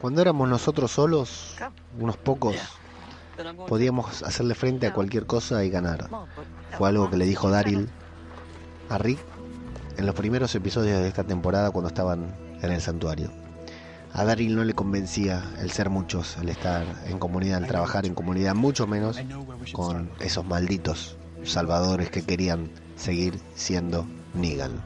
Cuando 0.00 0.22
éramos 0.22 0.48
nosotros 0.48 0.92
solos, 0.92 1.56
unos 1.98 2.16
pocos, 2.16 2.56
podíamos 3.66 4.22
hacerle 4.22 4.54
frente 4.54 4.86
a 4.86 4.92
cualquier 4.92 5.26
cosa 5.26 5.64
y 5.64 5.70
ganar. 5.70 6.08
Fue 6.76 6.88
algo 6.88 7.10
que 7.10 7.16
le 7.16 7.26
dijo 7.26 7.50
Daryl 7.50 7.88
a 8.88 8.98
Rick 8.98 9.18
en 9.96 10.06
los 10.06 10.14
primeros 10.14 10.54
episodios 10.54 11.00
de 11.00 11.08
esta 11.08 11.24
temporada 11.24 11.70
cuando 11.70 11.88
estaban 11.88 12.36
en 12.62 12.72
el 12.72 12.80
santuario. 12.80 13.30
A 14.12 14.24
Daryl 14.24 14.54
no 14.54 14.64
le 14.64 14.74
convencía 14.74 15.42
el 15.60 15.70
ser 15.70 15.90
muchos, 15.90 16.36
el 16.38 16.48
estar 16.48 16.86
en 17.06 17.18
comunidad, 17.18 17.58
el 17.58 17.66
trabajar 17.66 18.06
en 18.06 18.14
comunidad, 18.14 18.54
mucho 18.54 18.86
menos 18.86 19.18
con 19.72 20.10
esos 20.20 20.46
malditos 20.46 21.16
salvadores 21.44 22.10
que 22.10 22.22
querían 22.22 22.70
seguir 22.96 23.40
siendo 23.54 24.06
Negan. 24.34 24.82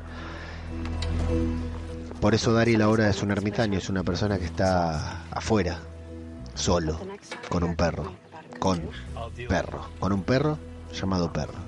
Por 2.22 2.36
eso 2.36 2.52
Daryl 2.52 2.80
ahora 2.82 3.08
es 3.08 3.20
un 3.24 3.32
ermitaño, 3.32 3.78
es 3.78 3.90
una 3.90 4.04
persona 4.04 4.38
que 4.38 4.44
está 4.44 5.24
afuera, 5.32 5.80
solo, 6.54 7.00
con 7.48 7.64
un 7.64 7.74
perro, 7.74 8.12
con 8.60 8.80
perro, 9.48 9.88
con 9.98 10.12
un 10.12 10.22
perro 10.22 10.56
llamado 10.92 11.32
perro. 11.32 11.58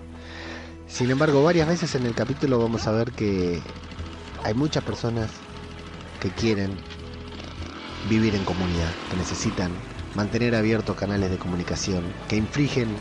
Sin 0.86 1.10
embargo, 1.10 1.42
varias 1.42 1.66
veces 1.66 1.96
en 1.96 2.06
el 2.06 2.14
capítulo 2.14 2.60
vamos 2.60 2.86
a 2.86 2.92
ver 2.92 3.10
que 3.10 3.60
hay 4.44 4.54
muchas 4.54 4.84
personas 4.84 5.28
que 6.20 6.30
quieren 6.30 6.76
vivir 8.08 8.36
en 8.36 8.44
comunidad, 8.44 8.94
que 9.10 9.16
necesitan 9.16 9.72
mantener 10.14 10.54
abiertos 10.54 10.94
canales 10.94 11.32
de 11.32 11.36
comunicación, 11.36 12.04
que 12.28 12.36
infringen 12.36 12.94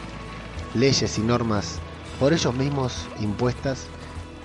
leyes 0.74 1.20
y 1.20 1.22
normas 1.22 1.78
por 2.20 2.34
ellos 2.34 2.56
mismos 2.56 3.08
impuestas 3.20 3.86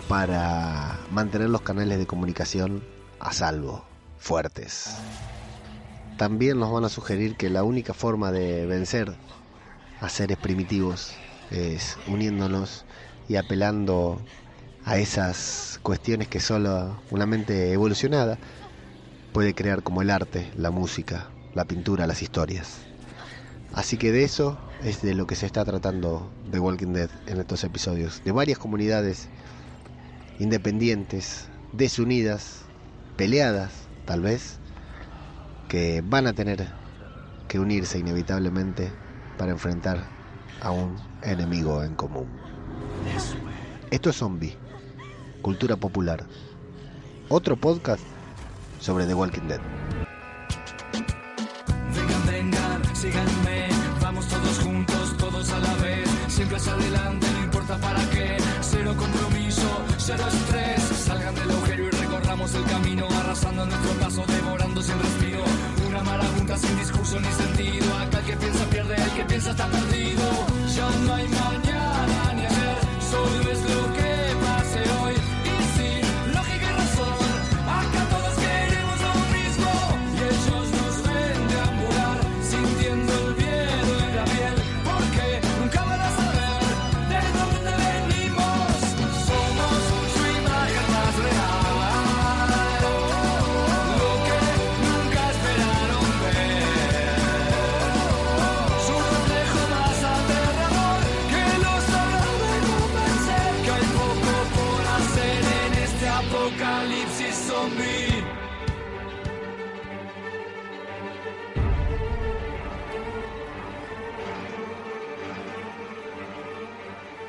para 0.08 0.98
mantener 1.10 1.48
los 1.48 1.62
canales 1.62 1.98
de 1.98 2.06
comunicación 2.06 2.82
a 3.20 3.32
salvo, 3.32 3.84
fuertes. 4.18 4.96
También 6.16 6.58
nos 6.58 6.72
van 6.72 6.84
a 6.84 6.88
sugerir 6.88 7.36
que 7.36 7.50
la 7.50 7.62
única 7.62 7.94
forma 7.94 8.32
de 8.32 8.66
vencer 8.66 9.16
a 10.00 10.08
seres 10.08 10.36
primitivos 10.36 11.12
es 11.50 11.96
uniéndonos 12.06 12.84
y 13.28 13.36
apelando 13.36 14.20
a 14.84 14.98
esas 14.98 15.78
cuestiones 15.82 16.28
que 16.28 16.40
solo 16.40 17.00
una 17.10 17.26
mente 17.26 17.72
evolucionada 17.72 18.38
puede 19.32 19.54
crear 19.54 19.82
como 19.82 20.02
el 20.02 20.10
arte, 20.10 20.50
la 20.56 20.70
música, 20.70 21.28
la 21.54 21.64
pintura, 21.64 22.06
las 22.06 22.22
historias. 22.22 22.78
Así 23.72 23.96
que 23.96 24.12
de 24.12 24.24
eso 24.24 24.58
es 24.82 25.02
de 25.02 25.14
lo 25.14 25.26
que 25.26 25.34
se 25.34 25.46
está 25.46 25.64
tratando 25.64 26.30
de 26.50 26.58
Walking 26.58 26.94
Dead 26.94 27.10
en 27.26 27.38
estos 27.38 27.64
episodios, 27.64 28.22
de 28.24 28.32
varias 28.32 28.58
comunidades 28.58 29.28
independientes, 30.38 31.48
desunidas, 31.72 32.62
peleadas, 33.18 33.72
tal 34.06 34.22
vez, 34.22 34.60
que 35.68 36.02
van 36.06 36.28
a 36.28 36.32
tener 36.32 36.68
que 37.48 37.58
unirse 37.58 37.98
inevitablemente 37.98 38.92
para 39.36 39.50
enfrentar 39.50 40.04
a 40.62 40.70
un 40.70 40.96
enemigo 41.22 41.82
en 41.82 41.96
común. 41.96 42.28
Esto 43.90 44.10
es 44.10 44.16
Zombie, 44.16 44.56
cultura 45.42 45.76
popular. 45.76 46.24
Otro 47.28 47.56
podcast 47.56 48.04
sobre 48.78 49.04
The 49.04 49.14
Walking 49.14 49.48
Dead. 49.48 49.60
Vengan, 51.92 52.26
vengan, 52.26 52.96
síganme, 52.96 53.68
vamos 54.00 54.28
todos 54.28 54.58
juntos, 54.60 55.16
todos 55.18 55.50
a 55.50 55.58
la 55.58 55.74
vez, 55.82 56.08
siempre 56.28 56.56
hacia 56.56 56.72
adelante, 56.72 57.17
camino, 62.78 63.08
arrasando 63.10 63.66
nuestro 63.66 63.92
paso, 63.94 64.24
devorando 64.26 64.82
sin 64.82 64.98
respiro, 65.00 65.42
una 65.88 66.02
marabunta 66.02 66.56
sin 66.56 66.78
discurso 66.78 67.18
ni 67.20 67.32
sentido, 67.32 67.96
acá 67.96 68.18
el 68.20 68.24
que 68.24 68.36
piensa 68.36 68.64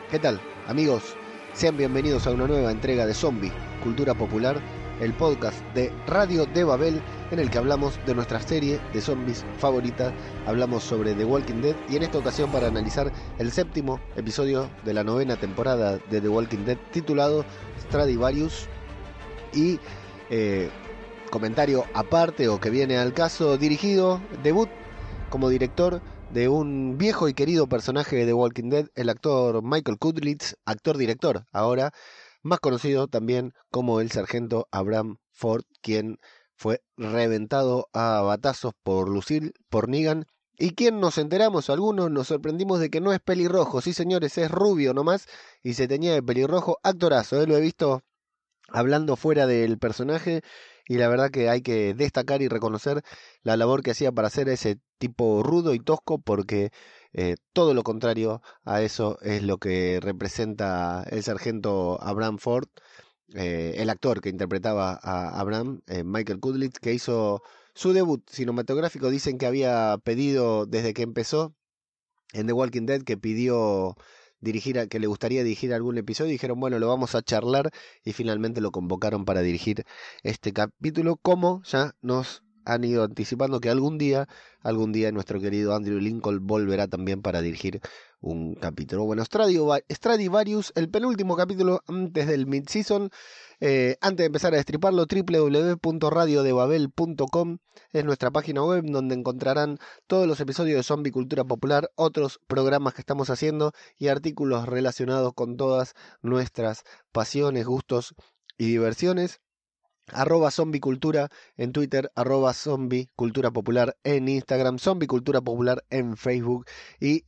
¿Qué 0.09 0.17
tal, 0.17 0.41
amigos? 0.65 1.15
Sean 1.53 1.77
bienvenidos 1.77 2.25
a 2.25 2.31
una 2.31 2.47
nueva 2.47 2.71
entrega 2.71 3.05
de 3.05 3.13
Zombie, 3.13 3.51
Cultura 3.83 4.15
Popular, 4.15 4.59
el 4.99 5.13
podcast 5.13 5.63
de 5.75 5.93
Radio 6.07 6.47
de 6.47 6.63
Babel 6.63 6.99
en 7.29 7.37
el 7.37 7.51
que 7.51 7.59
hablamos 7.59 7.99
de 8.07 8.15
nuestra 8.15 8.41
serie 8.41 8.79
de 8.91 9.01
zombies 9.01 9.45
favorita, 9.59 10.11
hablamos 10.47 10.83
sobre 10.83 11.13
The 11.13 11.25
Walking 11.25 11.61
Dead 11.61 11.75
y 11.87 11.95
en 11.95 12.01
esta 12.01 12.17
ocasión 12.17 12.51
para 12.51 12.65
analizar 12.65 13.11
el 13.37 13.51
séptimo 13.51 13.99
episodio 14.15 14.67
de 14.83 14.95
la 14.95 15.03
novena 15.03 15.35
temporada 15.35 15.99
de 16.09 16.21
The 16.21 16.29
Walking 16.29 16.65
Dead 16.65 16.79
titulado 16.91 17.45
Stradivarius 17.79 18.67
y 19.53 19.79
eh, 20.31 20.71
comentario 21.29 21.85
aparte 21.93 22.47
o 22.47 22.59
que 22.59 22.71
viene 22.71 22.97
al 22.97 23.13
caso 23.13 23.59
dirigido, 23.59 24.21
debut 24.41 24.69
como 25.29 25.49
director 25.49 26.01
de 26.33 26.47
un 26.47 26.97
viejo 26.97 27.27
y 27.27 27.33
querido 27.33 27.67
personaje 27.67 28.25
de 28.25 28.33
Walking 28.33 28.69
Dead, 28.69 28.87
el 28.95 29.09
actor 29.09 29.63
Michael 29.63 29.97
Kudlitz, 29.97 30.55
actor-director, 30.65 31.45
ahora 31.51 31.91
más 32.43 32.59
conocido 32.59 33.07
también 33.07 33.53
como 33.71 33.99
el 33.99 34.11
sargento 34.11 34.67
Abraham 34.71 35.17
Ford, 35.31 35.63
quien 35.81 36.19
fue 36.55 36.81
reventado 36.97 37.87
a 37.93 38.21
batazos 38.21 38.73
por 38.83 39.09
Lucille, 39.09 39.53
por 39.69 39.89
Negan, 39.89 40.25
y 40.57 40.71
quien 40.75 40.99
nos 40.99 41.17
enteramos, 41.17 41.69
algunos 41.69 42.11
nos 42.11 42.27
sorprendimos 42.27 42.79
de 42.79 42.89
que 42.89 43.01
no 43.01 43.11
es 43.13 43.19
pelirrojo, 43.19 43.81
sí 43.81 43.93
señores, 43.93 44.37
es 44.37 44.51
rubio 44.51 44.93
nomás, 44.93 45.25
y 45.63 45.73
se 45.73 45.87
tenía 45.87 46.13
de 46.13 46.21
pelirrojo, 46.21 46.77
actorazo, 46.83 47.41
¿eh? 47.41 47.47
lo 47.47 47.57
he 47.57 47.61
visto 47.61 48.03
hablando 48.67 49.15
fuera 49.15 49.47
del 49.47 49.79
personaje, 49.79 50.41
y 50.89 50.97
la 50.97 51.07
verdad 51.07 51.31
que 51.31 51.49
hay 51.49 51.61
que 51.61 51.93
destacar 51.93 52.41
y 52.41 52.49
reconocer 52.49 53.03
la 53.43 53.55
labor 53.57 53.83
que 53.83 53.91
hacía 53.91 54.11
para 54.11 54.27
hacer 54.27 54.49
ese 54.49 54.79
tipo 54.97 55.43
rudo 55.43 55.73
y 55.75 55.79
tosco 55.79 56.19
porque 56.19 56.71
eh, 57.13 57.35
todo 57.53 57.73
lo 57.75 57.83
contrario 57.83 58.41
a 58.65 58.81
eso 58.81 59.19
es 59.21 59.43
lo 59.43 59.59
que 59.59 59.99
representa 60.01 61.05
el 61.11 61.23
sargento 61.23 62.01
Abraham 62.01 62.39
Ford, 62.39 62.67
eh, 63.35 63.75
el 63.77 63.89
actor 63.91 64.19
que 64.19 64.29
interpretaba 64.29 64.99
a 65.01 65.39
Abraham, 65.39 65.81
eh, 65.87 66.03
Michael 66.03 66.39
Kudlitz, 66.39 66.79
que 66.79 66.93
hizo 66.93 67.43
su 67.75 67.93
debut 67.93 68.27
cinematográfico. 68.29 69.11
Dicen 69.11 69.37
que 69.37 69.45
había 69.45 69.97
pedido 70.03 70.65
desde 70.65 70.95
que 70.95 71.03
empezó 71.03 71.53
en 72.33 72.47
The 72.47 72.53
Walking 72.53 72.85
Dead, 72.87 73.03
que 73.03 73.17
pidió 73.17 73.95
dirigir, 74.41 74.79
a, 74.79 74.87
que 74.87 74.99
le 74.99 75.07
gustaría 75.07 75.43
dirigir 75.43 75.73
algún 75.73 75.97
episodio, 75.97 76.31
dijeron, 76.31 76.59
bueno, 76.59 76.79
lo 76.79 76.87
vamos 76.87 77.15
a 77.15 77.21
charlar, 77.21 77.71
y 78.03 78.13
finalmente 78.13 78.61
lo 78.61 78.71
convocaron 78.71 79.25
para 79.25 79.41
dirigir 79.41 79.85
este 80.23 80.53
capítulo, 80.53 81.17
como 81.17 81.61
ya 81.63 81.95
nos 82.01 82.43
han 82.69 82.83
ido 82.83 83.03
anticipando 83.03 83.59
que 83.59 83.69
algún 83.69 83.97
día, 83.97 84.27
algún 84.61 84.91
día 84.91 85.11
nuestro 85.11 85.41
querido 85.41 85.75
Andrew 85.75 85.99
Lincoln 85.99 86.45
volverá 86.45 86.87
también 86.87 87.21
para 87.21 87.41
dirigir 87.41 87.81
un 88.21 88.55
capítulo. 88.55 89.05
Bueno, 89.05 89.23
Stradivarius, 89.25 90.71
el 90.75 90.89
penúltimo 90.89 91.35
capítulo 91.35 91.81
antes 91.87 92.27
del 92.27 92.45
mid-season. 92.45 93.09
Eh, 93.61 93.97
antes 94.01 94.23
de 94.23 94.27
empezar 94.27 94.53
a 94.53 94.57
destriparlo, 94.57 95.05
www.radiodebabel.com 95.05 97.57
es 97.91 98.05
nuestra 98.05 98.31
página 98.31 98.63
web 98.63 98.85
donde 98.85 99.15
encontrarán 99.15 99.79
todos 100.07 100.27
los 100.27 100.39
episodios 100.39 100.77
de 100.77 100.83
Zombie 100.83 101.11
Cultura 101.11 101.43
Popular, 101.43 101.91
otros 101.95 102.39
programas 102.47 102.93
que 102.93 103.01
estamos 103.01 103.29
haciendo 103.29 103.73
y 103.97 104.07
artículos 104.09 104.67
relacionados 104.67 105.33
con 105.33 105.57
todas 105.57 105.95
nuestras 106.21 106.83
pasiones, 107.11 107.65
gustos 107.65 108.15
y 108.57 108.67
diversiones 108.67 109.41
arroba 110.13 110.51
zombicultura 110.51 111.29
en 111.57 111.71
Twitter, 111.71 112.11
arroba 112.15 112.53
zombicultura 112.53 113.51
popular 113.51 113.97
en 114.03 114.27
Instagram, 114.29 114.79
zombicultura 114.79 115.41
popular 115.41 115.83
en 115.89 116.17
Facebook 116.17 116.65
y 116.99 117.25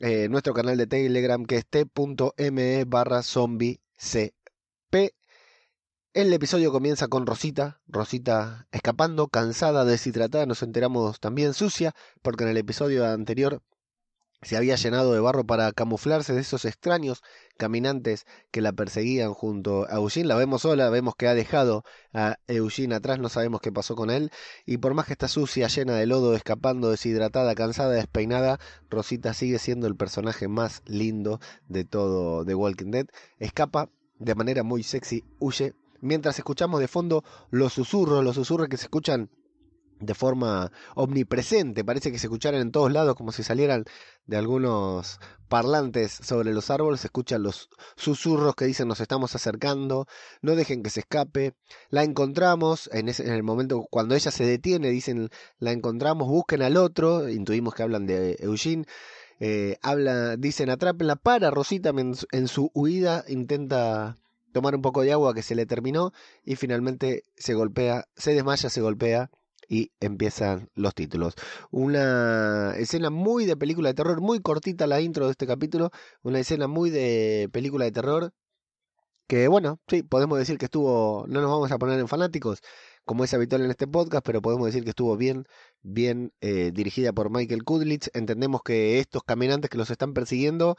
eh, 0.00 0.28
nuestro 0.28 0.54
canal 0.54 0.76
de 0.76 0.86
Telegram 0.86 1.44
que 1.44 1.56
es 1.56 1.66
t.me 1.66 2.84
barra 2.84 3.22
zombicp. 3.22 3.80
El 6.14 6.32
episodio 6.32 6.72
comienza 6.72 7.06
con 7.08 7.26
Rosita, 7.26 7.80
Rosita 7.86 8.66
escapando, 8.72 9.28
cansada, 9.28 9.84
deshidratada, 9.84 10.46
nos 10.46 10.62
enteramos 10.62 11.20
también 11.20 11.54
sucia, 11.54 11.94
porque 12.22 12.44
en 12.44 12.50
el 12.50 12.56
episodio 12.56 13.06
anterior 13.06 13.62
se 14.42 14.56
había 14.56 14.76
llenado 14.76 15.12
de 15.12 15.20
barro 15.20 15.44
para 15.44 15.72
camuflarse 15.72 16.32
de 16.32 16.40
esos 16.40 16.64
extraños 16.64 17.22
caminantes 17.56 18.24
que 18.50 18.60
la 18.60 18.72
perseguían 18.72 19.34
junto 19.34 19.86
a 19.88 19.96
Eugene. 19.96 20.28
La 20.28 20.36
vemos 20.36 20.62
sola, 20.62 20.90
vemos 20.90 21.14
que 21.16 21.26
ha 21.26 21.34
dejado 21.34 21.84
a 22.12 22.36
Eugene 22.46 22.94
atrás, 22.94 23.18
no 23.18 23.28
sabemos 23.28 23.60
qué 23.60 23.72
pasó 23.72 23.96
con 23.96 24.10
él. 24.10 24.30
Y 24.64 24.78
por 24.78 24.94
más 24.94 25.06
que 25.06 25.12
está 25.12 25.26
sucia, 25.28 25.66
llena 25.66 25.94
de 25.96 26.06
lodo, 26.06 26.34
escapando, 26.34 26.90
deshidratada, 26.90 27.54
cansada, 27.54 27.94
despeinada, 27.94 28.60
Rosita 28.88 29.34
sigue 29.34 29.58
siendo 29.58 29.86
el 29.86 29.96
personaje 29.96 30.46
más 30.46 30.82
lindo 30.86 31.40
de 31.66 31.84
todo 31.84 32.44
The 32.44 32.54
Walking 32.54 32.92
Dead. 32.92 33.06
Escapa 33.38 33.90
de 34.18 34.34
manera 34.34 34.62
muy 34.62 34.82
sexy, 34.82 35.24
huye. 35.40 35.74
Mientras 36.00 36.38
escuchamos 36.38 36.78
de 36.78 36.86
fondo 36.86 37.24
los 37.50 37.72
susurros, 37.72 38.22
los 38.22 38.36
susurros 38.36 38.68
que 38.68 38.76
se 38.76 38.84
escuchan 38.84 39.30
de 40.00 40.14
forma 40.14 40.70
omnipresente, 40.94 41.84
parece 41.84 42.12
que 42.12 42.18
se 42.18 42.26
escucharan 42.26 42.60
en 42.60 42.70
todos 42.70 42.92
lados 42.92 43.14
como 43.16 43.32
si 43.32 43.42
salieran 43.42 43.84
de 44.26 44.36
algunos 44.36 45.18
parlantes 45.48 46.12
sobre 46.12 46.52
los 46.52 46.70
árboles, 46.70 47.00
se 47.00 47.06
escuchan 47.08 47.42
los 47.42 47.70
susurros 47.96 48.54
que 48.54 48.66
dicen 48.66 48.88
nos 48.88 49.00
estamos 49.00 49.34
acercando, 49.34 50.06
no 50.42 50.54
dejen 50.54 50.82
que 50.82 50.90
se 50.90 51.00
escape, 51.00 51.54
la 51.90 52.04
encontramos, 52.04 52.88
en, 52.92 53.08
ese, 53.08 53.34
el 53.34 53.42
momento 53.42 53.86
cuando 53.90 54.14
ella 54.14 54.30
se 54.30 54.44
detiene, 54.44 54.90
dicen 54.90 55.30
la 55.58 55.72
encontramos, 55.72 56.28
busquen 56.28 56.62
al 56.62 56.76
otro, 56.76 57.28
intuimos 57.28 57.74
que 57.74 57.82
hablan 57.82 58.06
de 58.06 58.36
Eugene, 58.40 58.84
eh, 59.40 59.78
habla, 59.82 60.36
dicen 60.36 60.70
atrápenla 60.70 61.16
para, 61.16 61.50
Rosita 61.50 61.90
en, 61.90 62.14
en 62.32 62.48
su 62.48 62.70
huida 62.74 63.24
intenta 63.28 64.16
tomar 64.52 64.74
un 64.74 64.82
poco 64.82 65.02
de 65.02 65.12
agua 65.12 65.34
que 65.34 65.42
se 65.42 65.54
le 65.54 65.66
terminó 65.66 66.12
y 66.44 66.56
finalmente 66.56 67.22
se 67.36 67.54
golpea, 67.54 68.08
se 68.16 68.34
desmaya, 68.34 68.68
se 68.68 68.80
golpea 68.80 69.30
y 69.68 69.92
empiezan 70.00 70.70
los 70.74 70.94
títulos. 70.94 71.34
Una 71.70 72.74
escena 72.76 73.10
muy 73.10 73.44
de 73.46 73.56
película 73.56 73.90
de 73.90 73.94
terror, 73.94 74.20
muy 74.20 74.40
cortita 74.40 74.86
la 74.86 75.00
intro 75.00 75.26
de 75.26 75.32
este 75.32 75.46
capítulo, 75.46 75.90
una 76.22 76.40
escena 76.40 76.66
muy 76.68 76.90
de 76.90 77.48
película 77.52 77.84
de 77.84 77.92
terror 77.92 78.32
que 79.28 79.46
bueno, 79.48 79.80
sí, 79.88 80.02
podemos 80.02 80.38
decir 80.38 80.58
que 80.58 80.64
estuvo, 80.64 81.26
no 81.28 81.42
nos 81.42 81.50
vamos 81.50 81.70
a 81.70 81.78
poner 81.78 82.00
en 82.00 82.08
fanáticos, 82.08 82.60
como 83.04 83.24
es 83.24 83.34
habitual 83.34 83.62
en 83.62 83.70
este 83.70 83.86
podcast, 83.86 84.24
pero 84.24 84.42
podemos 84.42 84.66
decir 84.66 84.84
que 84.84 84.90
estuvo 84.90 85.16
bien, 85.16 85.46
bien 85.82 86.32
eh, 86.40 86.72
dirigida 86.72 87.12
por 87.12 87.30
Michael 87.30 87.64
Kudlitz. 87.64 88.10
Entendemos 88.14 88.62
que 88.62 88.98
estos 89.00 89.22
caminantes 89.24 89.70
que 89.70 89.78
los 89.78 89.90
están 89.90 90.14
persiguiendo, 90.14 90.76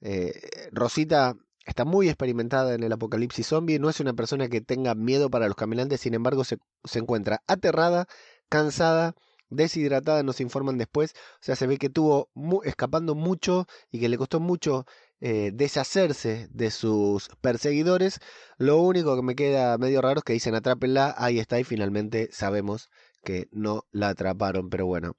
eh, 0.00 0.32
Rosita 0.72 1.36
está 1.66 1.84
muy 1.84 2.08
experimentada 2.08 2.74
en 2.74 2.82
el 2.82 2.92
apocalipsis 2.92 3.46
zombie, 3.46 3.78
no 3.78 3.90
es 3.90 4.00
una 4.00 4.14
persona 4.14 4.48
que 4.48 4.60
tenga 4.60 4.94
miedo 4.94 5.30
para 5.30 5.46
los 5.48 5.56
caminantes, 5.56 6.00
sin 6.00 6.14
embargo 6.14 6.44
se, 6.44 6.58
se 6.84 7.00
encuentra 7.00 7.42
aterrada, 7.46 8.06
cansada, 8.48 9.14
deshidratada, 9.50 10.22
nos 10.22 10.40
informan 10.40 10.78
después, 10.78 11.12
o 11.34 11.38
sea, 11.40 11.56
se 11.56 11.66
ve 11.66 11.78
que 11.78 11.86
estuvo 11.86 12.28
escapando 12.64 13.14
mucho 13.14 13.66
y 13.90 14.00
que 14.00 14.08
le 14.08 14.18
costó 14.18 14.40
mucho 14.40 14.86
eh, 15.20 15.50
deshacerse 15.54 16.48
de 16.50 16.70
sus 16.70 17.28
perseguidores. 17.40 18.20
Lo 18.58 18.78
único 18.78 19.16
que 19.16 19.22
me 19.22 19.34
queda 19.34 19.78
medio 19.78 20.02
raro 20.02 20.18
es 20.18 20.24
que 20.24 20.32
dicen 20.34 20.54
atrápenla, 20.54 21.14
ahí 21.18 21.38
está 21.38 21.58
y 21.60 21.64
finalmente 21.64 22.28
sabemos 22.32 22.90
que 23.24 23.48
no 23.50 23.84
la 23.92 24.10
atraparon, 24.10 24.68
pero 24.70 24.86
bueno, 24.86 25.16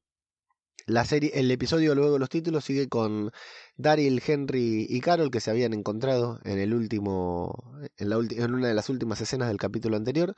la 0.88 1.04
serie, 1.06 1.32
el 1.36 1.52
episodio 1.52 1.94
luego 1.96 2.14
de 2.14 2.20
los 2.20 2.30
títulos 2.30 2.64
sigue 2.64 2.88
con 2.88 3.32
Daryl, 3.76 4.24
Henry 4.26 4.88
y 4.90 5.02
Carol 5.02 5.30
que 5.30 5.42
se 5.42 5.52
habían 5.52 5.74
encontrado 5.74 6.40
en 6.46 6.60
el 6.60 6.74
último, 6.74 7.74
en, 7.98 8.10
la 8.10 8.16
en 8.16 8.54
una 8.54 8.70
de 8.70 8.74
las 8.74 8.90
últimas 8.90 9.20
escenas 9.20 9.50
del 9.50 9.58
capítulo 9.58 9.98
anterior, 9.98 10.34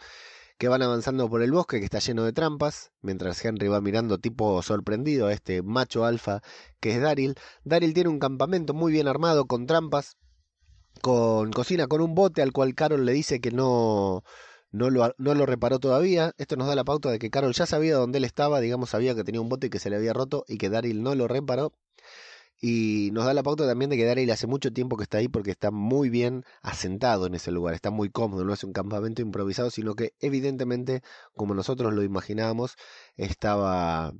que 0.57 0.68
van 0.68 0.81
avanzando 0.81 1.30
por 1.30 1.44
el 1.44 1.51
bosque 1.51 1.80
que 1.80 1.86
está 1.86 2.00
lleno 2.00 2.24
de 2.24 2.34
trampas, 2.34 2.92
mientras 3.01 3.46
Henry 3.46 3.68
va 3.68 3.80
mirando 3.80 4.18
tipo 4.18 4.62
sorprendido 4.63 5.28
a 5.28 5.34
este 5.34 5.62
macho 5.62 6.04
alfa 6.04 6.42
que 6.80 6.96
es 6.96 7.01
Daryl. 7.01 7.36
Daryl 7.63 7.94
tiene 7.94 8.10
un 8.10 8.19
campamento 8.19 8.74
muy 8.74 8.92
bien 8.92 9.07
armado 9.07 9.46
con 9.46 9.68
trampas, 9.68 10.18
con 11.01 11.51
cocina 11.51 11.86
con 11.88 12.01
un 12.01 12.16
bote 12.16 12.42
al 12.42 12.51
cual 12.51 12.74
Carol 12.74 13.06
le 13.06 13.13
dice 13.13 13.40
que 13.40 13.51
no 13.51 14.24
no 14.71 14.89
lo, 14.89 15.45
reparó 15.45 15.80
todavía. 15.80 16.33
Esto 16.38 16.56
nos 16.56 16.68
da 16.68 16.75
la 16.75 16.83
pauta 16.83 17.10
de 17.12 17.19
que 17.19 17.30
Carol 17.30 17.54
ya 17.54 17.66
sabía 17.66 17.95
dónde 17.95 18.19
él 18.19 18.25
estaba, 18.25 18.60
digamos, 18.60 18.92
sabía 18.92 19.16
que 19.16 19.24
tenía 19.24 19.42
un 19.42 19.50
bote 19.50 19.69
que 19.69 19.80
se 19.80 19.89
le 19.89 19.95
había 19.95 20.13
roto 20.13 20.45
y 20.48 20.57
que 20.57 20.69
Daryl 20.69 21.01
no 21.04 21.16
lo 21.16 21.27
reparó. 21.27 21.74
Y 22.62 23.10
nos 23.13 23.25
da 23.25 23.33
la 23.33 23.44
pauta 23.44 23.66
también 23.66 23.89
de 23.89 23.98
que 23.98 24.06
Daryl 24.06 24.30
hace 24.31 24.48
mucho 24.48 24.74
tiempo 24.74 24.98
que 24.98 25.04
está 25.04 25.19
ahí 25.19 25.30
porque 25.30 25.51
está 25.51 25.71
muy 25.71 26.10
bien 26.10 26.44
asentado 26.62 27.25
en 27.25 27.36
ese 27.36 27.51
lugar, 27.51 27.74
está 27.74 27.89
muy 27.89 28.10
cómodo, 28.10 28.44
no 28.44 28.54
es 28.54 28.63
un 28.66 28.74
campamento 28.74 29.21
improvisado, 29.21 29.71
sino 29.71 29.95
que 29.95 30.13
evidentemente, 30.19 31.01
como 31.33 31.54
nosotros 31.56 31.94
lo 31.94 32.04
imaginábamos, 32.04 32.75
estaba 33.15 34.13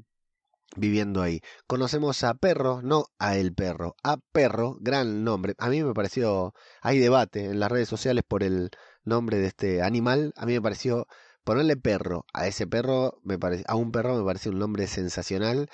viviendo 0.76 1.22
ahí. 1.22 1.42
Conocemos 1.68 2.24
a 2.24 2.34
Perro, 2.36 2.82
no 2.82 3.06
a 3.18 3.38
El 3.38 3.54
Perro, 3.54 3.96
a 4.04 4.18
Perro, 4.32 4.78
gran 4.80 5.24
nombre. 5.24 5.56
A 5.58 5.70
mí 5.70 5.84
me 5.84 5.94
pareció, 5.94 6.54
hay 6.82 7.00
debate 7.00 7.46
en 7.46 7.60
las 7.60 7.72
redes 7.72 7.90
sociales 7.90 8.24
por 8.28 8.44
el 8.44 8.70
nombre 9.04 9.38
de 9.38 9.48
este 9.48 9.82
animal, 9.82 10.34
a 10.38 10.46
mí 10.46 10.54
me 10.54 10.62
pareció 10.62 11.08
ponerle 11.44 11.78
perro 11.78 12.26
a 12.34 12.48
ese 12.48 12.68
perro, 12.68 13.20
me 13.24 13.40
parece, 13.40 13.64
a 13.68 13.76
un 13.76 13.92
perro 13.92 14.18
me 14.18 14.24
parece 14.26 14.50
un 14.50 14.60
nombre 14.60 14.88
sensacional. 14.88 15.70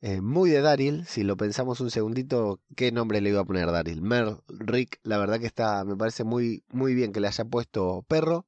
Eh, 0.00 0.20
muy 0.20 0.50
de 0.50 0.60
Daryl, 0.60 1.06
si 1.06 1.24
lo 1.24 1.36
pensamos 1.36 1.80
un 1.80 1.90
segundito, 1.90 2.60
¿qué 2.76 2.92
nombre 2.92 3.20
le 3.20 3.30
iba 3.30 3.40
a 3.40 3.44
poner 3.44 3.66
Daryl? 3.72 4.02
Mer, 4.02 4.36
Rick, 4.48 5.00
la 5.02 5.18
verdad 5.18 5.40
que 5.40 5.46
está, 5.46 5.84
me 5.84 5.96
parece 5.96 6.24
muy, 6.24 6.64
muy 6.68 6.94
bien 6.94 7.12
que 7.12 7.20
le 7.20 7.28
haya 7.28 7.44
puesto 7.44 8.04
perro. 8.08 8.46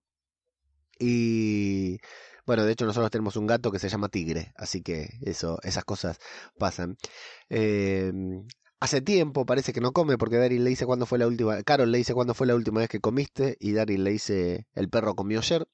Y 0.99 1.99
bueno, 2.47 2.65
de 2.65 2.73
hecho 2.73 2.85
nosotros 2.87 3.11
tenemos 3.11 3.37
un 3.37 3.47
gato 3.47 3.73
que 3.73 3.79
se 3.79 3.89
llama 3.89 4.09
Tigre, 4.09 4.53
así 4.57 4.83
que 4.83 5.09
eso, 5.23 5.59
esas 5.63 5.85
cosas 5.85 6.19
pasan. 6.59 6.97
Eh, 7.49 8.13
Hace 8.81 9.03
tiempo 9.03 9.45
parece 9.45 9.75
que 9.75 9.83
no 9.83 9.93
come 9.93 10.17
porque 10.17 10.37
Daryl 10.39 10.65
le 10.65 10.71
dice 10.71 10.87
cuándo 10.87 11.05
fue 11.05 11.19
la 11.19 11.27
última, 11.27 11.63
Carol 11.65 11.93
le 11.93 11.99
dice 11.99 12.15
cuándo 12.15 12.33
fue 12.33 12.47
la 12.47 12.55
última 12.55 12.81
vez 12.81 12.89
que 12.89 12.99
comiste 13.01 13.59
y 13.61 13.73
Daryl 13.73 14.05
le 14.05 14.13
dice 14.13 14.67
el 14.75 14.89
perro 14.89 15.15
comió 15.15 15.41
ayer. 15.41 15.69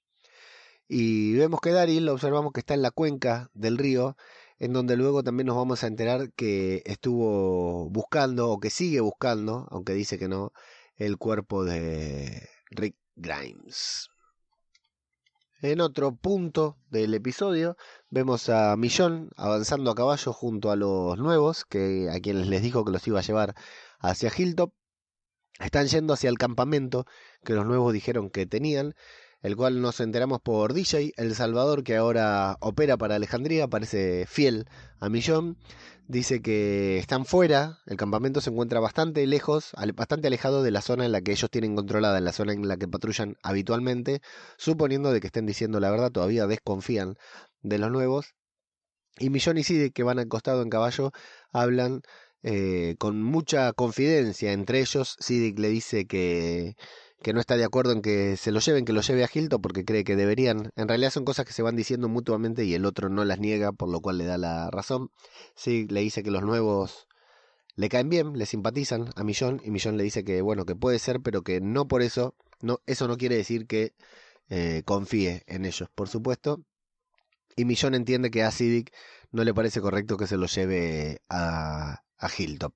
Y 0.88 1.34
vemos 1.34 1.60
que 1.60 1.70
Daryl 1.70 2.08
observamos 2.08 2.52
que 2.52 2.60
está 2.60 2.74
en 2.74 2.82
la 2.82 2.90
cuenca 2.90 3.50
del 3.54 3.78
río, 3.78 4.16
en 4.58 4.72
donde 4.72 4.96
luego 4.96 5.22
también 5.22 5.46
nos 5.46 5.56
vamos 5.56 5.84
a 5.84 5.86
enterar 5.86 6.32
que 6.32 6.82
estuvo 6.84 7.88
buscando 7.90 8.50
o 8.50 8.58
que 8.60 8.70
sigue 8.70 9.00
buscando, 9.00 9.68
aunque 9.70 9.92
dice 9.94 10.18
que 10.18 10.28
no, 10.28 10.52
el 10.96 11.16
cuerpo 11.16 11.64
de 11.64 12.48
Rick 12.70 12.96
Grimes. 13.14 14.10
En 15.62 15.80
otro 15.80 16.14
punto 16.14 16.76
del 16.90 17.14
episodio 17.14 17.78
vemos 18.10 18.50
a 18.50 18.76
Millón 18.76 19.30
avanzando 19.36 19.90
a 19.90 19.94
caballo 19.94 20.32
junto 20.34 20.70
a 20.70 20.76
los 20.76 21.16
nuevos, 21.18 21.64
que 21.64 22.10
a 22.10 22.20
quienes 22.20 22.48
les 22.48 22.60
dijo 22.62 22.84
que 22.84 22.92
los 22.92 23.06
iba 23.08 23.20
a 23.20 23.22
llevar 23.22 23.54
hacia 23.98 24.30
Hilltop. 24.36 24.74
Están 25.58 25.86
yendo 25.86 26.12
hacia 26.12 26.28
el 26.28 26.36
campamento 26.36 27.06
que 27.42 27.54
los 27.54 27.64
nuevos 27.64 27.94
dijeron 27.94 28.28
que 28.28 28.44
tenían, 28.44 28.94
el 29.46 29.56
cual 29.56 29.80
nos 29.80 30.00
enteramos 30.00 30.40
por 30.40 30.74
DJ, 30.74 31.12
El 31.16 31.34
Salvador, 31.36 31.84
que 31.84 31.96
ahora 31.96 32.56
opera 32.60 32.96
para 32.96 33.14
Alejandría, 33.14 33.68
parece 33.68 34.26
fiel 34.26 34.66
a 34.98 35.08
Millón 35.08 35.56
dice 36.08 36.40
que 36.42 36.98
están 36.98 37.24
fuera, 37.24 37.78
el 37.86 37.96
campamento 37.96 38.40
se 38.40 38.50
encuentra 38.50 38.80
bastante 38.80 39.26
lejos, 39.26 39.72
bastante 39.94 40.28
alejado 40.28 40.62
de 40.62 40.70
la 40.70 40.80
zona 40.80 41.04
en 41.04 41.12
la 41.12 41.20
que 41.20 41.32
ellos 41.32 41.50
tienen 41.50 41.74
controlada, 41.76 42.18
en 42.18 42.24
la 42.24 42.32
zona 42.32 42.52
en 42.52 42.66
la 42.66 42.76
que 42.76 42.88
patrullan 42.88 43.36
habitualmente, 43.42 44.20
suponiendo 44.56 45.12
de 45.12 45.20
que 45.20 45.28
estén 45.28 45.46
diciendo 45.46 45.80
la 45.80 45.90
verdad, 45.90 46.10
todavía 46.10 46.46
desconfían 46.46 47.16
de 47.62 47.78
los 47.78 47.90
nuevos. 47.90 48.34
Y 49.18 49.30
Millón 49.30 49.58
y 49.58 49.64
Sid, 49.64 49.92
que 49.92 50.02
van 50.02 50.18
al 50.18 50.28
costado 50.28 50.62
en 50.62 50.70
caballo, 50.70 51.12
hablan 51.52 52.02
eh, 52.42 52.96
con 52.98 53.22
mucha 53.22 53.72
confidencia 53.72 54.52
entre 54.52 54.80
ellos. 54.80 55.16
Sidic 55.20 55.58
le 55.58 55.68
dice 55.68 56.06
que 56.06 56.76
que 57.22 57.32
no 57.32 57.40
está 57.40 57.56
de 57.56 57.64
acuerdo 57.64 57.92
en 57.92 58.02
que 58.02 58.36
se 58.36 58.52
lo 58.52 58.60
lleven, 58.60 58.84
que 58.84 58.92
lo 58.92 59.00
lleve 59.00 59.24
a 59.24 59.30
Hilton 59.32 59.60
porque 59.60 59.84
cree 59.84 60.04
que 60.04 60.16
deberían. 60.16 60.70
En 60.76 60.88
realidad 60.88 61.10
son 61.10 61.24
cosas 61.24 61.46
que 61.46 61.52
se 61.52 61.62
van 61.62 61.76
diciendo 61.76 62.08
mutuamente 62.08 62.64
y 62.64 62.74
el 62.74 62.84
otro 62.84 63.08
no 63.08 63.24
las 63.24 63.40
niega, 63.40 63.72
por 63.72 63.88
lo 63.88 64.00
cual 64.00 64.18
le 64.18 64.24
da 64.24 64.38
la 64.38 64.70
razón. 64.70 65.10
Sí, 65.54 65.86
le 65.88 66.00
dice 66.00 66.22
que 66.22 66.30
los 66.30 66.42
nuevos 66.42 67.06
le 67.74 67.88
caen 67.88 68.08
bien, 68.08 68.38
le 68.38 68.46
simpatizan 68.46 69.10
a 69.16 69.24
Millón 69.24 69.60
y 69.64 69.70
Millón 69.70 69.96
le 69.96 70.04
dice 70.04 70.24
que 70.24 70.40
bueno, 70.42 70.64
que 70.64 70.76
puede 70.76 70.98
ser, 70.98 71.20
pero 71.20 71.42
que 71.42 71.60
no 71.60 71.88
por 71.88 72.02
eso, 72.02 72.34
no, 72.60 72.80
eso 72.86 73.08
no 73.08 73.16
quiere 73.16 73.36
decir 73.36 73.66
que 73.66 73.94
eh, 74.48 74.82
confíe 74.84 75.42
en 75.46 75.64
ellos, 75.66 75.88
por 75.94 76.08
supuesto. 76.08 76.62
Y 77.56 77.64
Millón 77.64 77.94
entiende 77.94 78.30
que 78.30 78.42
a 78.42 78.50
Cidic 78.50 78.92
no 79.32 79.44
le 79.44 79.54
parece 79.54 79.80
correcto 79.80 80.16
que 80.16 80.26
se 80.26 80.36
lo 80.36 80.46
lleve 80.46 81.22
a, 81.28 82.02
a 82.18 82.28
Hilltop. 82.36 82.74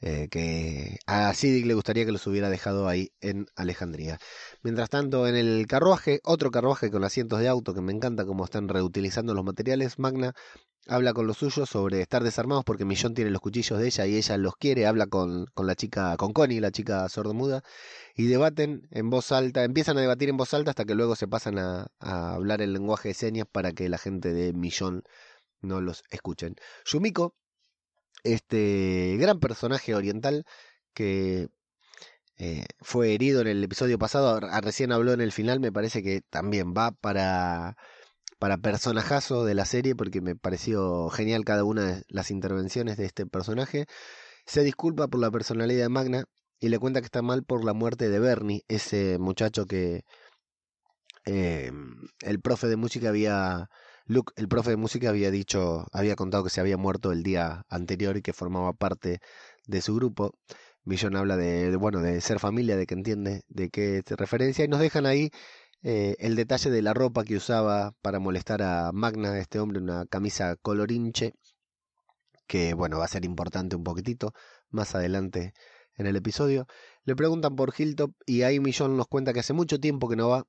Eh, 0.00 0.28
que 0.30 0.98
a 1.06 1.32
Siddiq 1.34 1.66
le 1.66 1.74
gustaría 1.74 2.06
que 2.06 2.12
los 2.12 2.26
hubiera 2.26 2.48
dejado 2.50 2.88
ahí 2.88 3.12
en 3.20 3.46
Alejandría. 3.56 4.18
Mientras 4.62 4.88
tanto, 4.90 5.26
en 5.28 5.36
el 5.36 5.66
carruaje, 5.66 6.20
otro 6.24 6.50
carruaje 6.50 6.90
con 6.90 7.04
asientos 7.04 7.40
de 7.40 7.48
auto, 7.48 7.74
que 7.74 7.82
me 7.82 7.92
encanta 7.92 8.24
cómo 8.24 8.44
están 8.44 8.68
reutilizando 8.68 9.34
los 9.34 9.44
materiales, 9.44 9.98
Magna 9.98 10.34
habla 10.86 11.12
con 11.12 11.26
los 11.26 11.36
suyos 11.38 11.68
sobre 11.68 12.00
estar 12.00 12.24
desarmados 12.24 12.64
porque 12.64 12.84
Millón 12.84 13.14
tiene 13.14 13.30
los 13.30 13.40
cuchillos 13.40 13.78
de 13.78 13.86
ella 13.86 14.06
y 14.06 14.16
ella 14.16 14.36
los 14.38 14.56
quiere, 14.56 14.86
habla 14.86 15.06
con, 15.06 15.46
con 15.54 15.66
la 15.66 15.74
chica, 15.74 16.16
con 16.16 16.32
Connie, 16.32 16.60
la 16.60 16.70
chica 16.70 17.08
sordomuda, 17.08 17.62
y 18.16 18.26
debaten 18.26 18.88
en 18.90 19.10
voz 19.10 19.32
alta, 19.32 19.64
empiezan 19.64 19.98
a 19.98 20.00
debatir 20.00 20.30
en 20.30 20.36
voz 20.36 20.54
alta 20.54 20.70
hasta 20.70 20.84
que 20.84 20.94
luego 20.94 21.16
se 21.16 21.28
pasan 21.28 21.58
a, 21.58 21.88
a 22.00 22.34
hablar 22.34 22.62
el 22.62 22.72
lenguaje 22.72 23.08
de 23.08 23.14
señas 23.14 23.46
para 23.50 23.72
que 23.72 23.88
la 23.88 23.98
gente 23.98 24.32
de 24.32 24.52
Millón 24.52 25.02
no 25.60 25.80
los 25.80 26.02
escuchen. 26.10 26.56
Yumiko 26.86 27.34
este 28.24 29.16
gran 29.18 29.40
personaje 29.40 29.94
oriental 29.94 30.44
que 30.94 31.48
eh, 32.38 32.64
fue 32.80 33.14
herido 33.14 33.42
en 33.42 33.48
el 33.48 33.62
episodio 33.62 33.98
pasado, 33.98 34.40
recién 34.62 34.92
habló 34.92 35.12
en 35.12 35.20
el 35.20 35.32
final, 35.32 35.60
me 35.60 35.72
parece 35.72 36.02
que 36.02 36.22
también 36.30 36.72
va 36.76 36.92
para, 36.92 37.76
para 38.38 38.58
personajazo 38.58 39.44
de 39.44 39.54
la 39.54 39.66
serie 39.66 39.94
porque 39.94 40.20
me 40.22 40.36
pareció 40.36 41.10
genial 41.10 41.44
cada 41.44 41.64
una 41.64 41.84
de 41.84 42.04
las 42.08 42.30
intervenciones 42.30 42.96
de 42.96 43.06
este 43.06 43.26
personaje. 43.26 43.86
Se 44.46 44.62
disculpa 44.64 45.08
por 45.08 45.20
la 45.20 45.30
personalidad 45.30 45.82
de 45.82 45.88
Magna 45.90 46.24
y 46.60 46.70
le 46.70 46.78
cuenta 46.78 47.00
que 47.00 47.06
está 47.06 47.22
mal 47.22 47.44
por 47.44 47.64
la 47.64 47.74
muerte 47.74 48.08
de 48.08 48.18
Bernie, 48.20 48.64
ese 48.68 49.18
muchacho 49.18 49.66
que 49.66 50.04
eh, 51.26 51.70
el 52.20 52.40
profe 52.40 52.66
de 52.68 52.76
música 52.76 53.10
había 53.10 53.68
Luke, 54.10 54.32
el 54.34 54.48
profe 54.48 54.70
de 54.70 54.76
música, 54.76 55.08
había 55.08 55.30
dicho, 55.30 55.86
había 55.92 56.16
contado 56.16 56.42
que 56.42 56.50
se 56.50 56.60
había 56.60 56.76
muerto 56.76 57.12
el 57.12 57.22
día 57.22 57.64
anterior 57.68 58.16
y 58.16 58.22
que 58.22 58.32
formaba 58.32 58.72
parte 58.72 59.20
de 59.68 59.80
su 59.80 59.94
grupo. 59.94 60.34
Millón 60.82 61.14
habla 61.14 61.36
de, 61.36 61.76
bueno, 61.76 62.00
de 62.00 62.20
ser 62.20 62.40
familia, 62.40 62.76
de 62.76 62.86
que 62.86 62.94
entiende 62.94 63.42
de 63.46 63.70
qué 63.70 64.02
se 64.04 64.16
referencia 64.16 64.64
y 64.64 64.68
nos 64.68 64.80
dejan 64.80 65.06
ahí 65.06 65.30
eh, 65.84 66.16
el 66.18 66.34
detalle 66.34 66.70
de 66.70 66.82
la 66.82 66.92
ropa 66.92 67.22
que 67.22 67.36
usaba 67.36 67.92
para 68.02 68.18
molestar 68.18 68.62
a 68.62 68.90
Magna, 68.92 69.38
este 69.38 69.60
hombre, 69.60 69.78
una 69.78 70.06
camisa 70.06 70.56
colorinche, 70.56 71.34
que 72.48 72.74
bueno, 72.74 72.98
va 72.98 73.04
a 73.04 73.08
ser 73.08 73.24
importante 73.24 73.76
un 73.76 73.84
poquitito 73.84 74.32
más 74.70 74.96
adelante 74.96 75.54
en 75.94 76.08
el 76.08 76.16
episodio. 76.16 76.66
Le 77.04 77.14
preguntan 77.14 77.54
por 77.54 77.72
Hilltop 77.78 78.10
y 78.26 78.42
ahí 78.42 78.58
Millón 78.58 78.96
nos 78.96 79.06
cuenta 79.06 79.32
que 79.32 79.38
hace 79.38 79.52
mucho 79.52 79.78
tiempo 79.78 80.08
que 80.08 80.16
no 80.16 80.30
va 80.30 80.46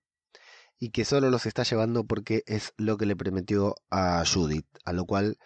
y 0.82 0.90
que 0.90 1.06
solo 1.06 1.30
los 1.30 1.46
está 1.46 1.62
llevando 1.62 2.06
porque 2.06 2.44
es 2.48 2.74
lo 2.76 2.98
que 2.98 3.06
le 3.06 3.16
prometió 3.16 3.76
a 3.92 4.24
Judith, 4.26 4.66
a 4.84 4.94
lo 4.94 5.06
cual 5.06 5.38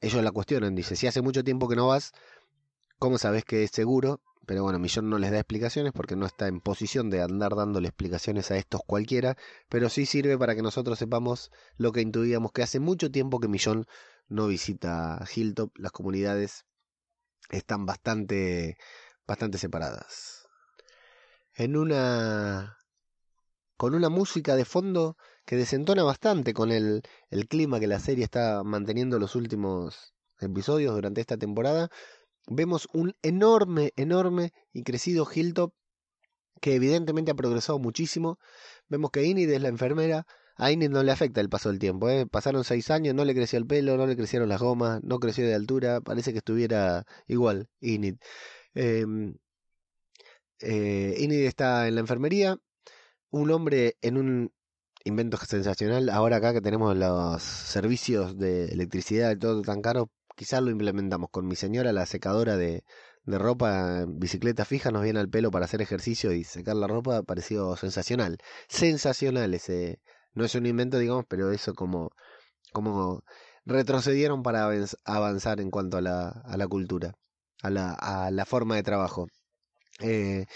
ellos 0.00 0.22
la 0.22 0.30
cuestionan, 0.30 0.76
dice, 0.76 0.94
si 0.94 1.08
hace 1.08 1.22
mucho 1.22 1.42
tiempo 1.42 1.68
que 1.68 1.74
no 1.74 1.88
vas, 1.88 2.12
¿cómo 3.00 3.18
sabes 3.18 3.44
que 3.44 3.64
es 3.64 3.72
seguro? 3.72 4.20
Pero 4.46 4.62
bueno, 4.62 4.78
Millón 4.78 5.10
no 5.10 5.18
les 5.18 5.32
da 5.32 5.38
explicaciones 5.38 5.92
porque 5.92 6.14
no 6.14 6.24
está 6.24 6.46
en 6.46 6.60
posición 6.60 7.10
de 7.10 7.20
andar 7.20 7.56
dándole 7.56 7.88
explicaciones 7.88 8.52
a 8.52 8.56
estos 8.56 8.82
cualquiera, 8.86 9.36
pero 9.68 9.88
sí 9.88 10.06
sirve 10.06 10.38
para 10.38 10.54
que 10.54 10.62
nosotros 10.62 11.00
sepamos 11.00 11.50
lo 11.76 11.90
que 11.90 12.02
intuíamos, 12.02 12.52
que 12.52 12.62
hace 12.62 12.78
mucho 12.78 13.10
tiempo 13.10 13.40
que 13.40 13.48
Millón 13.48 13.86
no 14.28 14.46
visita 14.46 15.20
Hilltop, 15.34 15.76
las 15.78 15.90
comunidades 15.90 16.64
están 17.50 17.86
bastante, 17.86 18.76
bastante 19.26 19.58
separadas. 19.58 20.46
En 21.56 21.76
una 21.76 22.78
con 23.76 23.94
una 23.94 24.08
música 24.08 24.56
de 24.56 24.64
fondo 24.64 25.16
que 25.44 25.56
desentona 25.56 26.02
bastante 26.02 26.54
con 26.54 26.70
el, 26.72 27.02
el 27.30 27.48
clima 27.48 27.80
que 27.80 27.86
la 27.86 28.00
serie 28.00 28.24
está 28.24 28.62
manteniendo 28.64 29.18
los 29.18 29.34
últimos 29.34 30.14
episodios 30.40 30.94
durante 30.94 31.20
esta 31.20 31.36
temporada, 31.36 31.90
vemos 32.46 32.88
un 32.92 33.14
enorme, 33.22 33.92
enorme 33.96 34.52
y 34.72 34.82
crecido 34.82 35.26
Hilltop 35.32 35.72
que 36.60 36.74
evidentemente 36.74 37.30
ha 37.30 37.34
progresado 37.34 37.78
muchísimo. 37.78 38.38
Vemos 38.88 39.10
que 39.10 39.24
Inid 39.24 39.50
es 39.50 39.60
la 39.60 39.68
enfermera. 39.68 40.26
A 40.56 40.70
Inid 40.70 40.88
no 40.90 41.02
le 41.02 41.12
afecta 41.12 41.40
el 41.40 41.50
paso 41.50 41.68
del 41.68 41.78
tiempo. 41.78 42.08
¿eh? 42.08 42.26
Pasaron 42.26 42.64
seis 42.64 42.90
años, 42.90 43.14
no 43.14 43.24
le 43.24 43.34
creció 43.34 43.58
el 43.58 43.66
pelo, 43.66 43.96
no 43.96 44.06
le 44.06 44.16
crecieron 44.16 44.48
las 44.48 44.60
gomas, 44.60 45.02
no 45.02 45.18
creció 45.18 45.46
de 45.46 45.54
altura. 45.54 46.00
Parece 46.00 46.32
que 46.32 46.38
estuviera 46.38 47.04
igual, 47.26 47.68
Inid. 47.80 48.16
Em, 48.74 49.34
eh, 50.60 51.14
Inid 51.18 51.46
está 51.46 51.88
en 51.88 51.96
la 51.96 52.00
enfermería 52.00 52.56
un 53.34 53.50
hombre 53.50 53.96
en 54.00 54.16
un 54.16 54.52
invento 55.04 55.36
sensacional, 55.38 56.08
ahora 56.08 56.36
acá 56.36 56.52
que 56.52 56.60
tenemos 56.60 56.96
los 56.96 57.42
servicios 57.42 58.38
de 58.38 58.66
electricidad 58.66 59.32
y 59.32 59.38
todo 59.38 59.60
tan 59.62 59.82
caro, 59.82 60.10
quizás 60.36 60.62
lo 60.62 60.70
implementamos 60.70 61.30
con 61.30 61.46
mi 61.46 61.56
señora, 61.56 61.92
la 61.92 62.06
secadora 62.06 62.56
de, 62.56 62.84
de 63.24 63.38
ropa, 63.38 64.04
bicicleta 64.08 64.64
fija, 64.64 64.92
nos 64.92 65.02
viene 65.02 65.18
al 65.18 65.28
pelo 65.28 65.50
para 65.50 65.64
hacer 65.64 65.82
ejercicio 65.82 66.32
y 66.32 66.44
secar 66.44 66.76
la 66.76 66.86
ropa, 66.86 67.24
pareció 67.24 67.76
sensacional. 67.76 68.38
Sensacional 68.68 69.52
ese, 69.52 70.00
no 70.34 70.44
es 70.44 70.54
un 70.54 70.66
invento, 70.66 70.98
digamos, 70.98 71.24
pero 71.28 71.50
eso 71.50 71.74
como, 71.74 72.12
como 72.72 73.24
retrocedieron 73.66 74.44
para 74.44 74.70
avanzar 75.04 75.60
en 75.60 75.70
cuanto 75.72 75.96
a 75.96 76.02
la, 76.02 76.28
a 76.28 76.56
la 76.56 76.68
cultura, 76.68 77.14
a 77.62 77.70
la, 77.70 77.94
a 77.94 78.30
la 78.30 78.44
forma 78.44 78.76
de 78.76 78.84
trabajo. 78.84 79.26
Eh, 80.00 80.46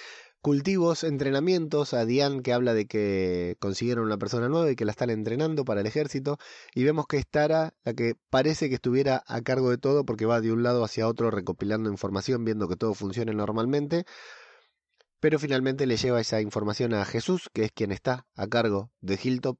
cultivos, 0.48 1.04
entrenamientos, 1.04 1.92
a 1.92 2.06
Diane 2.06 2.40
que 2.40 2.54
habla 2.54 2.72
de 2.72 2.86
que 2.86 3.58
consiguieron 3.60 4.06
una 4.06 4.16
persona 4.16 4.48
nueva 4.48 4.70
y 4.70 4.76
que 4.76 4.86
la 4.86 4.92
están 4.92 5.10
entrenando 5.10 5.66
para 5.66 5.82
el 5.82 5.86
ejército, 5.86 6.38
y 6.74 6.84
vemos 6.84 7.06
que 7.06 7.18
es 7.18 7.26
Tara 7.26 7.74
la 7.84 7.92
que 7.92 8.14
parece 8.30 8.70
que 8.70 8.76
estuviera 8.76 9.22
a 9.26 9.42
cargo 9.42 9.68
de 9.68 9.76
todo 9.76 10.06
porque 10.06 10.24
va 10.24 10.40
de 10.40 10.50
un 10.50 10.62
lado 10.62 10.84
hacia 10.84 11.06
otro 11.06 11.30
recopilando 11.30 11.90
información, 11.90 12.46
viendo 12.46 12.66
que 12.66 12.76
todo 12.76 12.94
funcione 12.94 13.34
normalmente, 13.34 14.06
pero 15.20 15.38
finalmente 15.38 15.84
le 15.84 15.98
lleva 15.98 16.18
esa 16.18 16.40
información 16.40 16.94
a 16.94 17.04
Jesús, 17.04 17.50
que 17.52 17.64
es 17.64 17.70
quien 17.70 17.92
está 17.92 18.26
a 18.34 18.46
cargo 18.46 18.90
de 19.02 19.20
Hilltop, 19.22 19.58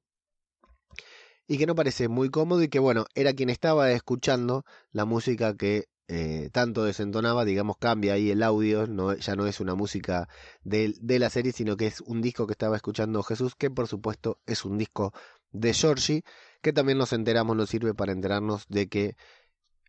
y 1.45 1.59
que 1.59 1.67
no 1.67 1.75
parece 1.75 2.07
muy 2.07 2.31
cómodo 2.31 2.63
y 2.63 2.67
que 2.67 2.79
bueno, 2.79 3.05
era 3.13 3.33
quien 3.33 3.51
estaba 3.51 3.91
escuchando 3.91 4.65
la 4.91 5.05
música 5.05 5.55
que 5.55 5.85
eh, 6.11 6.49
tanto 6.51 6.83
desentonaba, 6.83 7.45
digamos, 7.45 7.77
cambia 7.77 8.13
ahí 8.13 8.31
el 8.31 8.41
audio, 8.41 8.85
ya 9.17 9.35
no 9.35 9.45
es 9.45 9.59
una 9.59 9.75
música 9.75 10.27
de, 10.63 10.95
de, 10.99 11.19
la 11.19 11.29
serie, 11.29 11.51
sino 11.51 11.77
que 11.77 11.85
es 11.85 12.01
un 12.01 12.23
disco 12.23 12.47
que 12.47 12.53
estaba 12.53 12.75
escuchando 12.75 13.21
Jesús, 13.21 13.53
que 13.55 13.69
por 13.69 13.87
supuesto 13.87 14.39
es 14.47 14.65
un 14.65 14.79
disco 14.79 15.13
de 15.51 15.71
Georgie, 15.71 16.23
que 16.63 16.73
también 16.73 16.97
nos 16.97 17.13
enteramos, 17.13 17.55
nos 17.55 17.69
sirve 17.69 17.93
para 17.93 18.11
enterarnos 18.11 18.65
de 18.69 18.89
que 18.89 19.17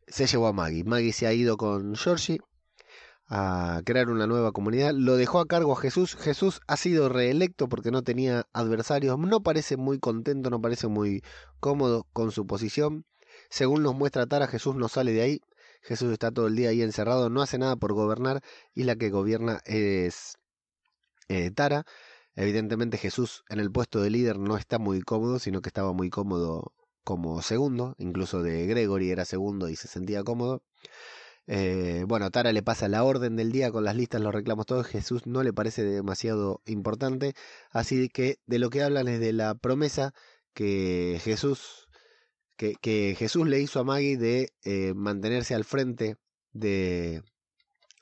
se 0.09 0.27
llevó 0.27 0.49
a 0.49 0.53
Maggie. 0.53 0.85
Maggie 0.85 1.13
se 1.15 1.27
ha 1.27 1.33
ido 1.33 1.57
con 1.57 1.97
Georgie 1.97 2.41
a 3.27 3.81
crear 3.87 4.11
una 4.11 4.27
nueva 4.27 4.53
comunidad, 4.53 4.93
lo 4.93 5.17
dejó 5.17 5.41
a 5.41 5.47
cargo 5.47 5.73
a 5.73 5.81
Jesús, 5.81 6.17
Jesús 6.17 6.61
ha 6.67 6.77
sido 6.77 7.09
reelecto 7.09 7.67
porque 7.71 7.91
no 7.91 8.03
tenía 8.03 8.47
adversarios, 8.53 9.19
no 9.19 9.43
parece 9.43 9.79
muy 9.79 9.99
contento, 9.99 10.51
no 10.51 10.61
parece 10.61 10.87
muy 10.89 11.23
cómodo 11.61 12.07
con 12.13 12.31
su 12.31 12.47
posición. 12.47 13.07
Según 13.49 13.83
nos 13.83 13.95
muestra 13.95 14.27
Tara, 14.27 14.49
Jesús 14.49 14.77
no 14.77 14.89
sale 14.89 15.13
de 15.13 15.23
ahí, 15.23 15.41
Jesús 15.83 16.13
está 16.13 16.31
todo 16.31 16.47
el 16.47 16.57
día 16.57 16.71
ahí 16.71 16.83
encerrado, 16.83 17.31
no 17.31 17.43
hace 17.43 17.59
nada 17.59 17.77
por 17.77 17.93
gobernar 17.93 18.43
y 18.75 18.85
la 18.85 18.97
que 18.97 19.11
gobierna 19.11 19.61
es 19.65 20.39
eh, 21.29 21.51
Tara. 21.51 21.85
Evidentemente 22.35 22.99
Jesús 22.99 23.45
en 23.49 23.61
el 23.61 23.71
puesto 23.73 24.01
de 24.01 24.11
líder 24.11 24.39
no 24.39 24.57
está 24.57 24.79
muy 24.79 25.03
cómodo, 25.03 25.39
sino 25.39 25.61
que 25.63 25.69
estaba 25.69 25.93
muy 25.93 26.11
cómodo 26.11 26.73
como 27.05 27.43
segundo, 27.43 27.95
incluso 27.99 28.43
de 28.43 28.67
Gregory 28.67 29.11
era 29.11 29.25
segundo 29.25 29.69
y 29.69 29.77
se 29.77 29.89
sentía 29.89 30.23
cómodo. 30.23 30.63
Eh, 31.47 32.05
bueno, 32.07 32.31
Tara 32.31 32.53
le 32.53 32.63
pasa 32.63 32.89
la 32.89 33.03
orden 33.05 33.35
del 33.37 33.51
día 33.53 33.73
con 33.73 33.85
las 33.85 33.97
listas, 33.97 34.21
los 34.21 34.33
reclamos 34.33 34.67
todos. 34.67 34.87
Jesús 34.87 35.27
no 35.27 35.43
le 35.43 35.53
parece 35.53 35.83
demasiado 35.83 36.63
importante. 36.67 37.35
Así 37.71 38.09
que 38.09 38.39
de 38.47 38.59
lo 38.61 38.71
que 38.71 38.83
hablan 38.83 39.09
es 39.09 39.21
de 39.21 39.33
la 39.33 39.55
promesa 39.57 40.13
que 40.55 41.21
Jesús 41.23 41.89
que, 42.81 43.15
Jesús 43.17 43.49
le 43.49 43.61
hizo 43.61 43.81
a 43.81 43.85
Maggie 43.85 44.17
de 44.19 44.53
eh, 44.65 44.93
mantenerse 44.95 45.55
al 45.55 45.65
frente 45.65 46.17
de, 46.53 47.23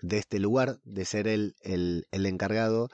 de 0.03 0.19
este 0.19 0.41
lugar, 0.41 0.81
de 0.85 1.05
ser 1.05 1.29
él 1.29 1.55
el, 1.63 2.07
el, 2.11 2.27
encargado, 2.27 2.89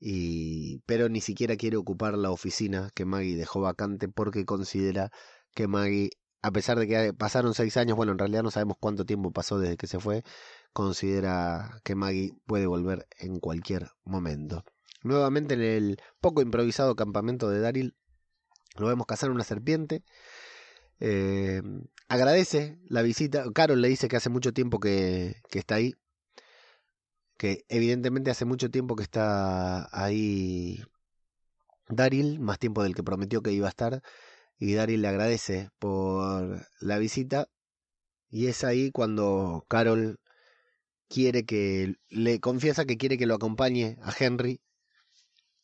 y, 0.00 0.78
pero 0.86 1.08
ni 1.08 1.20
siquiera 1.20 1.56
quiere 1.56 1.76
ocupar 1.76 2.16
la 2.16 2.30
oficina 2.30 2.90
que 2.94 3.04
Maggie 3.04 3.36
dejó 3.36 3.60
vacante 3.60 4.08
porque 4.08 4.44
considera 4.46 5.10
que 5.54 5.68
Maggie, 5.68 6.10
a 6.40 6.50
pesar 6.50 6.78
de 6.78 6.88
que 6.88 7.12
pasaron 7.12 7.54
seis 7.54 7.76
años, 7.76 7.96
bueno, 7.96 8.12
en 8.12 8.18
realidad 8.18 8.42
no 8.42 8.50
sabemos 8.50 8.76
cuánto 8.80 9.04
tiempo 9.04 9.32
pasó 9.32 9.58
desde 9.58 9.76
que 9.76 9.86
se 9.86 10.00
fue, 10.00 10.24
considera 10.72 11.80
que 11.84 11.94
Maggie 11.94 12.32
puede 12.46 12.66
volver 12.66 13.06
en 13.18 13.38
cualquier 13.38 13.90
momento. 14.04 14.64
Nuevamente 15.02 15.54
en 15.54 15.62
el 15.62 15.98
poco 16.20 16.42
improvisado 16.42 16.96
campamento 16.96 17.50
de 17.50 17.60
Daryl, 17.60 17.96
lo 18.76 18.86
vemos 18.86 19.06
cazar 19.06 19.30
una 19.30 19.44
serpiente 19.44 20.02
eh, 21.04 21.62
agradece 22.08 22.78
la 22.88 23.02
visita. 23.02 23.44
Carol 23.52 23.80
le 23.80 23.88
dice 23.88 24.06
que 24.06 24.16
hace 24.16 24.30
mucho 24.30 24.52
tiempo 24.52 24.78
que, 24.78 25.34
que 25.50 25.58
está 25.58 25.74
ahí. 25.74 25.94
Que 27.36 27.64
evidentemente 27.68 28.30
hace 28.30 28.44
mucho 28.44 28.70
tiempo 28.70 28.94
que 28.94 29.02
está 29.02 29.88
ahí 29.92 30.80
Daryl, 31.88 32.38
más 32.38 32.60
tiempo 32.60 32.84
del 32.84 32.94
que 32.94 33.02
prometió 33.02 33.42
que 33.42 33.52
iba 33.52 33.66
a 33.66 33.70
estar. 33.70 34.02
Y 34.58 34.74
Daryl 34.74 35.02
le 35.02 35.08
agradece 35.08 35.70
por 35.80 36.68
la 36.80 36.98
visita. 36.98 37.48
Y 38.30 38.46
es 38.46 38.62
ahí 38.62 38.92
cuando 38.92 39.66
Carol 39.68 40.20
quiere 41.08 41.44
que 41.44 41.96
le 42.10 42.40
confiesa 42.40 42.84
que 42.84 42.96
quiere 42.96 43.18
que 43.18 43.26
lo 43.26 43.34
acompañe 43.34 43.98
a 44.02 44.14
Henry 44.18 44.60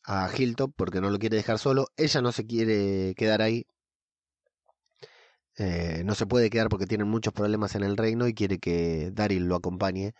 a 0.03 0.29
Hilltop 0.37 0.73
porque 0.75 1.01
no 1.01 1.09
lo 1.09 1.19
quiere 1.19 1.37
dejar 1.37 1.59
solo. 1.59 1.87
Ella 1.95 2.21
no 2.21 2.33
se 2.33 2.45
quiere 2.45 3.15
quedar 3.15 3.41
ahí. 3.41 3.65
Eh, 5.59 6.03
no 6.05 6.15
se 6.15 6.25
puede 6.25 6.49
quedar 6.49 6.69
porque 6.69 6.87
tienen 6.87 7.09
muchos 7.09 7.33
problemas 7.33 7.75
en 7.75 7.83
el 7.83 7.97
reino 7.97 8.27
y 8.27 8.33
quiere 8.33 8.59
que 8.59 9.11
Daryl 9.13 9.45
lo 9.45 9.55
acompañe 9.55 10.13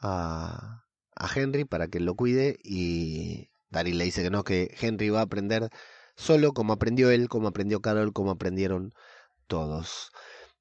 a, 0.00 0.84
a 1.16 1.28
Henry 1.34 1.64
para 1.64 1.88
que 1.88 1.98
lo 1.98 2.14
cuide 2.14 2.56
y 2.62 3.50
Daryl 3.68 3.98
le 3.98 4.04
dice 4.04 4.22
que 4.22 4.30
no, 4.30 4.44
que 4.44 4.74
Henry 4.80 5.10
va 5.10 5.20
a 5.20 5.24
aprender 5.24 5.70
solo 6.14 6.52
como 6.52 6.72
aprendió 6.72 7.10
él, 7.10 7.28
como 7.28 7.48
aprendió 7.48 7.80
Carol, 7.80 8.12
como 8.12 8.30
aprendieron 8.30 8.92
todos. 9.48 10.12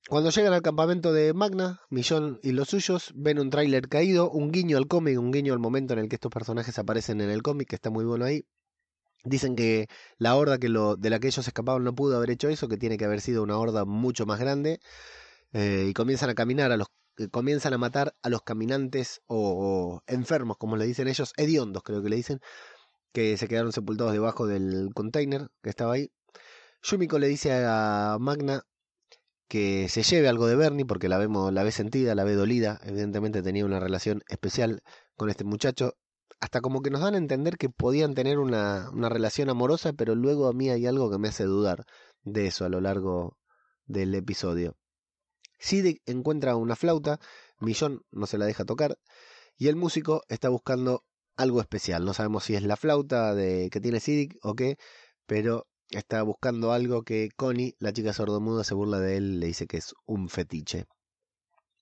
Cuando 0.09 0.29
llegan 0.29 0.53
al 0.53 0.61
campamento 0.61 1.13
de 1.13 1.33
Magna, 1.33 1.81
Millón 1.89 2.39
y 2.43 2.51
los 2.51 2.69
suyos 2.69 3.11
ven 3.15 3.39
un 3.39 3.49
tráiler 3.49 3.89
caído, 3.89 4.29
un 4.29 4.51
guiño 4.51 4.77
al 4.77 4.87
cómic, 4.87 5.19
un 5.19 5.31
guiño 5.31 5.53
al 5.53 5.59
momento 5.59 5.93
en 5.93 5.99
el 5.99 6.09
que 6.09 6.15
estos 6.15 6.31
personajes 6.31 6.77
aparecen 6.77 7.21
en 7.21 7.29
el 7.29 7.41
cómic, 7.41 7.69
que 7.69 7.75
está 7.75 7.89
muy 7.89 8.05
bueno 8.05 8.25
ahí. 8.25 8.45
Dicen 9.25 9.55
que 9.55 9.87
la 10.17 10.35
horda 10.35 10.57
que 10.59 10.69
lo, 10.69 10.95
de 10.95 11.09
la 11.09 11.19
que 11.19 11.27
ellos 11.27 11.47
escapaban 11.47 11.83
no 11.83 11.95
pudo 11.95 12.17
haber 12.17 12.31
hecho 12.31 12.49
eso, 12.49 12.67
que 12.67 12.77
tiene 12.77 12.97
que 12.97 13.05
haber 13.05 13.21
sido 13.21 13.43
una 13.43 13.57
horda 13.57 13.85
mucho 13.85 14.25
más 14.25 14.39
grande. 14.39 14.79
Eh, 15.53 15.87
y 15.89 15.93
comienzan 15.93 16.29
a 16.29 16.35
caminar 16.35 16.71
a 16.71 16.77
los 16.77 16.87
eh, 17.17 17.29
comienzan 17.29 17.73
a 17.73 17.77
matar 17.77 18.13
a 18.23 18.29
los 18.29 18.41
caminantes 18.43 19.21
o, 19.27 20.01
enfermos, 20.07 20.57
como 20.57 20.75
le 20.77 20.85
dicen 20.85 21.07
ellos, 21.07 21.33
hediondos 21.37 21.83
creo 21.83 22.03
que 22.03 22.09
le 22.09 22.17
dicen, 22.17 22.39
que 23.13 23.37
se 23.37 23.47
quedaron 23.47 23.71
sepultados 23.73 24.13
debajo 24.13 24.47
del 24.47 24.91
container 24.95 25.49
que 25.63 25.69
estaba 25.69 25.93
ahí. 25.93 26.11
Yumiko 26.83 27.19
le 27.19 27.27
dice 27.27 27.51
a 27.65 28.17
Magna 28.19 28.63
que 29.47 29.89
se 29.89 30.03
lleve 30.03 30.27
algo 30.29 30.47
de 30.47 30.55
Bernie 30.55 30.85
porque 30.85 31.09
la 31.09 31.17
vemos, 31.17 31.53
la 31.53 31.63
ve 31.63 31.71
sentida, 31.71 32.15
la 32.15 32.23
ve 32.25 32.33
dolida, 32.35 32.79
evidentemente 32.83 33.41
tenía 33.43 33.65
una 33.65 33.79
relación 33.79 34.23
especial 34.29 34.81
con 35.15 35.29
este 35.29 35.43
muchacho, 35.45 35.95
hasta 36.39 36.61
como 36.61 36.81
que 36.81 36.89
nos 36.89 37.01
dan 37.01 37.15
a 37.15 37.17
entender 37.17 37.57
que 37.57 37.69
podían 37.69 38.13
tener 38.13 38.39
una, 38.39 38.89
una 38.91 39.09
relación 39.09 39.49
amorosa, 39.49 39.93
pero 39.93 40.15
luego 40.15 40.47
a 40.47 40.53
mí 40.53 40.69
hay 40.69 40.85
algo 40.85 41.09
que 41.09 41.17
me 41.17 41.29
hace 41.29 41.45
dudar 41.45 41.85
de 42.23 42.47
eso 42.47 42.65
a 42.65 42.69
lo 42.69 42.81
largo 42.81 43.37
del 43.85 44.13
episodio. 44.15 44.75
Sid 45.59 45.97
encuentra 46.05 46.55
una 46.55 46.75
flauta, 46.75 47.19
Millón 47.59 48.03
no 48.11 48.27
se 48.27 48.37
la 48.37 48.45
deja 48.45 48.65
tocar, 48.65 48.97
y 49.57 49.67
el 49.67 49.75
músico 49.75 50.23
está 50.27 50.49
buscando 50.49 51.03
algo 51.37 51.61
especial. 51.61 52.05
No 52.05 52.13
sabemos 52.13 52.43
si 52.43 52.55
es 52.55 52.63
la 52.63 52.77
flauta 52.77 53.33
de, 53.33 53.69
que 53.71 53.79
tiene 53.79 53.99
Sidic 53.99 54.37
o 54.43 54.55
qué, 54.55 54.77
pero 55.25 55.67
está 55.89 56.21
buscando 56.23 56.71
algo 56.71 57.03
que 57.03 57.29
Connie, 57.35 57.75
la 57.79 57.93
chica 57.93 58.13
sordomuda, 58.13 58.63
se 58.63 58.73
burla 58.73 58.99
de 58.99 59.17
él, 59.17 59.39
le 59.39 59.47
dice 59.47 59.67
que 59.67 59.77
es 59.77 59.93
un 60.05 60.29
fetiche. 60.29 60.85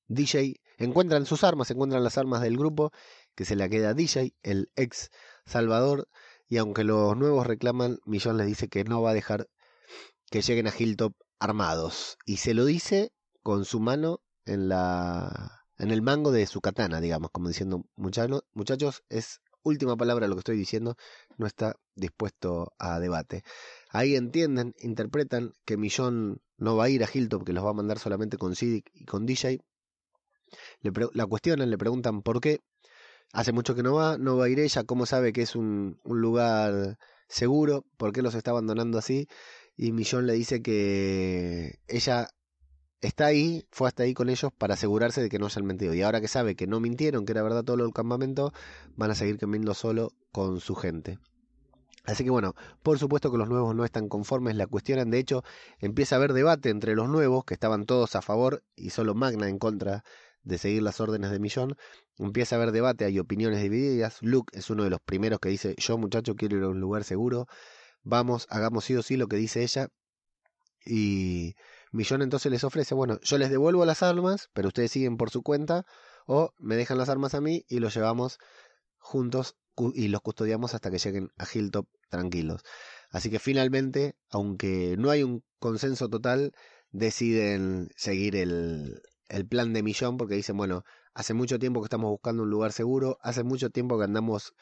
DJ 0.07 0.55
encuentran 0.77 1.25
sus 1.25 1.43
armas, 1.43 1.71
encuentran 1.71 2.03
las 2.03 2.17
armas 2.17 2.41
del 2.41 2.57
grupo, 2.57 2.91
que 3.35 3.45
se 3.45 3.55
la 3.55 3.69
queda 3.69 3.93
DJ, 3.93 4.33
el 4.43 4.71
ex 4.75 5.11
Salvador, 5.45 6.07
y 6.47 6.57
aunque 6.57 6.83
los 6.83 7.17
nuevos 7.17 7.47
reclaman, 7.47 7.99
Millón 8.05 8.37
les 8.37 8.47
dice 8.47 8.67
que 8.67 8.83
no 8.83 9.01
va 9.01 9.11
a 9.11 9.15
dejar 9.15 9.47
que 10.29 10.41
lleguen 10.41 10.67
a 10.67 10.73
Hilltop 10.77 11.13
armados. 11.39 12.17
Y 12.25 12.37
se 12.37 12.53
lo 12.53 12.65
dice 12.65 13.11
con 13.41 13.65
su 13.65 13.79
mano 13.79 14.21
en 14.45 14.69
la 14.69 15.63
en 15.77 15.91
el 15.91 16.01
mango 16.01 16.31
de 16.31 16.45
su 16.45 16.61
katana, 16.61 17.01
digamos, 17.01 17.31
como 17.31 17.47
diciendo, 17.47 17.85
muchachos, 17.95 18.43
muchachos, 18.53 19.03
es 19.09 19.41
última 19.63 19.97
palabra 19.97 20.27
lo 20.27 20.35
que 20.35 20.39
estoy 20.39 20.57
diciendo, 20.57 20.95
no 21.37 21.47
está 21.47 21.75
dispuesto 21.95 22.73
a 22.77 22.99
debate. 22.99 23.43
Ahí 23.89 24.15
entienden, 24.15 24.75
interpretan 24.79 25.53
que 25.65 25.77
Millón 25.77 26.41
no 26.57 26.75
va 26.75 26.85
a 26.85 26.89
ir 26.89 27.03
a 27.03 27.09
Hilton, 27.11 27.43
que 27.43 27.53
los 27.53 27.65
va 27.65 27.71
a 27.71 27.73
mandar 27.73 27.99
solamente 27.99 28.37
con 28.37 28.55
Sidic 28.55 28.89
y 28.93 29.05
con 29.05 29.25
DJ. 29.25 29.61
Le 30.81 30.91
la 31.13 31.25
cuestionan, 31.25 31.69
le 31.69 31.77
preguntan 31.77 32.21
por 32.21 32.39
qué. 32.39 32.61
Hace 33.33 33.51
mucho 33.51 33.73
que 33.73 33.81
no 33.81 33.95
va, 33.95 34.19
no 34.19 34.37
va 34.37 34.45
a 34.45 34.49
ir 34.49 34.59
ella, 34.59 34.83
¿cómo 34.83 35.07
sabe 35.07 35.33
que 35.33 35.41
es 35.41 35.55
un, 35.55 35.99
lugar 36.05 36.99
seguro? 37.27 37.83
¿Por 37.97 38.13
qué 38.13 38.21
los 38.21 38.35
está 38.35 38.51
abandonando 38.51 38.99
así? 38.99 39.27
Y 39.75 39.91
Millón 39.91 40.27
le 40.27 40.33
dice 40.33 40.61
que 40.61 41.79
ella 41.87 42.29
está 43.01 43.25
ahí, 43.25 43.65
fue 43.71 43.87
hasta 43.87 44.03
ahí 44.03 44.13
con 44.13 44.29
ellos 44.29 44.51
para 44.55 44.75
asegurarse 44.75 45.19
de 45.19 45.29
que 45.29 45.39
no 45.39 45.47
hayan 45.47 45.65
mentido. 45.65 45.95
Y 45.95 46.03
ahora 46.03 46.21
que 46.21 46.27
sabe 46.27 46.55
que 46.55 46.67
no 46.67 46.79
mintieron, 46.79 47.25
que 47.25 47.31
era 47.31 47.41
verdad 47.41 47.63
todo 47.63 47.75
lo 47.77 47.85
del 47.85 47.93
campamento, 47.93 48.53
van 48.95 49.09
a 49.09 49.15
seguir 49.15 49.39
caminando 49.39 49.73
solo 49.73 50.13
con 50.31 50.59
su 50.59 50.75
gente. 50.75 51.17
Así 52.05 52.23
que 52.23 52.29
bueno, 52.29 52.53
por 52.83 52.99
supuesto 52.99 53.31
que 53.31 53.39
los 53.39 53.49
nuevos 53.49 53.75
no 53.75 53.83
están 53.83 54.09
conformes, 54.09 54.55
la 54.55 54.67
cuestionan, 54.67 55.09
de 55.09 55.17
hecho 55.17 55.43
empieza 55.79 56.15
a 56.15 56.17
haber 56.17 56.33
debate 56.33 56.69
entre 56.69 56.95
los 56.95 57.09
nuevos, 57.09 57.45
que 57.45 57.55
estaban 57.55 57.85
todos 57.85 58.15
a 58.15 58.21
favor 58.21 58.61
y 58.75 58.91
solo 58.91 59.15
Magna 59.15 59.49
en 59.49 59.57
contra 59.57 60.03
de 60.43 60.57
seguir 60.57 60.83
las 60.83 60.99
órdenes 60.99 61.31
de 61.31 61.39
Millón, 61.39 61.75
empieza 62.17 62.55
a 62.55 62.61
haber 62.61 62.71
debate, 62.71 63.05
hay 63.05 63.19
opiniones 63.19 63.61
divididas, 63.61 64.17
Luke 64.21 64.57
es 64.57 64.69
uno 64.69 64.83
de 64.83 64.89
los 64.89 65.01
primeros 65.01 65.39
que 65.39 65.49
dice, 65.49 65.75
yo 65.77 65.97
muchacho 65.97 66.35
quiero 66.35 66.57
ir 66.57 66.63
a 66.63 66.69
un 66.69 66.79
lugar 66.79 67.03
seguro, 67.03 67.47
vamos, 68.03 68.47
hagamos 68.49 68.85
sí 68.85 68.95
o 68.95 69.01
sí 69.01 69.17
lo 69.17 69.27
que 69.27 69.37
dice 69.37 69.63
ella, 69.63 69.89
y 70.85 71.55
Millón 71.91 72.21
entonces 72.21 72.51
les 72.51 72.63
ofrece, 72.63 72.93
bueno, 72.93 73.19
yo 73.21 73.37
les 73.37 73.49
devuelvo 73.49 73.85
las 73.85 74.03
armas, 74.03 74.49
pero 74.53 74.67
ustedes 74.67 74.91
siguen 74.91 75.17
por 75.17 75.29
su 75.29 75.43
cuenta, 75.43 75.85
o 76.25 76.53
me 76.57 76.75
dejan 76.75 76.97
las 76.97 77.09
armas 77.09 77.33
a 77.33 77.41
mí 77.41 77.65
y 77.67 77.79
los 77.79 77.95
llevamos 77.95 78.39
juntos 78.97 79.55
y 79.93 80.07
los 80.09 80.21
custodiamos 80.21 80.75
hasta 80.75 80.91
que 80.91 80.99
lleguen 80.99 81.29
a 81.37 81.45
Hilltop 81.51 81.87
tranquilos. 82.09 82.61
Así 83.09 83.29
que 83.29 83.39
finalmente, 83.39 84.15
aunque 84.29 84.95
no 84.97 85.09
hay 85.09 85.23
un 85.23 85.43
consenso 85.59 86.09
total, 86.09 86.53
deciden 86.91 87.89
seguir 87.95 88.35
el, 88.35 89.01
el 89.33 89.47
plan 89.47 89.73
de 89.73 89.81
Millón 89.81 90.17
porque 90.17 90.35
dicen, 90.35 90.55
bueno, 90.57 90.83
hace 91.15 91.33
mucho 91.33 91.57
tiempo 91.57 91.81
que 91.81 91.85
estamos 91.85 92.11
buscando 92.11 92.43
un 92.43 92.51
lugar 92.51 92.71
seguro, 92.71 93.17
hace 93.21 93.43
mucho 93.43 93.71
tiempo 93.71 93.97
que 93.97 94.03
andamos, 94.03 94.53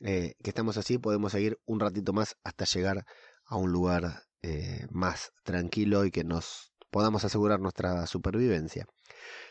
eh, 0.00 0.34
que 0.42 0.50
estamos 0.50 0.78
así, 0.78 0.98
podemos 0.98 1.32
seguir 1.32 1.58
un 1.66 1.80
ratito 1.80 2.14
más 2.14 2.36
hasta 2.42 2.64
llegar 2.64 3.04
a 3.44 3.56
un 3.56 3.72
lugar 3.72 4.22
eh, 4.42 4.86
más 4.90 5.32
tranquilo 5.44 6.06
y 6.06 6.10
que 6.10 6.24
nos 6.24 6.72
podamos 6.90 7.24
asegurar 7.24 7.60
nuestra 7.60 8.06
supervivencia. 8.06 8.86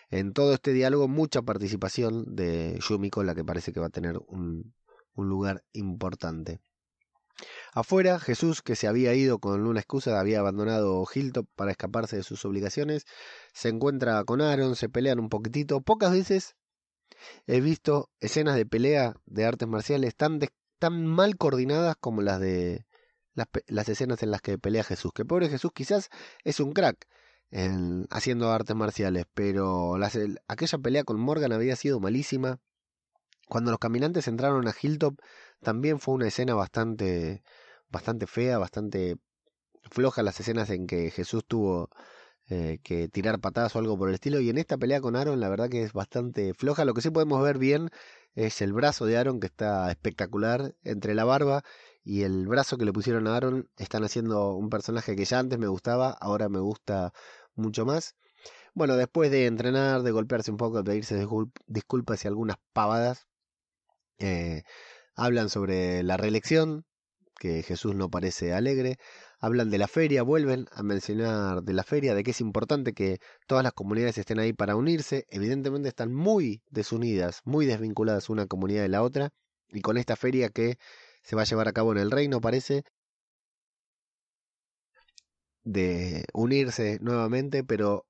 En 0.10 0.34
todo 0.34 0.54
este 0.56 0.74
diálogo, 0.74 1.08
mucha 1.08 1.44
participación 1.44 2.36
de 2.36 2.80
Yumiko, 2.88 3.24
la 3.24 3.36
que 3.36 3.44
parece 3.46 3.72
que 3.72 3.80
va 3.80 3.88
a 3.88 3.90
tener 3.90 4.18
un, 4.28 4.74
un 5.14 5.30
lugar 5.30 5.64
importante. 5.74 6.60
Afuera, 7.76 8.20
Jesús, 8.20 8.62
que 8.62 8.78
se 8.78 8.88
había 8.88 9.14
ido 9.16 9.40
con 9.40 9.68
una 9.68 9.82
excusa, 9.82 10.18
había 10.18 10.40
abandonado 10.40 11.06
Hilltop 11.14 11.46
para 11.56 11.72
escaparse 11.72 12.16
de 12.16 12.24
sus 12.24 12.46
obligaciones, 12.46 13.06
se 13.54 13.68
encuentra 13.68 14.24
con 14.24 14.40
Aaron, 14.42 14.78
se 14.78 14.88
pelean 14.88 15.20
un 15.20 15.28
poquitito. 15.28 15.82
Pocas 15.82 16.14
veces 16.14 16.56
he 17.48 17.60
visto 17.60 18.10
escenas 18.22 18.56
de 18.56 18.66
pelea 18.66 19.16
de 19.26 19.44
artes 19.44 19.68
marciales 19.68 20.16
tan, 20.16 20.40
tan 20.80 21.06
mal 21.06 21.36
coordinadas 21.36 21.98
como 22.00 22.22
las 22.22 22.40
de 22.40 22.86
las, 23.34 23.90
escenas 23.90 24.24
en 24.24 24.32
las 24.32 24.42
que 24.42 24.58
pelea 24.58 24.86
Jesús. 24.86 25.12
Que 25.14 25.26
pobre 25.26 25.50
Jesús 25.50 25.72
quizás 25.74 26.10
es 26.46 26.62
un 26.62 26.72
crack 26.72 27.06
en, 27.52 28.08
haciendo 28.10 28.52
artes 28.54 28.76
marciales, 28.78 29.26
pero 29.34 29.98
aquella 30.48 30.78
pelea 30.78 31.04
con 31.04 31.20
Morgan 31.20 31.52
había 31.52 31.76
sido 31.76 32.00
malísima. 32.00 32.60
Cuando 33.48 33.72
los 33.72 33.80
caminantes 33.80 34.28
entraron 34.28 34.68
a 34.68 34.74
Hilltop, 34.82 35.20
también 35.62 36.00
fue 36.00 36.16
una 36.16 36.28
escena 36.28 36.56
bastante, 36.56 37.44
bastante 37.90 38.28
fea, 38.28 38.58
bastante 38.58 39.18
floja 39.92 40.24
las 40.24 40.40
escenas 40.40 40.70
en 40.70 40.88
que 40.88 41.12
Jesús 41.12 41.44
tuvo 41.48 41.90
eh, 42.50 42.80
que 42.84 43.08
tirar 43.08 43.40
patadas 43.40 43.76
o 43.76 43.80
algo 43.80 43.98
por 43.98 44.10
el 44.10 44.16
estilo. 44.16 44.40
Y 44.40 44.50
en 44.50 44.58
esta 44.58 44.78
pelea 44.78 45.02
con 45.02 45.16
Aaron, 45.16 45.40
la 45.40 45.50
verdad 45.50 45.70
que 45.70 45.84
es 45.84 45.94
bastante 45.94 46.54
floja. 46.54 46.86
Lo 46.86 46.94
que 46.94 47.02
sí 47.02 47.10
podemos 47.10 47.42
ver 47.44 47.58
bien 47.58 47.90
es 48.36 48.62
el 48.62 48.74
brazo 48.74 49.06
de 49.06 49.18
Aaron, 49.18 49.40
que 49.40 49.48
está 49.48 49.90
espectacular 49.92 50.76
entre 50.84 51.16
la 51.16 51.26
barba 51.26 51.64
y 52.04 52.24
el 52.24 52.48
brazo 52.48 52.78
que 52.78 52.86
le 52.86 52.94
pusieron 52.94 53.28
a 53.28 53.36
Aaron 53.36 53.70
están 53.78 54.04
haciendo 54.04 54.54
un 54.54 54.70
personaje 54.70 55.16
que 55.16 55.26
ya 55.26 55.40
antes 55.40 55.58
me 55.58 55.68
gustaba, 55.68 56.12
ahora 56.12 56.50
me 56.50 56.60
gusta 56.60 57.14
mucho 57.56 57.86
más. 57.86 58.16
Bueno, 58.76 58.98
después 58.98 59.32
de 59.32 59.48
entrenar, 59.48 60.04
de 60.04 60.12
golpearse 60.12 60.52
un 60.52 60.58
poco, 60.58 60.78
de 60.78 60.84
pedirse 60.84 61.28
disculpas 61.68 62.26
y 62.26 62.28
algunas 62.28 62.58
pavadas, 62.74 63.28
eh, 64.20 64.64
hablan 65.16 65.50
sobre 65.50 66.04
la 66.04 66.18
reelección, 66.18 66.86
que 67.40 67.64
Jesús 67.64 67.96
no 67.96 68.10
parece 68.10 68.54
alegre, 68.54 68.98
hablan 69.40 69.70
de 69.70 69.78
la 69.78 69.88
feria, 69.88 70.24
vuelven 70.24 70.68
a 70.72 70.84
mencionar 70.84 71.64
de 71.64 71.74
la 71.74 71.84
feria, 71.84 72.16
de 72.16 72.24
que 72.24 72.32
es 72.32 72.42
importante 72.42 72.94
que 72.94 73.20
todas 73.48 73.64
las 73.64 73.74
comunidades 73.74 74.18
estén 74.18 74.40
ahí 74.40 74.54
para 74.54 74.76
unirse, 74.76 75.26
evidentemente 75.30 75.90
están 75.90 76.14
muy 76.14 76.64
desunidas, 76.70 77.42
muy 77.46 77.66
desvinculadas 77.66 78.30
una 78.30 78.48
comunidad 78.48 78.84
de 78.84 78.90
la 78.90 79.04
otra, 79.04 79.32
y 79.70 79.82
con 79.82 79.98
esta 79.98 80.16
feria 80.16 80.50
que 80.50 80.78
se 81.24 81.36
va 81.36 81.44
a 81.44 81.46
llevar 81.46 81.68
a 81.68 81.74
cabo 81.74 81.92
en 81.92 82.00
el 82.00 82.12
reino, 82.12 82.42
parece, 82.42 82.84
de 85.64 86.26
unirse 86.34 87.00
nuevamente, 87.02 87.64
pero 87.64 88.06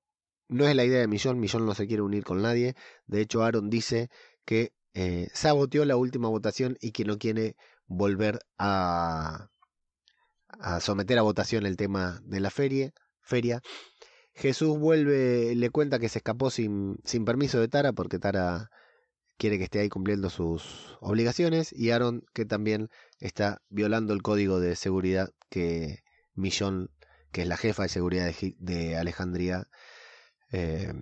no 0.48 0.66
es 0.68 0.76
la 0.76 0.84
idea 0.84 1.00
de 1.00 1.08
Millón, 1.08 1.40
Millón 1.40 1.66
no 1.66 1.74
se 1.74 1.86
quiere 1.86 2.02
unir 2.02 2.24
con 2.24 2.42
nadie, 2.42 2.74
de 3.06 3.20
hecho 3.20 3.42
Aaron 3.42 3.70
dice 3.70 4.10
que 4.44 4.72
eh, 4.94 5.28
saboteó 5.34 5.84
la 5.84 5.96
última 5.96 6.28
votación 6.28 6.78
y 6.80 6.92
que 6.92 7.04
no 7.04 7.18
quiere 7.18 7.56
volver 7.86 8.40
a, 8.58 9.48
someter 10.80 11.18
a 11.18 11.22
votación 11.22 11.66
el 11.66 11.76
tema 11.76 12.20
de 12.24 12.40
la 12.40 12.50
feria. 12.50 12.92
feria. 13.20 13.60
Jesús 14.34 14.78
vuelve, 14.78 15.54
le 15.54 15.70
cuenta 15.70 15.98
que 15.98 16.08
se 16.08 16.18
escapó 16.18 16.50
sin, 16.50 16.96
sin 17.04 17.24
permiso 17.24 17.58
de 17.58 17.68
Tara, 17.68 17.92
porque 17.92 18.18
Tara 18.18 18.70
quiere 19.38 19.58
que 19.58 19.64
esté 19.64 19.80
ahí 19.80 19.88
cumpliendo 19.88 20.30
sus 20.30 20.96
obligaciones 21.00 21.72
y 21.72 21.90
Aaron 21.90 22.22
que 22.32 22.44
también 22.44 22.88
está 23.18 23.62
violando 23.68 24.12
el 24.14 24.22
código 24.22 24.60
de 24.60 24.76
seguridad 24.76 25.30
que 25.50 26.02
Millón, 26.34 26.90
que 27.32 27.42
es 27.42 27.48
la 27.48 27.56
jefa 27.56 27.84
de 27.84 27.88
seguridad 27.88 28.32
de, 28.58 28.96
Alejandría, 28.96 29.68
eh, 30.52 30.92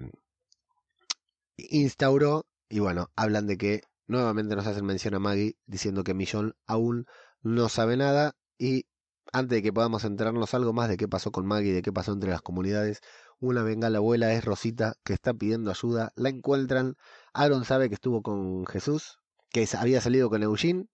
instauró 1.57 2.47
y 2.69 2.81
bueno, 2.81 3.11
hablan 3.17 3.47
de 3.47 3.57
que 3.57 3.83
nuevamente 4.07 4.57
nos 4.57 4.67
hacen 4.67 4.85
mención 4.85 5.15
a 5.15 5.19
Maggie 5.19 5.57
diciendo 5.67 6.05
que 6.05 6.15
Millón 6.15 6.55
aún 6.67 7.07
no 7.43 7.69
sabe 7.69 7.97
nada 7.97 8.35
y 8.59 8.87
antes 9.33 9.57
de 9.57 9.63
que 9.63 9.73
podamos 9.73 10.05
enterarnos 10.05 10.55
algo 10.55 10.73
más 10.73 10.89
de 10.89 10.97
qué 10.97 11.09
pasó 11.09 11.33
con 11.33 11.47
Maggie, 11.47 11.73
de 11.73 11.83
qué 11.83 11.93
pasó 11.93 12.13
entre 12.13 12.31
las 12.31 12.43
comunidades, 12.43 13.01
una 13.41 13.63
bengala 13.63 13.99
abuela 13.99 14.33
es 14.33 14.45
Rosita 14.45 14.95
que 15.05 15.13
está 15.13 15.35
pidiendo 15.35 15.71
ayuda, 15.71 16.13
la 16.17 16.29
encuentran, 16.29 16.97
Aaron 17.33 17.65
sabe 17.65 17.89
que 17.89 17.95
estuvo 17.95 18.23
con 18.23 18.65
Jesús, 18.67 19.19
que 19.51 19.67
había 19.77 20.01
salido 20.01 20.31
con 20.31 20.43
Eugene, 20.43 20.87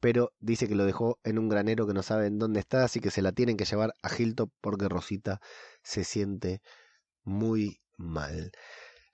pero 0.00 0.32
dice 0.38 0.68
que 0.68 0.74
lo 0.74 0.84
dejó 0.84 1.18
en 1.24 1.38
un 1.38 1.48
granero 1.48 1.86
que 1.86 1.94
no 1.94 2.02
sabe 2.02 2.30
dónde 2.30 2.60
está, 2.60 2.84
así 2.84 3.00
que 3.00 3.10
se 3.10 3.22
la 3.22 3.32
tienen 3.32 3.56
que 3.56 3.64
llevar 3.64 3.94
a 4.02 4.14
Hilton 4.14 4.52
porque 4.60 4.88
Rosita 4.88 5.40
se 5.82 6.04
siente 6.04 6.62
muy 7.24 7.80
mal. 7.96 8.52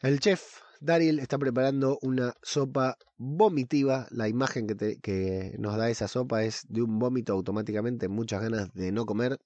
El 0.01 0.21
chef 0.21 0.64
Daryl 0.81 1.19
está 1.19 1.39
preparando 1.39 1.99
una 2.03 2.35
sopa 2.43 2.97
vomitiva. 3.17 4.07
La 4.11 4.29
imagen 4.29 4.67
que, 4.67 5.55
nos 5.59 5.77
da 5.77 5.91
esa 5.91 6.09
sopa 6.09 6.45
es 6.45 6.67
de 6.69 6.83
un 6.83 6.99
vómito 6.99 7.33
automáticamente, 7.33 8.09
muchas 8.09 8.43
ganas 8.43 8.73
de 8.75 8.93
no 8.93 9.07
comer. 9.07 9.39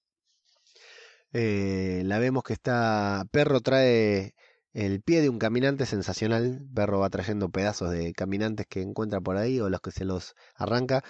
Eh, 1.33 2.03
la 2.05 2.19
vemos 2.19 2.43
que 2.43 2.55
está. 2.55 3.25
Perro 3.31 3.61
trae 3.61 4.35
el 4.73 5.03
pie 5.03 5.21
de 5.23 5.29
un 5.29 5.39
caminante 5.39 5.87
sensacional. 5.87 6.67
Perro 6.75 7.01
va 7.01 7.11
trayendo 7.11 7.51
pedazos 7.51 7.91
de 7.91 8.13
caminantes 8.13 8.67
que 8.67 8.83
encuentra 8.83 9.21
por 9.21 9.37
ahí 9.37 9.61
o 9.61 9.69
los 9.69 9.81
que 9.81 9.91
se 9.91 10.05
los 10.05 10.35
arranca. 10.55 11.03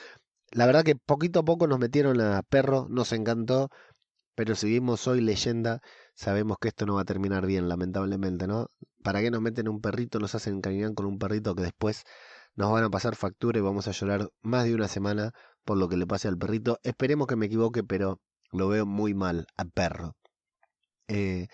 La 0.51 0.67
verdad 0.67 0.85
que 0.85 0.97
poquito 0.97 1.41
a 1.41 1.45
poco 1.45 1.67
nos 1.67 1.79
metieron 1.79 2.21
a 2.21 2.43
Perro, 2.43 2.87
nos 2.91 3.13
encantó. 3.13 3.71
Pero 4.35 4.55
si 4.55 4.69
vimos 4.69 5.07
hoy 5.09 5.21
leyenda, 5.21 5.81
sabemos 6.19 6.59
que 6.61 6.69
esto 6.69 6.85
no 6.85 6.97
va 6.97 7.03
a 7.03 7.05
terminar 7.05 7.47
bien, 7.47 7.69
lamentablemente, 7.69 8.49
¿no? 8.49 8.67
¿Para 9.05 9.21
qué 9.21 9.31
nos 9.31 9.41
meten 9.41 9.69
un 9.69 9.81
perrito? 9.81 10.19
Nos 10.19 10.35
hacen 10.35 10.61
caminar 10.61 10.93
con 10.95 11.07
un 11.07 11.19
perrito 11.19 11.55
que 11.55 11.63
después 11.63 12.05
nos 12.57 12.73
van 12.73 12.85
a 12.85 12.91
pasar 12.91 13.15
factura 13.15 13.59
y 13.59 13.63
vamos 13.63 13.87
a 13.87 13.93
llorar 13.93 14.29
más 14.43 14.65
de 14.65 14.75
una 14.75 14.89
semana 14.89 15.33
por 15.65 15.79
lo 15.79 15.89
que 15.89 15.97
le 15.97 16.07
pase 16.09 16.27
al 16.27 16.37
perrito. 16.37 16.81
Esperemos 16.83 17.29
que 17.29 17.37
me 17.37 17.47
equivoque, 17.47 17.85
pero 17.85 18.21
lo 18.51 18.69
veo 18.69 18.85
muy 18.85 19.15
mal 19.15 19.47
a 19.57 19.65
perro. 19.67 20.17
Eh, 21.07 21.47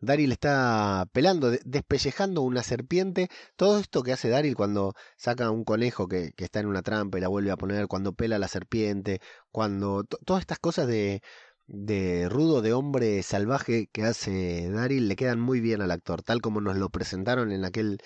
Daryl 0.00 0.32
está 0.32 1.04
pelando, 1.12 1.50
despellejando 1.64 2.42
una 2.42 2.62
serpiente. 2.62 3.28
Todo 3.56 3.80
esto 3.80 4.04
que 4.04 4.12
hace 4.12 4.28
Daryl 4.28 4.54
cuando 4.54 4.94
saca 5.16 5.50
un 5.50 5.64
conejo 5.64 6.06
que, 6.06 6.32
está 6.36 6.60
en 6.60 6.66
una 6.66 6.82
trampa 6.82 7.18
y 7.18 7.20
la 7.20 7.28
vuelve 7.28 7.50
a 7.50 7.56
poner, 7.56 7.88
cuando 7.88 8.12
pela 8.12 8.38
la 8.38 8.48
serpiente, 8.48 9.20
cuando 9.50 10.04
todas 10.04 10.42
estas 10.42 10.60
cosas 10.60 10.86
de, 10.86 11.22
de 11.72 12.28
rudo 12.28 12.60
de 12.62 12.74
hombre 12.74 13.22
salvaje 13.22 13.88
que 13.92 14.04
hace 14.04 14.70
Daryl 14.70 15.08
le 15.08 15.16
quedan 15.16 15.40
muy 15.40 15.60
bien 15.60 15.80
al 15.80 15.90
actor, 15.90 16.22
tal 16.22 16.42
como 16.42 16.60
nos 16.60 16.76
lo 16.76 16.90
presentaron 16.90 17.50
en 17.50 17.64
aquel 17.64 17.98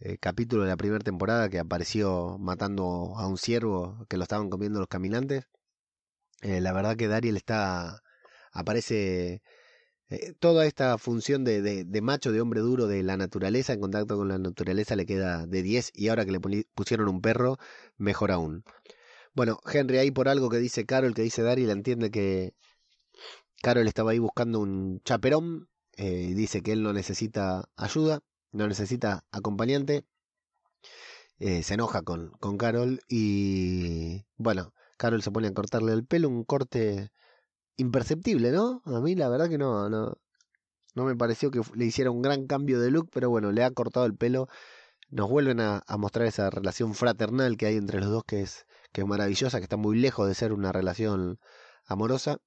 eh, 0.00 0.18
capítulo 0.18 0.62
de 0.62 0.68
la 0.70 0.76
primera 0.76 1.02
temporada 1.04 1.48
que 1.48 1.58
apareció 1.58 2.38
matando 2.38 3.14
a 3.16 3.26
un 3.26 3.36
ciervo 3.36 4.06
que 4.08 4.16
lo 4.18 4.22
estaban 4.22 4.50
comiendo 4.50 4.78
los 4.78 4.88
caminantes. 4.88 5.46
Eh, 6.42 6.60
la 6.60 6.72
verdad 6.72 6.96
que 6.96 7.08
Daryl 7.08 7.36
está 7.36 8.02
aparece 8.52 9.42
eh, 10.10 10.34
toda 10.40 10.66
esta 10.66 10.98
función 10.98 11.44
de, 11.44 11.84
de, 11.84 12.02
macho, 12.02 12.32
de 12.32 12.40
hombre 12.40 12.60
duro 12.60 12.86
de 12.86 13.02
la 13.02 13.16
naturaleza, 13.16 13.72
en 13.72 13.80
contacto 13.80 14.16
con 14.16 14.28
la 14.28 14.38
naturaleza, 14.38 14.96
le 14.96 15.06
queda 15.06 15.46
de 15.46 15.62
10 15.62 15.92
y 15.94 16.08
ahora 16.08 16.24
que 16.24 16.32
le 16.32 16.40
pusieron 16.74 17.08
un 17.08 17.20
perro, 17.20 17.58
mejor 17.96 18.30
aún. 18.32 18.64
Bueno, 19.34 19.60
Henry 19.72 19.98
ahí 19.98 20.10
por 20.10 20.28
algo 20.28 20.48
que 20.50 20.58
dice 20.58 20.86
Carol, 20.86 21.14
que 21.14 21.22
dice 21.22 21.42
Daryl, 21.42 21.70
entiende 21.70 22.10
que 22.10 22.54
Carol 23.62 23.86
estaba 23.86 24.12
ahí 24.12 24.18
buscando 24.18 24.60
un 24.60 25.00
chaperón 25.04 25.68
eh, 25.98 26.32
dice 26.34 26.62
que 26.62 26.72
él 26.72 26.84
no 26.84 26.92
necesita 26.92 27.68
ayuda, 27.76 28.20
no 28.52 28.68
necesita 28.68 29.24
acompañante. 29.32 30.04
Eh, 31.40 31.62
se 31.64 31.74
enoja 31.74 32.02
con, 32.02 32.30
con 32.40 32.56
Carol 32.56 33.00
y 33.08 34.24
bueno, 34.36 34.72
Carol 34.96 35.22
se 35.22 35.30
pone 35.32 35.48
a 35.48 35.54
cortarle 35.54 35.92
el 35.92 36.06
pelo, 36.06 36.28
un 36.28 36.44
corte 36.44 37.10
imperceptible, 37.76 38.52
¿no? 38.52 38.82
A 38.86 39.00
mí 39.00 39.14
la 39.16 39.28
verdad 39.28 39.48
que 39.48 39.58
no, 39.58 39.88
no, 39.88 40.18
no 40.94 41.04
me 41.04 41.16
pareció 41.16 41.50
que 41.50 41.60
le 41.74 41.84
hiciera 41.86 42.10
un 42.12 42.22
gran 42.22 42.46
cambio 42.46 42.80
de 42.80 42.90
look, 42.92 43.10
pero 43.12 43.30
bueno, 43.30 43.52
le 43.52 43.64
ha 43.64 43.70
cortado 43.72 44.06
el 44.06 44.16
pelo. 44.16 44.48
Nos 45.10 45.28
vuelven 45.30 45.60
a, 45.60 45.82
mostrar 45.98 46.26
esa 46.26 46.50
relación 46.50 46.94
fraternal 46.94 47.56
que 47.56 47.66
hay 47.66 47.76
entre 47.76 48.00
los 48.00 48.10
dos, 48.10 48.24
que 48.24 48.42
es, 48.42 48.66
que 48.92 49.02
es 49.02 49.06
maravillosa, 49.06 49.58
que 49.58 49.64
está 49.64 49.76
muy 49.76 49.98
lejos 49.98 50.28
de 50.28 50.34
ser 50.34 50.52
una 50.52 50.72
relación 50.72 51.40
amorosa. 51.86 52.38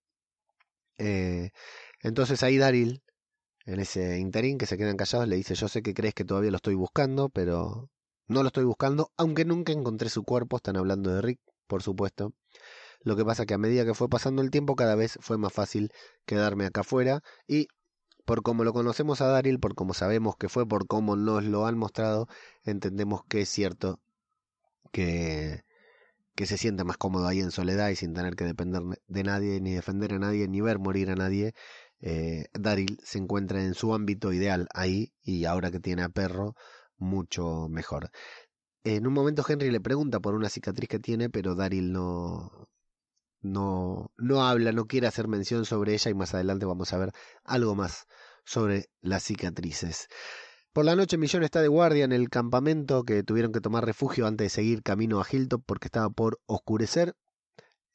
Eh, 0.98 1.52
entonces 2.02 2.44
ahí 2.44 2.58
Daryl, 2.58 3.04
en 3.66 3.80
ese 3.80 4.20
interín 4.20 4.58
que 4.58 4.66
se 4.66 4.78
quedan 4.78 4.98
callados, 4.98 5.28
le 5.28 5.36
dice, 5.36 5.56
yo 5.56 5.68
sé 5.68 5.82
que 5.82 5.94
crees 5.94 6.14
que 6.14 6.26
todavía 6.26 6.52
lo 6.52 6.58
estoy 6.58 6.76
buscando, 6.76 7.30
pero 7.30 7.90
no 8.28 8.44
lo 8.44 8.48
estoy 8.48 8.64
buscando, 8.66 9.12
aunque 9.18 9.46
nunca 9.46 9.72
encontré 9.72 10.10
su 10.10 10.24
cuerpo, 10.24 10.58
están 10.58 10.78
hablando 10.78 11.14
de 11.14 11.22
Rick, 11.22 11.40
por 11.68 11.84
supuesto. 11.84 12.34
Lo 13.04 13.16
que 13.16 13.26
pasa 13.26 13.46
que 13.46 13.54
a 13.54 13.58
medida 13.58 13.86
que 13.86 13.94
fue 13.96 14.10
pasando 14.10 14.42
el 14.42 14.52
tiempo, 14.52 14.76
cada 14.76 14.96
vez 14.96 15.18
fue 15.22 15.38
más 15.38 15.54
fácil 15.54 15.92
quedarme 16.26 16.66
acá 16.66 16.82
afuera 16.82 17.22
y 17.48 17.68
por 18.26 18.44
como 18.44 18.64
lo 18.64 18.74
conocemos 18.74 19.22
a 19.22 19.28
Daryl, 19.28 19.60
por 19.60 19.76
como 19.76 19.94
sabemos 19.94 20.36
que 20.38 20.50
fue, 20.50 20.68
por 20.68 20.88
cómo 20.88 21.16
nos 21.16 21.44
lo 21.44 21.66
han 21.66 21.78
mostrado, 21.78 22.28
entendemos 22.64 23.24
que 23.26 23.42
es 23.42 23.50
cierto 23.50 24.00
que, 24.92 25.64
que 26.36 26.46
se 26.46 26.58
siente 26.58 26.84
más 26.84 26.98
cómodo 26.98 27.28
ahí 27.28 27.40
en 27.40 27.52
soledad 27.52 27.90
y 27.90 27.96
sin 27.96 28.14
tener 28.14 28.36
que 28.36 28.46
depender 28.46 28.82
de 29.08 29.24
nadie, 29.24 29.62
ni 29.62 29.74
defender 29.74 30.14
a 30.14 30.20
nadie, 30.20 30.48
ni 30.48 30.62
ver 30.62 30.80
morir 30.80 31.10
a 31.10 31.16
nadie. 31.16 31.54
Eh, 32.00 32.46
Daryl 32.54 32.98
se 33.04 33.20
encuentra 33.20 33.64
en 33.64 33.74
su 33.74 33.94
ámbito 33.94 34.34
ideal 34.34 34.68
ahí 34.74 35.14
y 35.24 35.46
ahora 35.46 35.72
que 35.72 35.80
tiene 35.80 36.04
a 36.04 36.10
perro, 36.10 36.56
mucho 36.98 37.68
mejor. 37.70 38.12
En 38.84 39.08
un 39.08 39.14
momento 39.14 39.44
Henry 39.48 39.72
le 39.72 39.82
pregunta 39.82 40.20
por 40.20 40.36
una 40.36 40.50
cicatriz 40.50 40.90
que 40.90 41.00
tiene, 41.00 41.30
pero 41.30 41.56
Daryl 41.56 41.92
no, 41.92 42.70
no, 43.42 44.12
no 44.18 44.44
habla, 44.44 44.72
no 44.72 44.86
quiere 44.86 45.08
hacer 45.08 45.28
mención 45.28 45.66
sobre 45.66 45.94
ella 45.94 46.12
y 46.12 46.14
más 46.14 46.34
adelante 46.34 46.66
vamos 46.66 46.94
a 46.94 46.98
ver 46.98 47.12
algo 47.44 47.76
más 47.76 48.08
sobre 48.46 48.90
las 49.02 49.24
cicatrices. 49.24 50.08
Por 50.74 50.86
la 50.86 50.96
noche 50.96 51.18
Millón 51.18 51.44
está 51.44 51.62
de 51.62 51.68
guardia 51.68 52.06
en 52.06 52.14
el 52.14 52.30
campamento 52.30 53.04
que 53.04 53.24
tuvieron 53.24 53.52
que 53.52 53.60
tomar 53.60 53.86
refugio 53.86 54.26
antes 54.26 54.46
de 54.46 54.50
seguir 54.50 54.84
camino 54.84 55.20
a 55.20 55.26
Hilltop 55.30 55.62
porque 55.66 55.88
estaba 55.88 56.10
por 56.10 56.40
oscurecer. 56.46 57.14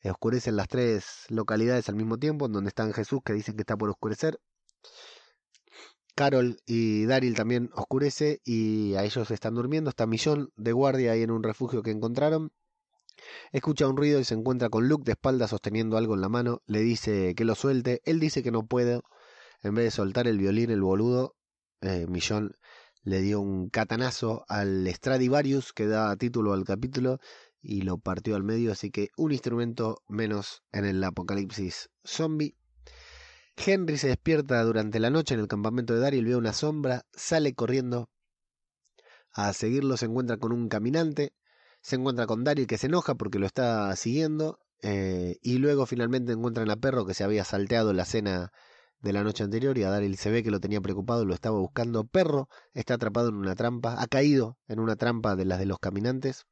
Oscurecen 0.04 0.56
las 0.56 0.68
tres 0.68 1.24
localidades 1.30 1.88
al 1.88 1.96
mismo 1.96 2.18
tiempo, 2.18 2.48
donde 2.48 2.68
están 2.68 2.92
Jesús 2.92 3.20
que 3.24 3.32
dicen 3.32 3.56
que 3.56 3.62
está 3.62 3.78
por 3.78 3.88
oscurecer. 3.88 4.38
Carol 6.14 6.58
y 6.66 7.06
Daryl 7.06 7.34
también 7.34 7.70
oscurece 7.72 8.40
y 8.44 8.94
a 8.94 9.04
ellos 9.04 9.30
están 9.30 9.54
durmiendo. 9.54 9.88
Está 9.88 10.06
Millón 10.06 10.50
de 10.56 10.72
guardia 10.72 11.12
ahí 11.12 11.22
en 11.22 11.30
un 11.30 11.42
refugio 11.42 11.82
que 11.82 11.92
encontraron. 11.92 12.52
Escucha 13.52 13.88
un 13.88 13.96
ruido 13.96 14.20
y 14.20 14.24
se 14.24 14.34
encuentra 14.34 14.68
con 14.68 14.86
Luke 14.86 15.04
de 15.06 15.12
espalda 15.12 15.48
sosteniendo 15.48 15.96
algo 15.96 16.14
en 16.14 16.20
la 16.20 16.28
mano. 16.28 16.60
Le 16.66 16.80
dice 16.80 17.34
que 17.34 17.46
lo 17.46 17.54
suelte. 17.54 18.02
Él 18.04 18.20
dice 18.20 18.42
que 18.42 18.50
no 18.50 18.66
puede. 18.66 19.00
En 19.62 19.74
vez 19.74 19.86
de 19.86 19.90
soltar 19.92 20.28
el 20.28 20.36
violín, 20.36 20.70
el 20.70 20.82
boludo, 20.82 21.34
eh, 21.80 22.06
Millón 22.06 22.56
le 23.06 23.22
dio 23.22 23.40
un 23.40 23.70
catanazo 23.70 24.44
al 24.48 24.86
Stradivarius 24.92 25.72
que 25.72 25.86
da 25.86 26.14
título 26.16 26.52
al 26.52 26.64
capítulo 26.64 27.18
y 27.62 27.80
lo 27.82 27.96
partió 27.96 28.36
al 28.36 28.42
medio. 28.42 28.72
Así 28.72 28.90
que 28.90 29.08
un 29.16 29.32
instrumento 29.32 30.02
menos 30.08 30.62
en 30.72 30.84
el 30.84 31.02
apocalipsis 31.02 31.88
zombie. 32.04 32.56
Henry 33.56 33.96
se 33.96 34.08
despierta 34.08 34.62
durante 34.64 35.00
la 35.00 35.08
noche 35.08 35.32
en 35.32 35.40
el 35.40 35.48
campamento 35.48 35.94
de 35.94 36.00
Daryl, 36.00 36.26
ve 36.26 36.36
una 36.36 36.52
sombra, 36.52 37.06
sale 37.14 37.54
corriendo 37.54 38.10
a 39.32 39.54
seguirlo, 39.54 39.96
se 39.96 40.04
encuentra 40.04 40.36
con 40.36 40.52
un 40.52 40.68
caminante 40.68 41.32
se 41.86 41.94
encuentra 41.94 42.26
con 42.26 42.42
Daryl 42.42 42.66
que 42.66 42.78
se 42.78 42.88
enoja 42.88 43.14
porque 43.14 43.38
lo 43.38 43.46
está 43.46 43.94
siguiendo 43.94 44.58
eh, 44.82 45.36
y 45.40 45.58
luego 45.58 45.86
finalmente 45.86 46.32
encuentran 46.32 46.68
a 46.68 46.74
Perro 46.74 47.06
que 47.06 47.14
se 47.14 47.22
había 47.22 47.44
salteado 47.44 47.92
la 47.92 48.04
cena 48.04 48.50
de 49.06 49.12
la 49.12 49.22
noche 49.22 49.44
anterior 49.44 49.78
y 49.78 49.84
a 49.84 49.90
Daryl 49.90 50.16
se 50.16 50.30
ve 50.30 50.42
que 50.42 50.50
lo 50.50 50.60
tenía 50.60 50.80
preocupado, 50.80 51.24
lo 51.24 51.32
estaba 51.32 51.58
buscando. 51.58 52.04
Perro 52.04 52.48
está 52.74 52.94
atrapado 52.94 53.28
en 53.28 53.36
una 53.36 53.54
trampa, 53.54 54.02
ha 54.02 54.06
caído 54.08 54.58
en 54.66 54.80
una 54.80 54.96
trampa 54.96 55.36
de 55.36 55.44
las 55.44 55.58
de 55.60 55.66
los 55.66 55.78
caminantes 55.78 56.44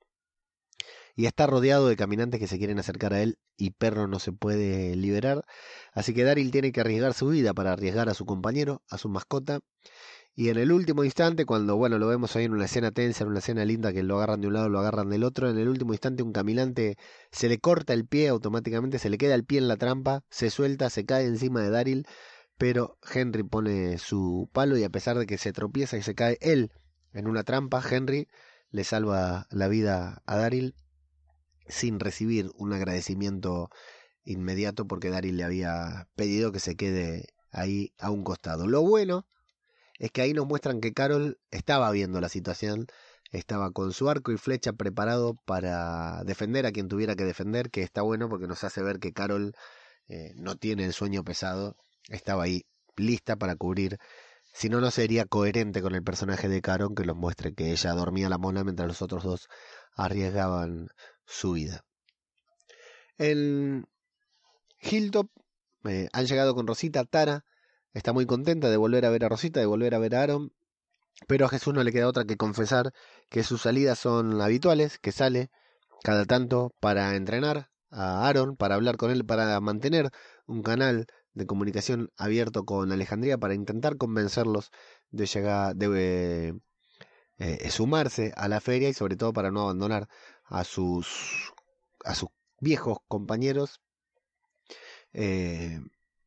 y 1.16 1.26
está 1.26 1.46
rodeado 1.46 1.88
de 1.88 1.96
caminantes 1.96 2.40
que 2.40 2.46
se 2.46 2.58
quieren 2.58 2.78
acercar 2.78 3.12
a 3.12 3.22
él 3.22 3.38
y 3.56 3.70
Perro 3.72 4.06
no 4.06 4.20
se 4.20 4.32
puede 4.32 4.94
liberar. 4.96 5.44
Así 5.92 6.14
que 6.14 6.24
Daryl 6.24 6.50
tiene 6.52 6.72
que 6.72 6.80
arriesgar 6.80 7.12
su 7.14 7.28
vida 7.28 7.54
para 7.54 7.72
arriesgar 7.72 8.08
a 8.08 8.14
su 8.14 8.24
compañero, 8.24 8.82
a 8.88 8.98
su 8.98 9.08
mascota 9.08 9.60
y 10.36 10.48
en 10.48 10.58
el 10.58 10.72
último 10.72 11.04
instante, 11.04 11.46
cuando 11.46 11.76
bueno, 11.76 11.98
lo 11.98 12.08
vemos 12.08 12.34
ahí 12.34 12.44
en 12.44 12.52
una 12.54 12.64
escena 12.64 12.90
tensa, 12.90 13.22
en 13.22 13.30
una 13.30 13.38
escena 13.38 13.64
linda 13.64 13.92
que 13.92 14.02
lo 14.02 14.16
agarran 14.16 14.40
de 14.40 14.48
un 14.48 14.54
lado, 14.54 14.68
lo 14.68 14.80
agarran 14.80 15.08
del 15.08 15.22
otro, 15.22 15.48
en 15.48 15.58
el 15.58 15.68
último 15.68 15.92
instante 15.92 16.24
un 16.24 16.32
caminante 16.32 16.96
se 17.30 17.48
le 17.48 17.58
corta 17.58 17.92
el 17.92 18.04
pie 18.06 18.28
automáticamente, 18.28 18.98
se 18.98 19.10
le 19.10 19.18
queda 19.18 19.36
el 19.36 19.44
pie 19.44 19.58
en 19.58 19.68
la 19.68 19.76
trampa, 19.76 20.24
se 20.30 20.50
suelta, 20.50 20.90
se 20.90 21.04
cae 21.06 21.26
encima 21.26 21.62
de 21.62 21.70
Daryl, 21.70 22.06
pero 22.58 22.98
Henry 23.12 23.42
pone 23.42 23.98
su 23.98 24.48
palo 24.52 24.76
y 24.76 24.84
a 24.84 24.90
pesar 24.90 25.18
de 25.18 25.26
que 25.26 25.38
se 25.38 25.52
tropieza 25.52 25.96
y 25.96 26.02
se 26.02 26.14
cae 26.14 26.38
él 26.40 26.72
en 27.12 27.26
una 27.28 27.44
trampa, 27.44 27.82
Henry 27.88 28.28
le 28.70 28.84
salva 28.84 29.46
la 29.50 29.68
vida 29.68 30.22
a 30.26 30.36
Daryl 30.36 30.74
sin 31.68 32.00
recibir 32.00 32.50
un 32.56 32.72
agradecimiento 32.72 33.70
inmediato 34.24 34.86
porque 34.86 35.10
Daryl 35.10 35.36
le 35.36 35.44
había 35.44 36.08
pedido 36.16 36.52
que 36.52 36.60
se 36.60 36.76
quede 36.76 37.34
ahí 37.50 37.94
a 37.98 38.10
un 38.10 38.24
costado. 38.24 38.66
Lo 38.66 38.82
bueno 38.82 39.26
es 39.98 40.10
que 40.10 40.22
ahí 40.22 40.32
nos 40.32 40.46
muestran 40.46 40.80
que 40.80 40.92
Carol 40.92 41.38
estaba 41.50 41.90
viendo 41.92 42.20
la 42.20 42.28
situación, 42.28 42.86
estaba 43.30 43.70
con 43.70 43.92
su 43.92 44.10
arco 44.10 44.32
y 44.32 44.38
flecha 44.38 44.72
preparado 44.72 45.34
para 45.44 46.24
defender 46.24 46.66
a 46.66 46.72
quien 46.72 46.88
tuviera 46.88 47.14
que 47.16 47.24
defender, 47.24 47.70
que 47.70 47.82
está 47.82 48.02
bueno 48.02 48.28
porque 48.28 48.46
nos 48.46 48.64
hace 48.64 48.82
ver 48.82 48.98
que 48.98 49.12
Carol 49.12 49.54
eh, 50.08 50.32
no 50.36 50.56
tiene 50.56 50.84
el 50.84 50.92
sueño 50.92 51.24
pesado, 51.24 51.76
estaba 52.08 52.44
ahí 52.44 52.64
lista 52.96 53.36
para 53.36 53.56
cubrir. 53.56 53.98
Si 54.52 54.68
no, 54.68 54.80
no 54.80 54.90
sería 54.90 55.24
coherente 55.24 55.82
con 55.82 55.94
el 55.94 56.04
personaje 56.04 56.48
de 56.48 56.62
Carol 56.62 56.94
que 56.94 57.04
nos 57.04 57.16
muestre 57.16 57.54
que 57.54 57.72
ella 57.72 57.92
dormía 57.92 58.28
la 58.28 58.38
mona 58.38 58.62
mientras 58.62 58.86
los 58.86 59.02
otros 59.02 59.24
dos 59.24 59.48
arriesgaban 59.96 60.88
su 61.26 61.52
vida. 61.52 61.84
En 63.18 63.86
Hilltop 64.80 65.28
eh, 65.84 66.08
han 66.12 66.26
llegado 66.26 66.54
con 66.54 66.66
Rosita, 66.66 67.04
Tara 67.04 67.44
está 67.92 68.12
muy 68.12 68.26
contenta 68.26 68.70
de 68.70 68.76
volver 68.76 69.04
a 69.06 69.10
ver 69.10 69.24
a 69.24 69.28
Rosita, 69.28 69.60
de 69.60 69.66
volver 69.66 69.94
a 69.94 69.98
ver 69.98 70.14
a 70.14 70.22
Aaron, 70.22 70.52
pero 71.26 71.46
a 71.46 71.48
Jesús 71.48 71.74
no 71.74 71.82
le 71.82 71.92
queda 71.92 72.08
otra 72.08 72.24
que 72.24 72.36
confesar 72.36 72.92
que 73.30 73.44
sus 73.44 73.62
salidas 73.62 73.98
son 73.98 74.40
habituales, 74.40 74.98
que 74.98 75.12
sale 75.12 75.50
cada 76.02 76.24
tanto 76.24 76.72
para 76.80 77.14
entrenar 77.16 77.70
a 77.90 78.26
Aaron, 78.26 78.56
para 78.56 78.74
hablar 78.74 78.96
con 78.96 79.10
él, 79.10 79.24
para 79.24 79.60
mantener 79.60 80.10
un 80.46 80.62
canal 80.62 81.06
de 81.34 81.46
comunicación 81.46 82.10
abierto 82.16 82.64
con 82.64 82.92
Alejandría, 82.92 83.38
para 83.38 83.54
intentar 83.54 83.96
convencerlos 83.96 84.70
de 85.10 85.26
llegar, 85.26 85.76
de 85.76 86.58
eh, 87.38 87.70
sumarse 87.70 88.32
a 88.36 88.48
la 88.48 88.60
feria 88.60 88.88
y 88.88 88.94
sobre 88.94 89.16
todo 89.16 89.32
para 89.32 89.50
no 89.50 89.62
abandonar 89.62 90.08
a 90.44 90.64
sus 90.64 91.52
a 92.04 92.14
sus 92.14 92.28
viejos 92.60 92.98
compañeros. 93.08 93.80
Eh, 95.12 95.80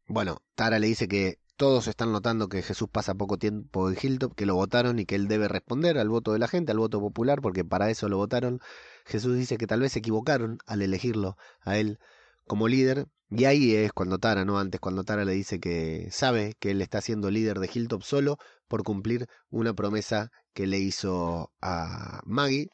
bueno, 0.08 0.42
Tara 0.56 0.80
le 0.80 0.88
dice 0.88 1.08
que 1.08 1.40
todos 1.58 1.88
están 1.88 2.12
notando 2.12 2.50
que 2.50 2.62
Jesús 2.62 2.88
pasa 2.90 3.16
poco 3.16 3.38
tiempo 3.38 3.90
en 3.90 3.98
Hilltop, 4.02 4.36
que 4.36 4.46
lo 4.46 4.56
votaron 4.56 5.00
y 5.00 5.06
que 5.06 5.16
él 5.16 5.28
debe 5.28 5.48
responder 5.48 5.98
al 5.98 6.10
voto 6.10 6.34
de 6.34 6.40
la 6.40 6.48
gente, 6.48 6.72
al 6.72 6.80
voto 6.80 7.00
popular, 7.00 7.42
porque 7.42 7.66
para 7.66 7.90
eso 7.90 8.10
lo 8.10 8.18
votaron. 8.18 8.60
Jesús 9.06 9.36
dice 9.36 9.58
que 9.58 9.68
tal 9.68 9.82
vez 9.82 9.94
se 9.94 10.00
equivocaron 10.00 10.60
al 10.66 10.82
elegirlo 10.82 11.38
a 11.62 11.78
él 11.78 12.00
como 12.48 12.68
líder. 12.68 13.08
Y 13.30 13.46
ahí 13.46 13.76
es 13.76 13.92
cuando 13.92 14.20
Tara, 14.20 14.46
¿no? 14.46 14.58
Antes, 14.58 14.80
cuando 14.80 15.04
Tara 15.04 15.26
le 15.26 15.34
dice 15.34 15.60
que 15.60 16.08
sabe 16.12 16.56
que 16.60 16.72
él 16.72 16.82
está 16.82 17.02
siendo 17.02 17.30
líder 17.30 17.60
de 17.60 17.70
Hilltop 17.74 18.04
solo 18.04 18.38
por 18.68 18.84
cumplir 18.84 19.28
una 19.50 19.74
promesa 19.74 20.32
que 20.54 20.66
le 20.66 20.80
hizo 20.80 21.52
a 21.62 22.22
Maggie, 22.26 22.70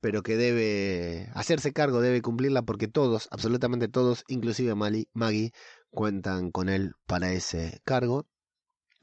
pero 0.00 0.22
que 0.22 0.36
debe 0.36 1.30
hacerse 1.34 1.72
cargo, 1.72 2.00
debe 2.00 2.22
cumplirla 2.22 2.62
porque 2.62 2.88
todos, 2.88 3.28
absolutamente 3.30 3.88
todos, 3.88 4.24
inclusive 4.28 4.74
Maggie, 4.74 5.52
cuentan 5.90 6.50
con 6.50 6.68
él 6.68 6.94
para 7.06 7.32
ese 7.32 7.80
cargo. 7.84 8.26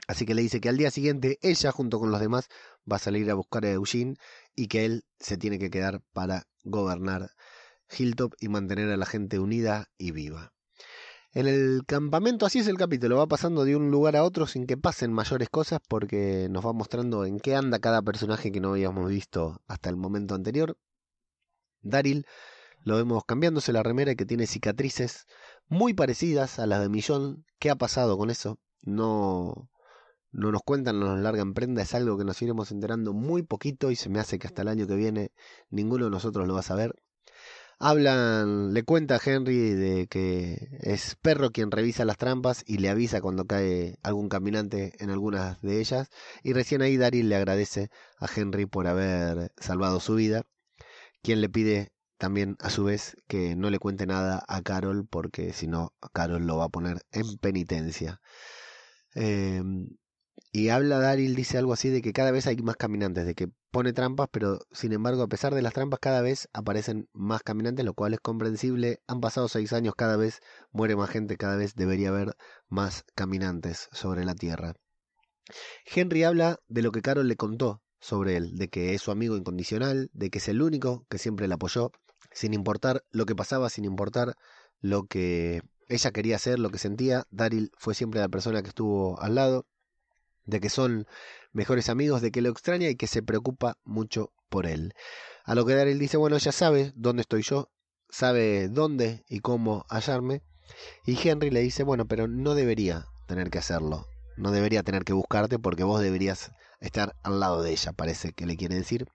Así 0.08 0.26
que 0.26 0.34
le 0.34 0.42
dice 0.42 0.60
que 0.60 0.70
al 0.70 0.78
día 0.78 0.92
siguiente 0.92 1.38
ella 1.42 1.72
junto 1.72 2.00
con 2.00 2.12
los 2.12 2.20
demás 2.20 2.48
va 2.92 2.98
a 2.98 3.00
salir 3.00 3.30
a 3.30 3.36
buscar 3.36 3.64
a 3.66 3.72
Eugene 3.72 4.16
y 4.56 4.68
que 4.68 4.86
él 4.86 5.04
se 5.20 5.38
tiene 5.38 5.60
que 5.60 5.70
quedar 5.70 6.02
para 6.14 6.48
gobernar 6.64 7.30
Hilltop 7.98 8.34
y 8.40 8.50
mantener 8.50 8.90
a 8.90 8.98
la 8.98 9.06
gente 9.06 9.40
unida 9.40 9.90
y 9.98 10.12
viva. 10.12 10.54
En 11.32 11.48
el 11.48 11.84
campamento 11.86 12.46
así 12.46 12.60
es 12.60 12.68
el 12.68 12.78
capítulo, 12.78 13.18
va 13.18 13.28
pasando 13.28 13.64
de 13.64 13.76
un 13.76 13.92
lugar 13.92 14.16
a 14.16 14.24
otro 14.24 14.48
sin 14.48 14.66
que 14.66 14.78
pasen 14.78 15.14
mayores 15.14 15.50
cosas 15.50 15.80
porque 15.88 16.48
nos 16.50 16.66
va 16.66 16.74
mostrando 16.74 17.24
en 17.26 17.40
qué 17.40 17.56
anda 17.56 17.78
cada 17.80 18.02
personaje 18.02 18.52
que 18.52 18.60
no 18.60 18.72
habíamos 18.72 19.10
visto 19.10 19.62
hasta 19.68 19.90
el 19.90 19.96
momento 19.96 20.34
anterior. 20.34 20.76
Daryl 21.82 22.26
lo 22.84 22.96
vemos 22.96 23.24
cambiándose 23.26 23.74
la 23.74 23.84
remera 23.84 24.16
que 24.16 24.26
tiene 24.26 24.48
cicatrices 24.48 25.28
muy 25.68 25.94
parecidas 25.94 26.58
a 26.58 26.66
las 26.66 26.82
de 26.82 26.90
Millón. 26.90 27.46
¿Qué 27.60 27.70
ha 27.70 27.76
pasado 27.76 28.18
con 28.18 28.32
eso? 28.32 28.58
No, 28.82 29.70
no 30.32 30.52
nos 30.52 30.64
cuentan, 30.64 31.00
no 31.00 31.08
nos 31.08 31.20
largan 31.20 31.54
prenda, 31.54 31.82
es 31.84 31.94
algo 31.94 32.18
que 32.18 32.24
nos 32.24 32.42
iremos 32.42 32.72
enterando 32.72 33.14
muy 33.14 33.44
poquito 33.44 33.92
y 33.92 33.96
se 33.96 34.10
me 34.10 34.20
hace 34.20 34.40
que 34.40 34.48
hasta 34.48 34.64
el 34.64 34.68
año 34.68 34.88
que 34.88 34.96
viene 34.96 35.32
ninguno 35.70 36.06
de 36.06 36.12
nosotros 36.12 36.48
lo 36.48 36.56
va 36.56 36.62
a 36.62 36.64
saber. 36.64 36.96
Hablan, 37.82 38.74
le 38.74 38.84
cuenta 38.84 39.16
a 39.16 39.22
Henry 39.24 39.72
de 39.72 40.08
que 40.08 40.68
es 40.82 41.16
Perro 41.16 41.52
quien 41.52 41.72
revisa 41.72 42.04
las 42.04 42.18
trampas 42.18 42.64
y 42.68 42.78
le 42.80 42.90
avisa 42.90 43.22
cuando 43.22 43.46
cae 43.46 43.98
algún 44.04 44.28
caminante 44.28 44.94
en 45.00 45.10
algunas 45.10 45.62
de 45.62 45.80
ellas. 45.80 46.10
Y 46.44 46.52
recién 46.54 46.82
ahí 46.82 46.98
Daryl 46.98 47.30
le 47.30 47.38
agradece 47.38 47.90
a 48.20 48.28
Henry 48.34 48.66
por 48.66 48.88
haber 48.88 49.54
salvado 49.58 50.02
su 50.02 50.16
vida, 50.16 50.44
quien 51.24 51.40
le 51.42 51.50
pide 51.50 51.94
también 52.18 52.58
a 52.60 52.70
su 52.70 52.84
vez 52.84 53.16
que 53.28 53.56
no 53.56 53.70
le 53.70 53.80
cuente 53.80 54.06
nada 54.06 54.44
a 54.48 54.62
Carol 54.62 55.08
porque 55.10 55.54
si 55.54 55.68
no 55.68 55.94
Carol 56.14 56.46
lo 56.46 56.58
va 56.58 56.66
a 56.66 56.70
poner 56.70 57.06
en 57.14 57.38
penitencia. 57.38 58.20
Em, 59.16 59.90
y 60.52 60.70
habla 60.70 61.00
Daryl, 61.00 61.36
dice 61.36 61.58
algo 61.58 61.74
así 61.74 61.90
de 61.90 62.02
que 62.02 62.14
cada 62.14 62.32
vez 62.32 62.48
hay 62.48 62.58
más 62.58 62.76
caminantes, 62.78 63.26
de 63.26 63.36
que 63.36 63.50
pone 63.72 63.94
trampas, 63.94 64.28
pero 64.32 64.60
sin 64.72 64.94
embargo, 64.94 65.24
a 65.24 65.28
pesar 65.28 65.54
de 65.54 65.62
las 65.62 65.74
trampas, 65.74 66.00
cada 66.00 66.22
vez 66.22 66.50
aparecen 66.54 67.08
más 67.14 67.44
caminantes, 67.44 67.86
lo 67.86 67.94
cual 67.94 68.14
es 68.14 68.20
comprensible. 68.20 69.02
Han 69.08 69.22
pasado 69.22 69.48
seis 69.48 69.74
años, 69.74 69.96
cada 69.96 70.18
vez 70.18 70.42
muere 70.72 70.96
más 70.96 71.10
gente, 71.10 71.38
cada 71.38 71.56
vez 71.56 71.76
debería 71.76 72.10
haber 72.10 72.36
más 72.68 73.06
caminantes 73.16 73.90
sobre 73.92 74.26
la 74.26 74.36
Tierra. 74.36 74.76
Henry 75.86 76.24
habla 76.24 76.60
de 76.68 76.82
lo 76.82 76.92
que 76.92 77.02
Carol 77.02 77.28
le 77.28 77.36
contó 77.36 77.82
sobre 78.00 78.38
él, 78.38 78.56
de 78.58 78.70
que 78.70 78.94
es 78.94 79.02
su 79.02 79.12
amigo 79.12 79.36
incondicional, 79.36 80.10
de 80.14 80.30
que 80.30 80.38
es 80.40 80.48
el 80.48 80.62
único 80.62 81.06
que 81.10 81.18
siempre 81.18 81.48
le 81.48 81.54
apoyó, 81.54 81.92
sin 82.32 82.54
importar 82.54 83.04
lo 83.12 83.26
que 83.26 83.36
pasaba, 83.36 83.70
sin 83.70 83.86
importar 83.86 84.36
lo 84.82 85.06
que 85.06 85.62
ella 85.88 86.12
quería 86.12 86.36
hacer, 86.36 86.60
lo 86.60 86.70
que 86.70 86.78
sentía, 86.78 87.26
Daryl 87.32 87.72
fue 87.78 87.96
siempre 87.96 88.20
la 88.20 88.30
persona 88.30 88.62
que 88.62 88.70
estuvo 88.70 89.20
al 89.20 89.36
lado, 89.36 89.66
de 90.46 90.60
que 90.60 90.70
son 90.70 91.08
mejores 91.52 91.90
amigos, 91.90 92.22
de 92.22 92.32
que 92.32 92.42
lo 92.42 92.50
extraña 92.50 92.90
y 92.90 92.96
que 92.96 93.08
se 93.08 93.24
preocupa 93.24 93.78
mucho 93.84 94.32
por 94.50 94.66
él. 94.66 94.94
A 95.44 95.56
lo 95.56 95.66
que 95.66 95.76
Daryl 95.76 96.00
dice, 96.00 96.18
bueno, 96.18 96.36
ella 96.36 96.52
sabe 96.52 96.92
dónde 96.96 97.22
estoy 97.22 97.42
yo, 97.44 97.70
sabe 98.10 98.68
dónde 98.70 99.24
y 99.28 99.40
cómo 99.40 99.86
hallarme, 99.90 100.44
y 101.06 101.18
Henry 101.28 101.50
le 101.50 101.62
dice, 101.62 101.84
bueno, 101.84 102.06
pero 102.08 102.28
no 102.28 102.56
debería 102.56 103.08
tener 103.28 103.50
que 103.50 103.60
hacerlo, 103.60 104.06
no 104.38 104.52
debería 104.52 104.84
tener 104.84 105.04
que 105.04 105.14
buscarte 105.14 105.60
porque 105.60 105.84
vos 105.84 106.02
deberías 106.02 106.52
estar 106.80 107.16
al 107.24 107.40
lado 107.40 107.62
de 107.62 107.72
ella, 107.72 107.94
parece 107.94 108.34
que 108.34 108.46
le 108.46 108.56
quiere 108.56 108.76
decir. 108.76 109.08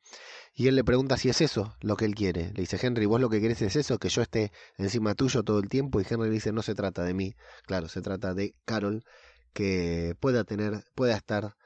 Y 0.56 0.68
él 0.68 0.76
le 0.76 0.84
pregunta 0.84 1.16
si 1.16 1.28
es 1.28 1.40
eso 1.40 1.74
lo 1.80 1.96
que 1.96 2.04
él 2.04 2.14
quiere. 2.14 2.52
Le 2.54 2.60
dice, 2.60 2.78
Henry, 2.80 3.06
vos 3.06 3.20
lo 3.20 3.28
que 3.28 3.40
querés 3.40 3.60
es 3.62 3.74
eso, 3.74 3.98
que 3.98 4.08
yo 4.08 4.22
esté 4.22 4.52
encima 4.78 5.14
tuyo 5.14 5.42
todo 5.42 5.58
el 5.58 5.68
tiempo. 5.68 6.00
Y 6.00 6.06
Henry 6.08 6.28
le 6.28 6.34
dice, 6.34 6.52
no 6.52 6.62
se 6.62 6.76
trata 6.76 7.02
de 7.02 7.12
mí. 7.12 7.34
Claro, 7.66 7.88
se 7.88 8.02
trata 8.02 8.34
de 8.34 8.54
Carol, 8.64 9.04
que 9.52 10.14
pueda 10.20 10.44
tener, 10.44 10.84
pueda 10.94 11.16
estar 11.16 11.56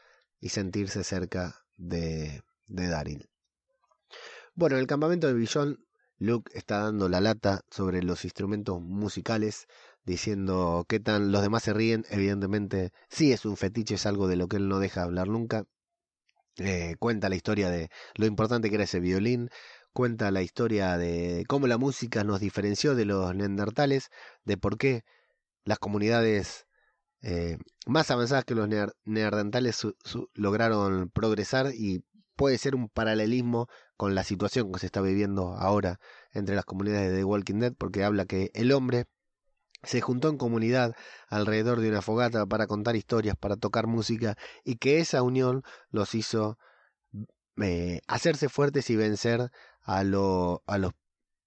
y 0.41 0.51
sentirse 0.51 1.05
cerca 1.05 1.65
de, 1.77 2.43
de 2.67 2.89
Daryl. 2.89 3.29
Bueno, 4.55 4.77
en 4.77 4.81
el 4.81 4.87
campamento 4.87 5.27
de 5.27 5.35
Billon, 5.35 5.85
Luke 6.19 6.51
está 6.55 6.81
dando 6.81 7.09
la 7.09 7.21
lata 7.21 7.61
sobre 7.71 8.03
los 8.03 8.25
instrumentos 8.25 8.81
musicales, 8.81 9.69
diciendo 10.05 10.85
qué 10.89 10.99
tan 10.99 11.31
los 11.31 11.43
demás 11.43 11.63
se 11.63 11.73
ríen. 11.73 12.05
Evidentemente, 12.11 12.93
sí 13.09 13.33
es 13.33 13.45
un 13.45 13.57
fetiche, 13.57 13.95
es 13.95 14.07
algo 14.07 14.27
de 14.27 14.37
lo 14.37 14.49
que 14.49 14.57
él 14.57 14.69
no 14.69 14.81
deja 14.81 15.03
hablar 15.03 15.29
nunca. 15.29 15.65
Eh, 16.57 16.97
cuenta 16.99 17.29
la 17.29 17.37
historia 17.37 17.71
de 17.71 17.89
lo 18.17 18.27
importante 18.27 18.69
que 18.69 18.75
era 18.75 18.85
ese 18.85 18.99
violín, 18.99 19.49
cuenta 19.93 20.33
la 20.33 20.43
historia 20.43 20.99
de 20.99 21.45
cómo 21.47 21.69
la 21.69 21.79
música 21.79 22.25
nos 22.25 22.41
diferenció 22.41 22.97
de 22.97 23.05
los 23.05 23.33
neandertales, 23.35 24.11
de 24.45 24.57
por 24.57 24.77
qué 24.77 25.05
las 25.65 25.79
comunidades 25.79 26.68
eh, 27.23 27.59
más 27.87 28.11
avanzadas 28.11 28.45
que 28.45 28.55
los 28.55 28.69
neandertales 29.05 29.87
lograron 30.35 31.11
progresar 31.11 31.73
y 31.75 32.05
puede 32.37 32.59
ser 32.59 32.77
un 32.77 32.89
paralelismo 32.89 33.69
con 33.97 34.15
la 34.15 34.23
situación 34.23 34.71
que 34.71 34.79
se 34.79 34.87
está 34.87 35.01
viviendo 35.01 35.55
ahora 35.55 35.99
entre 36.33 36.55
las 36.55 36.65
comunidades 36.65 37.11
de 37.11 37.17
The 37.17 37.25
Walking 37.25 37.59
Dead, 37.59 37.75
porque 37.77 38.05
habla 38.05 38.27
que 38.27 38.53
el 38.55 38.71
hombre 38.71 39.07
se 39.83 40.01
juntó 40.01 40.29
en 40.29 40.39
comunidad 40.39 40.95
alrededor 41.29 41.81
de 41.81 41.89
una 41.89 42.03
fogata 42.03 42.47
para 42.47 42.67
contar 42.67 42.95
historias, 42.95 43.37
para 43.37 43.57
tocar 43.57 43.87
música, 43.89 44.37
y 44.65 44.77
que 44.77 44.99
esa 45.01 45.23
unión 45.23 45.63
los 45.91 46.15
hizo 46.15 46.59
eh, 47.61 48.01
hacerse 48.07 48.49
fuertes 48.49 48.89
y 48.91 48.97
vencer 48.97 49.51
a, 49.83 49.99
a 49.99 50.05
los 50.05 50.93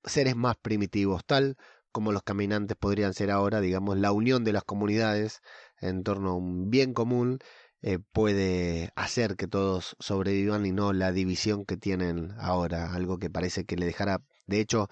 seres 0.03 0.35
más 0.35 0.57
primitivos, 0.57 1.23
tal 1.25 1.57
como 1.91 2.11
los 2.11 2.23
caminantes 2.23 2.77
podrían 2.77 3.13
ser 3.13 3.31
ahora, 3.31 3.61
digamos, 3.61 3.97
la 3.97 4.11
unión 4.11 4.43
de 4.43 4.53
las 4.53 4.63
comunidades 4.63 5.41
en 5.79 6.03
torno 6.03 6.31
a 6.31 6.35
un 6.35 6.69
bien 6.69 6.93
común 6.93 7.39
eh, 7.81 7.99
puede 8.11 8.91
hacer 8.95 9.35
que 9.35 9.47
todos 9.47 9.95
sobrevivan 9.99 10.65
y 10.65 10.71
no 10.71 10.93
la 10.93 11.11
división 11.11 11.65
que 11.65 11.77
tienen 11.77 12.33
ahora, 12.39 12.93
algo 12.93 13.17
que 13.17 13.29
parece 13.29 13.65
que 13.65 13.75
le 13.75 13.85
dejará, 13.85 14.21
de 14.45 14.59
hecho, 14.59 14.89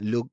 Luke 0.00 0.32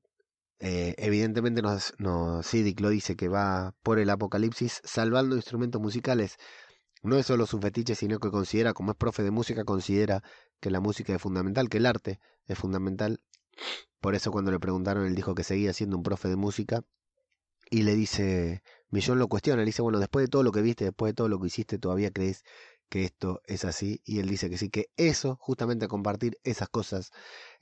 eh, 0.60 0.94
evidentemente 0.98 1.62
nos, 1.62 1.94
nos, 1.98 2.46
lo 2.54 2.90
dice 2.90 3.16
que 3.16 3.28
va 3.28 3.74
por 3.82 3.98
el 3.98 4.10
apocalipsis 4.10 4.80
salvando 4.84 5.36
instrumentos 5.36 5.80
musicales. 5.80 6.36
No 7.02 7.16
es 7.18 7.26
solo 7.26 7.46
su 7.46 7.58
fetiche, 7.60 7.94
sino 7.94 8.18
que 8.20 8.30
considera, 8.30 8.74
como 8.74 8.92
es 8.92 8.96
profe 8.98 9.22
de 9.22 9.30
música, 9.30 9.64
considera 9.64 10.22
que 10.60 10.70
la 10.70 10.80
música 10.80 11.14
es 11.14 11.22
fundamental, 11.22 11.68
que 11.70 11.78
el 11.78 11.86
arte 11.86 12.20
es 12.46 12.58
fundamental. 12.58 13.20
Por 14.00 14.14
eso 14.14 14.30
cuando 14.32 14.50
le 14.50 14.58
preguntaron, 14.58 15.06
él 15.06 15.14
dijo 15.14 15.34
que 15.34 15.44
seguía 15.44 15.72
siendo 15.72 15.96
un 15.96 16.02
profe 16.02 16.28
de 16.28 16.36
música. 16.36 16.82
Y 17.70 17.82
le 17.82 17.94
dice, 17.94 18.62
Millón 18.90 19.18
lo 19.18 19.28
cuestiona, 19.28 19.62
le 19.62 19.66
dice, 19.66 19.82
bueno, 19.82 20.00
después 20.00 20.24
de 20.24 20.28
todo 20.28 20.42
lo 20.42 20.52
que 20.52 20.62
viste, 20.62 20.84
después 20.84 21.10
de 21.10 21.14
todo 21.14 21.28
lo 21.28 21.38
que 21.40 21.46
hiciste, 21.46 21.78
¿todavía 21.78 22.10
crees 22.10 22.42
que 22.88 23.04
esto 23.04 23.40
es 23.46 23.64
así? 23.64 24.02
Y 24.04 24.18
él 24.18 24.28
dice 24.28 24.50
que 24.50 24.58
sí, 24.58 24.70
que 24.70 24.90
eso, 24.96 25.36
justamente 25.40 25.86
compartir 25.86 26.38
esas 26.42 26.68
cosas 26.68 27.12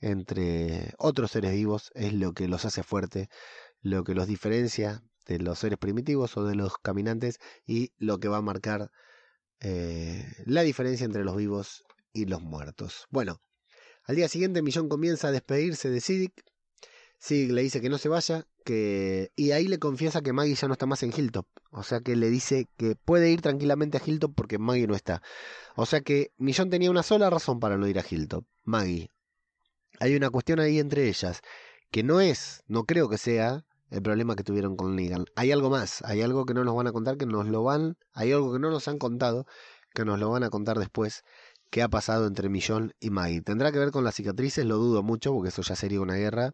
entre 0.01 0.93
otros 0.97 1.31
seres 1.31 1.51
vivos, 1.53 1.91
es 1.93 2.13
lo 2.13 2.33
que 2.33 2.47
los 2.47 2.65
hace 2.65 2.81
fuerte, 2.81 3.29
lo 3.81 4.03
que 4.03 4.15
los 4.15 4.27
diferencia 4.27 5.03
de 5.27 5.39
los 5.39 5.59
seres 5.59 5.77
primitivos 5.77 6.35
o 6.37 6.45
de 6.45 6.55
los 6.55 6.77
caminantes 6.79 7.39
y 7.67 7.91
lo 7.97 8.19
que 8.19 8.29
va 8.29 8.37
a 8.37 8.41
marcar 8.41 8.89
eh, 9.59 10.25
la 10.45 10.63
diferencia 10.63 11.05
entre 11.05 11.23
los 11.23 11.35
vivos 11.35 11.83
y 12.13 12.25
los 12.25 12.41
muertos. 12.41 13.05
Bueno, 13.11 13.41
al 14.09 14.15
día 14.15 14.27
siguiente 14.27 14.63
Millón 14.63 14.89
comienza 14.89 15.27
a 15.27 15.31
despedirse 15.31 15.87
de 15.91 16.01
Siddiq. 16.01 16.33
Siddiq 17.19 17.51
le 17.51 17.61
dice 17.61 17.79
que 17.79 17.89
no 17.89 17.99
se 17.99 18.09
vaya, 18.09 18.47
que 18.65 19.31
y 19.35 19.51
ahí 19.51 19.67
le 19.67 19.77
confiesa 19.77 20.21
que 20.21 20.33
Maggie 20.33 20.55
ya 20.55 20.67
no 20.67 20.73
está 20.73 20.87
más 20.87 21.03
en 21.03 21.13
Hilltop. 21.15 21.45
O 21.69 21.83
sea 21.83 21.99
que 21.99 22.15
le 22.15 22.31
dice 22.31 22.67
que 22.75 22.95
puede 22.95 23.29
ir 23.29 23.43
tranquilamente 23.43 23.99
a 23.99 24.01
Hilltop 24.03 24.33
porque 24.33 24.57
Maggie 24.57 24.87
no 24.87 24.95
está. 24.95 25.21
O 25.75 25.85
sea 25.85 26.01
que 26.01 26.31
Millón 26.37 26.71
tenía 26.71 26.89
una 26.89 27.03
sola 27.03 27.29
razón 27.29 27.59
para 27.59 27.77
no 27.77 27.87
ir 27.87 27.99
a 27.99 28.05
Hilltop, 28.09 28.45
Maggie. 28.63 29.11
Hay 29.99 30.15
una 30.15 30.31
cuestión 30.31 30.59
ahí 30.59 30.79
entre 30.79 31.07
ellas 31.07 31.41
que 31.91 32.01
no 32.01 32.19
es, 32.19 32.63
no 32.65 32.85
creo 32.85 33.09
que 33.09 33.19
sea 33.19 33.63
el 33.91 34.01
problema 34.01 34.35
que 34.35 34.43
tuvieron 34.43 34.75
con 34.75 34.95
Negan. 34.95 35.25
Hay 35.35 35.51
algo 35.51 35.69
más, 35.69 36.01
hay 36.03 36.23
algo 36.23 36.47
que 36.47 36.55
no 36.55 36.63
nos 36.63 36.75
van 36.75 36.87
a 36.87 36.91
contar, 36.91 37.17
que 37.17 37.27
nos 37.27 37.45
lo 37.47 37.61
van, 37.61 37.95
hay 38.13 38.31
algo 38.31 38.53
que 38.53 38.59
no 38.59 38.71
nos 38.71 38.87
han 38.87 38.97
contado, 38.97 39.45
que 39.93 40.05
nos 40.05 40.19
lo 40.19 40.29
van 40.29 40.43
a 40.43 40.49
contar 40.49 40.79
después, 40.79 41.23
qué 41.69 41.81
ha 41.81 41.89
pasado 41.89 42.27
entre 42.27 42.49
Millón 42.49 42.93
y 42.99 43.09
Maggie. 43.09 43.41
¿Tendrá 43.41 43.71
que 43.71 43.79
ver 43.79 43.91
con 43.91 44.03
las 44.03 44.15
cicatrices? 44.15 44.65
Lo 44.65 44.77
dudo 44.77 45.03
mucho, 45.03 45.33
porque 45.33 45.49
eso 45.49 45.61
ya 45.61 45.75
sería 45.75 46.01
una 46.01 46.15
guerra, 46.15 46.53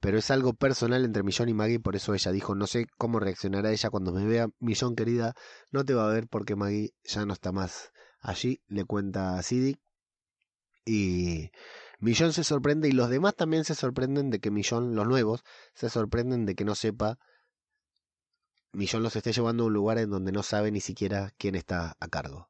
pero 0.00 0.18
es 0.18 0.30
algo 0.30 0.54
personal 0.54 1.04
entre 1.04 1.22
Millón 1.22 1.48
y 1.48 1.54
Maggie, 1.54 1.80
por 1.80 1.96
eso 1.96 2.14
ella 2.14 2.32
dijo, 2.32 2.54
no 2.54 2.66
sé 2.66 2.86
cómo 2.98 3.20
reaccionará 3.20 3.72
ella 3.72 3.90
cuando 3.90 4.12
me 4.12 4.24
vea, 4.24 4.48
Millón 4.60 4.96
querida, 4.96 5.34
no 5.70 5.84
te 5.84 5.94
va 5.94 6.08
a 6.08 6.12
ver 6.12 6.28
porque 6.28 6.56
Maggie 6.56 6.92
ya 7.04 7.24
no 7.26 7.32
está 7.32 7.52
más 7.52 7.92
allí, 8.20 8.62
le 8.68 8.84
cuenta 8.84 9.38
a 9.38 9.42
Siddiq, 9.42 9.78
y 10.88 11.50
Millón 11.98 12.32
se 12.32 12.44
sorprende 12.44 12.88
y 12.88 12.92
los 12.92 13.10
demás 13.10 13.34
también 13.34 13.64
se 13.64 13.74
sorprenden 13.74 14.30
de 14.30 14.40
que 14.40 14.50
Millón, 14.50 14.94
los 14.94 15.06
nuevos, 15.06 15.44
se 15.74 15.90
sorprenden 15.90 16.46
de 16.46 16.54
que 16.54 16.64
no 16.64 16.74
sepa. 16.74 17.18
Millón 18.72 19.02
los 19.02 19.14
esté 19.14 19.32
llevando 19.32 19.64
a 19.64 19.66
un 19.66 19.74
lugar 19.74 19.98
en 19.98 20.08
donde 20.08 20.32
no 20.32 20.42
sabe 20.42 20.70
ni 20.70 20.80
siquiera 20.80 21.32
quién 21.36 21.56
está 21.56 21.96
a 22.00 22.08
cargo. 22.08 22.48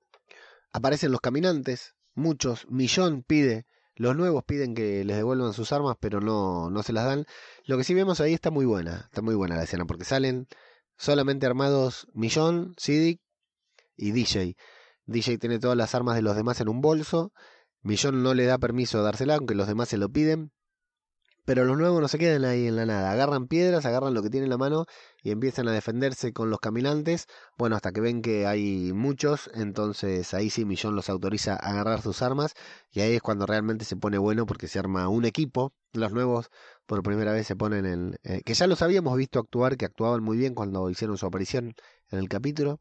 Aparecen 0.72 1.12
los 1.12 1.20
caminantes, 1.20 1.94
muchos. 2.14 2.66
Millón 2.68 3.22
pide, 3.22 3.66
los 3.94 4.16
nuevos 4.16 4.44
piden 4.44 4.74
que 4.74 5.04
les 5.04 5.16
devuelvan 5.16 5.52
sus 5.52 5.72
armas, 5.72 5.96
pero 6.00 6.20
no, 6.20 6.70
no 6.70 6.83
se 6.83 6.92
las 6.92 7.04
dan. 7.04 7.26
Lo 7.64 7.76
que 7.76 7.85
sí 7.85 7.94
vemos 7.94 8.20
ahí 8.20 8.35
está 8.35 8.50
muy 8.50 8.66
buena, 8.66 9.02
está 9.04 9.22
muy 9.22 9.35
buena 9.35 9.57
la 9.57 9.64
escena, 9.64 9.85
porque 9.87 10.04
salen 10.04 10.46
solamente 10.96 11.46
armados 11.46 12.09
Millón, 12.12 12.74
Siddiq 12.78 13.20
y 13.96 14.12
DJ. 14.12 14.57
DJ 15.07 15.38
tiene 15.38 15.59
todas 15.59 15.76
las 15.76 15.94
armas 15.94 16.16
de 16.16 16.22
los 16.22 16.37
demás 16.37 16.61
en 16.61 16.68
un 16.68 16.81
bolso 16.81 17.33
Millón 17.83 18.22
no 18.22 18.35
le 18.35 18.44
da 18.44 18.59
permiso 18.59 18.98
a 18.98 19.02
dársela, 19.02 19.37
aunque 19.37 19.54
los 19.54 19.66
demás 19.66 19.88
se 19.88 19.98
lo 19.98 20.09
piden. 20.09 20.52
Pero 21.49 21.65
los 21.65 21.79
nuevos 21.79 22.03
no 22.03 22.09
se 22.09 22.19
quedan 22.19 22.45
ahí 22.45 22.67
en 22.67 22.77
la 22.77 22.85
nada. 22.85 23.11
Agarran 23.11 23.47
piedras, 23.47 23.87
agarran 23.87 24.13
lo 24.13 24.23
que 24.23 24.29
tienen 24.29 24.49
en 24.49 24.51
la 24.51 24.59
mano 24.59 24.85
y 25.23 25.31
empiezan 25.31 25.67
a 25.67 25.73
defenderse 25.73 26.35
con 26.35 26.51
los 26.51 26.61
caminantes. 26.61 27.25
Bueno, 27.57 27.75
hasta 27.75 27.91
que 27.91 28.03
ven 28.03 28.21
que 28.21 28.47
hay 28.47 28.93
muchos, 28.93 29.51
entonces 29.55 30.35
ahí 30.35 30.51
sí 30.51 30.67
Millón 30.67 30.95
los 30.95 31.09
autoriza 31.09 31.55
a 31.55 31.71
agarrar 31.71 32.03
sus 32.03 32.21
armas. 32.21 32.53
Y 32.93 33.01
ahí 33.01 33.15
es 33.15 33.23
cuando 33.23 33.47
realmente 33.47 33.87
se 33.87 33.97
pone 33.97 34.19
bueno 34.19 34.45
porque 34.45 34.69
se 34.69 34.79
arma 34.79 35.09
un 35.09 35.25
equipo. 35.25 35.73
Los 35.95 36.13
nuevos 36.13 36.51
por 36.85 37.03
primera 37.03 37.33
vez 37.33 37.47
se 37.47 37.57
ponen 37.57 37.87
en... 37.87 38.19
Eh, 38.25 38.43
que 38.45 38.53
ya 38.53 38.67
los 38.67 38.83
habíamos 38.83 39.17
visto 39.17 39.39
actuar, 39.39 39.79
que 39.79 39.87
actuaban 39.87 40.23
muy 40.23 40.37
bien 40.37 40.55
cuando 40.55 40.91
hicieron 40.91 41.17
su 41.17 41.25
aparición 41.25 41.73
en 42.11 42.19
el 42.19 42.29
capítulo 42.29 42.79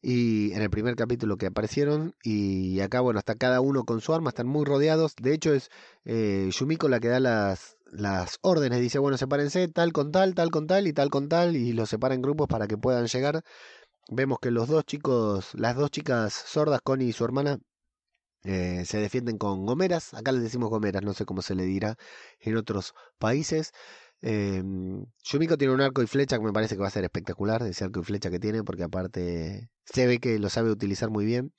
y 0.00 0.52
en 0.52 0.62
el 0.62 0.70
primer 0.70 0.94
capítulo 0.96 1.36
que 1.36 1.46
aparecieron 1.46 2.14
y 2.22 2.80
acá 2.80 3.00
bueno 3.00 3.18
está 3.18 3.34
cada 3.34 3.60
uno 3.60 3.84
con 3.84 4.00
su 4.00 4.14
arma 4.14 4.30
están 4.30 4.46
muy 4.46 4.64
rodeados. 4.64 5.14
De 5.20 5.34
hecho 5.34 5.52
es 5.52 5.70
eh, 6.04 6.48
Yumiko 6.52 6.88
la 6.88 7.00
que 7.00 7.08
da 7.08 7.20
las 7.20 7.76
las 7.90 8.38
órdenes 8.42 8.80
dice 8.80 8.98
bueno 8.98 9.16
sepárense 9.16 9.66
tal 9.68 9.92
con 9.92 10.12
tal 10.12 10.34
tal 10.34 10.50
con 10.50 10.66
tal 10.66 10.86
y 10.86 10.92
tal 10.92 11.10
con 11.10 11.28
tal 11.28 11.56
y 11.56 11.72
los 11.72 11.88
separa 11.90 12.14
en 12.14 12.22
grupos 12.22 12.48
para 12.48 12.66
que 12.68 12.78
puedan 12.78 13.06
llegar. 13.06 13.42
Vemos 14.10 14.38
que 14.40 14.50
los 14.50 14.68
dos 14.68 14.84
chicos 14.84 15.50
las 15.54 15.76
dos 15.76 15.90
chicas 15.90 16.32
sordas 16.32 16.80
Connie 16.82 17.08
y 17.08 17.12
su 17.12 17.24
hermana 17.24 17.58
eh, 18.44 18.84
se 18.86 18.98
defienden 18.98 19.38
con 19.38 19.66
gomeras. 19.66 20.14
Acá 20.14 20.32
les 20.32 20.42
decimos 20.42 20.70
gomeras 20.70 21.02
no 21.02 21.14
sé 21.14 21.24
cómo 21.24 21.42
se 21.42 21.54
le 21.54 21.64
dirá 21.64 21.96
en 22.40 22.56
otros 22.56 22.94
países 23.18 23.72
eh, 24.22 24.62
Yumiko 25.24 25.56
tiene 25.56 25.74
un 25.74 25.80
arco 25.80 26.02
y 26.02 26.06
flecha 26.06 26.38
que 26.38 26.44
me 26.44 26.52
parece 26.52 26.74
que 26.74 26.82
va 26.82 26.88
a 26.88 26.90
ser 26.90 27.04
espectacular, 27.04 27.62
ese 27.62 27.84
arco 27.84 28.00
y 28.00 28.04
flecha 28.04 28.30
que 28.30 28.40
tiene, 28.40 28.64
porque 28.64 28.84
aparte 28.84 29.70
se 29.84 30.06
ve 30.06 30.18
que 30.18 30.38
lo 30.38 30.48
sabe 30.48 30.70
utilizar 30.70 31.10
muy 31.10 31.24
bien. 31.24 31.52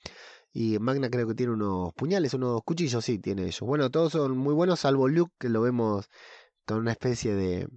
Y 0.52 0.78
Magna 0.80 1.10
creo 1.10 1.28
que 1.28 1.34
tiene 1.34 1.52
unos 1.52 1.92
puñales, 1.94 2.34
unos 2.34 2.62
cuchillos, 2.64 3.04
sí, 3.04 3.18
tiene 3.18 3.42
ellos. 3.42 3.60
Bueno, 3.60 3.90
todos 3.90 4.12
son 4.12 4.36
muy 4.36 4.54
buenos, 4.54 4.80
salvo 4.80 5.08
Luke, 5.08 5.32
que 5.38 5.48
lo 5.48 5.62
vemos 5.62 6.08
con 6.66 6.78
una 6.78 6.92
especie 6.92 7.34
de, 7.34 7.68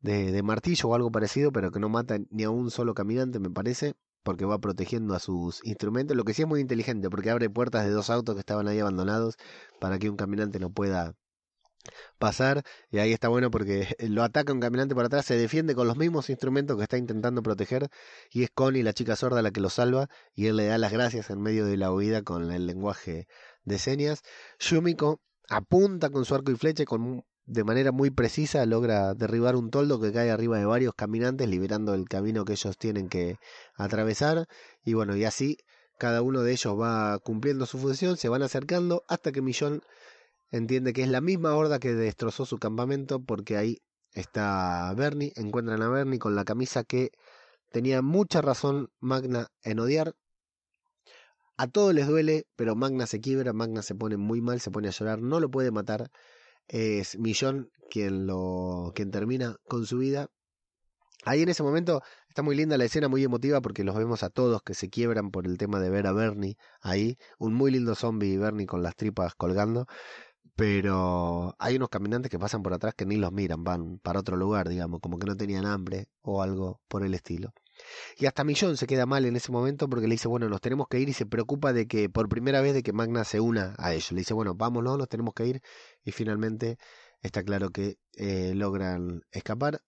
de, 0.00 0.32
de 0.32 0.42
martillo 0.42 0.88
o 0.88 0.94
algo 0.94 1.10
parecido, 1.10 1.52
pero 1.52 1.70
que 1.70 1.80
no 1.80 1.88
mata 1.88 2.18
ni 2.30 2.44
a 2.44 2.50
un 2.50 2.70
solo 2.70 2.94
caminante, 2.94 3.38
me 3.40 3.50
parece, 3.50 3.94
porque 4.22 4.44
va 4.44 4.58
protegiendo 4.58 5.14
a 5.14 5.20
sus 5.20 5.64
instrumentos, 5.64 6.16
lo 6.16 6.24
que 6.24 6.34
sí 6.34 6.42
es 6.42 6.48
muy 6.48 6.60
inteligente, 6.60 7.10
porque 7.10 7.30
abre 7.30 7.50
puertas 7.50 7.84
de 7.84 7.90
dos 7.90 8.10
autos 8.10 8.34
que 8.34 8.40
estaban 8.40 8.68
ahí 8.68 8.80
abandonados 8.80 9.36
para 9.80 9.98
que 9.98 10.10
un 10.10 10.16
caminante 10.16 10.58
no 10.58 10.70
pueda 10.70 11.14
pasar 12.18 12.62
y 12.90 12.98
ahí 12.98 13.12
está 13.12 13.28
bueno 13.28 13.50
porque 13.50 13.96
lo 14.08 14.22
ataca 14.22 14.52
un 14.52 14.60
caminante 14.60 14.94
por 14.94 15.04
atrás, 15.04 15.26
se 15.26 15.36
defiende 15.36 15.74
con 15.74 15.86
los 15.86 15.96
mismos 15.96 16.30
instrumentos 16.30 16.76
que 16.76 16.82
está 16.82 16.96
intentando 16.96 17.42
proteger 17.42 17.88
y 18.30 18.42
es 18.44 18.50
Connie, 18.50 18.82
la 18.82 18.92
chica 18.92 19.16
sorda, 19.16 19.42
la 19.42 19.50
que 19.50 19.60
lo 19.60 19.70
salva 19.70 20.08
y 20.34 20.46
él 20.46 20.56
le 20.56 20.66
da 20.66 20.78
las 20.78 20.92
gracias 20.92 21.30
en 21.30 21.40
medio 21.40 21.66
de 21.66 21.76
la 21.76 21.92
huida 21.92 22.22
con 22.22 22.52
el 22.52 22.66
lenguaje 22.66 23.26
de 23.64 23.78
señas. 23.78 24.22
Yumiko 24.58 25.20
apunta 25.48 26.10
con 26.10 26.24
su 26.24 26.34
arco 26.34 26.50
y 26.50 26.56
flecha 26.56 26.84
con 26.84 27.24
de 27.46 27.64
manera 27.64 27.92
muy 27.92 28.10
precisa 28.10 28.64
logra 28.64 29.12
derribar 29.12 29.54
un 29.54 29.70
toldo 29.70 30.00
que 30.00 30.12
cae 30.12 30.30
arriba 30.30 30.58
de 30.58 30.64
varios 30.64 30.94
caminantes 30.94 31.46
liberando 31.46 31.92
el 31.92 32.08
camino 32.08 32.46
que 32.46 32.52
ellos 32.52 32.78
tienen 32.78 33.10
que 33.10 33.36
atravesar 33.76 34.48
y 34.82 34.94
bueno 34.94 35.14
y 35.14 35.24
así 35.24 35.58
cada 35.98 36.22
uno 36.22 36.42
de 36.42 36.52
ellos 36.52 36.78
va 36.78 37.18
cumpliendo 37.18 37.66
su 37.66 37.78
función, 37.78 38.16
se 38.16 38.28
van 38.28 38.42
acercando 38.42 39.04
hasta 39.08 39.32
que 39.32 39.42
Millón 39.42 39.82
entiende 40.56 40.92
que 40.92 41.02
es 41.02 41.08
la 41.08 41.20
misma 41.20 41.54
horda 41.56 41.80
que 41.80 41.94
destrozó 41.94 42.46
su 42.46 42.58
campamento 42.58 43.20
porque 43.20 43.56
ahí 43.56 43.78
está 44.12 44.92
Bernie, 44.96 45.32
encuentran 45.34 45.82
a 45.82 45.88
Bernie 45.88 46.20
con 46.20 46.36
la 46.36 46.44
camisa 46.44 46.84
que 46.84 47.10
tenía 47.72 48.02
mucha 48.02 48.40
razón 48.40 48.90
Magna 49.00 49.48
en 49.62 49.80
odiar. 49.80 50.14
A 51.56 51.66
todos 51.66 51.92
les 51.94 52.06
duele, 52.06 52.46
pero 52.56 52.76
Magna 52.76 53.06
se 53.06 53.20
quiebra, 53.20 53.52
Magna 53.52 53.82
se 53.82 53.94
pone 53.94 54.16
muy 54.16 54.40
mal, 54.40 54.60
se 54.60 54.70
pone 54.70 54.88
a 54.88 54.92
llorar, 54.92 55.20
no 55.20 55.40
lo 55.40 55.50
puede 55.50 55.70
matar. 55.72 56.10
Es 56.68 57.18
Millón 57.18 57.70
quien 57.90 58.26
lo 58.26 58.92
quien 58.94 59.10
termina 59.10 59.56
con 59.64 59.86
su 59.86 59.98
vida. 59.98 60.28
Ahí 61.24 61.42
en 61.42 61.48
ese 61.48 61.62
momento 61.62 62.02
está 62.28 62.42
muy 62.42 62.54
linda 62.54 62.76
la 62.78 62.84
escena, 62.84 63.08
muy 63.08 63.24
emotiva 63.24 63.60
porque 63.60 63.82
los 63.82 63.96
vemos 63.96 64.22
a 64.22 64.30
todos 64.30 64.62
que 64.62 64.74
se 64.74 64.90
quiebran 64.90 65.30
por 65.30 65.46
el 65.46 65.58
tema 65.58 65.80
de 65.80 65.90
ver 65.90 66.06
a 66.06 66.12
Bernie 66.12 66.56
ahí, 66.80 67.16
un 67.38 67.54
muy 67.54 67.70
lindo 67.70 67.94
zombie 67.94 68.38
Bernie 68.38 68.66
con 68.66 68.82
las 68.82 68.94
tripas 68.94 69.34
colgando 69.34 69.86
pero 70.56 71.54
hay 71.58 71.76
unos 71.76 71.88
caminantes 71.88 72.30
que 72.30 72.38
pasan 72.38 72.62
por 72.62 72.74
atrás 72.74 72.94
que 72.94 73.06
ni 73.06 73.16
los 73.16 73.32
miran, 73.32 73.64
van 73.64 73.98
para 73.98 74.20
otro 74.20 74.36
lugar, 74.36 74.68
digamos, 74.68 75.00
como 75.00 75.18
que 75.18 75.26
no 75.26 75.36
tenían 75.36 75.66
hambre 75.66 76.08
o 76.22 76.42
algo 76.42 76.80
por 76.88 77.04
el 77.04 77.14
estilo. 77.14 77.52
Y 78.16 78.26
hasta 78.26 78.44
Millón 78.44 78.76
se 78.76 78.86
queda 78.86 79.06
mal 79.06 79.24
en 79.24 79.36
ese 79.36 79.50
momento 79.50 79.88
porque 79.88 80.06
le 80.06 80.14
dice, 80.14 80.28
bueno, 80.28 80.48
nos 80.48 80.60
tenemos 80.60 80.86
que 80.88 81.00
ir 81.00 81.08
y 81.08 81.12
se 81.12 81.26
preocupa 81.26 81.72
de 81.72 81.86
que 81.88 82.08
por 82.08 82.28
primera 82.28 82.60
vez 82.60 82.74
de 82.74 82.82
que 82.82 82.92
Magna 82.92 83.24
se 83.24 83.40
una 83.40 83.74
a 83.78 83.92
ellos. 83.94 84.12
Le 84.12 84.18
dice, 84.20 84.34
bueno, 84.34 84.54
vámonos, 84.54 84.96
nos 84.98 85.08
tenemos 85.08 85.34
que 85.34 85.46
ir 85.46 85.62
y 86.04 86.12
finalmente 86.12 86.78
está 87.20 87.42
claro 87.42 87.70
que 87.70 87.98
eh, 88.16 88.52
logran 88.54 89.22
escapar. 89.32 89.80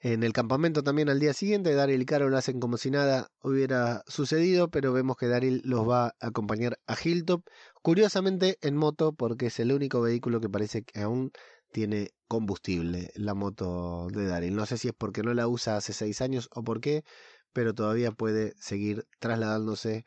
En 0.00 0.22
el 0.22 0.32
campamento 0.32 0.84
también 0.84 1.08
al 1.08 1.18
día 1.18 1.32
siguiente, 1.32 1.74
Daryl 1.74 2.00
y 2.00 2.06
Carol 2.06 2.34
hacen 2.36 2.60
como 2.60 2.76
si 2.76 2.88
nada 2.88 3.32
hubiera 3.42 4.04
sucedido, 4.06 4.70
pero 4.70 4.92
vemos 4.92 5.16
que 5.16 5.26
Daryl 5.26 5.60
los 5.64 5.88
va 5.88 6.06
a 6.06 6.14
acompañar 6.20 6.78
a 6.86 6.96
Hilltop, 7.02 7.44
curiosamente 7.82 8.58
en 8.62 8.76
moto, 8.76 9.12
porque 9.12 9.46
es 9.46 9.58
el 9.60 9.72
único 9.72 10.00
vehículo 10.00 10.40
que 10.40 10.48
parece 10.48 10.82
que 10.82 11.00
aún 11.00 11.32
tiene 11.72 12.10
combustible, 12.28 13.10
la 13.14 13.34
moto 13.34 14.08
de 14.10 14.26
Daryl. 14.26 14.54
No 14.54 14.66
sé 14.66 14.78
si 14.78 14.88
es 14.88 14.94
porque 14.94 15.22
no 15.22 15.34
la 15.34 15.48
usa 15.48 15.76
hace 15.76 15.92
seis 15.92 16.20
años 16.20 16.48
o 16.52 16.62
por 16.62 16.80
qué, 16.80 17.04
pero 17.52 17.74
todavía 17.74 18.12
puede 18.12 18.54
seguir 18.58 19.06
trasladándose 19.18 20.04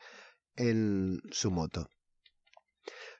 en 0.56 1.20
su 1.30 1.50
moto. 1.50 1.88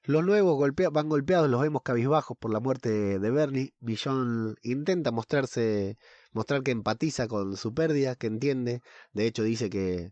Los 0.04 0.24
nuevos 0.24 0.58
van 0.92 1.08
golpeados, 1.08 1.48
los 1.48 1.62
vemos 1.62 1.82
cabizbajos 1.82 2.36
por 2.36 2.52
la 2.52 2.58
muerte 2.58 3.20
de 3.20 3.30
Bernie. 3.30 3.72
Billon 3.78 4.56
intenta 4.62 5.12
mostrarse 5.12 5.96
mostrar 6.32 6.62
que 6.62 6.72
empatiza 6.72 7.28
con 7.28 7.56
su 7.56 7.72
pérdida, 7.72 8.16
que 8.16 8.26
entiende, 8.26 8.82
de 9.12 9.26
hecho 9.26 9.44
dice 9.44 9.70
que, 9.70 10.10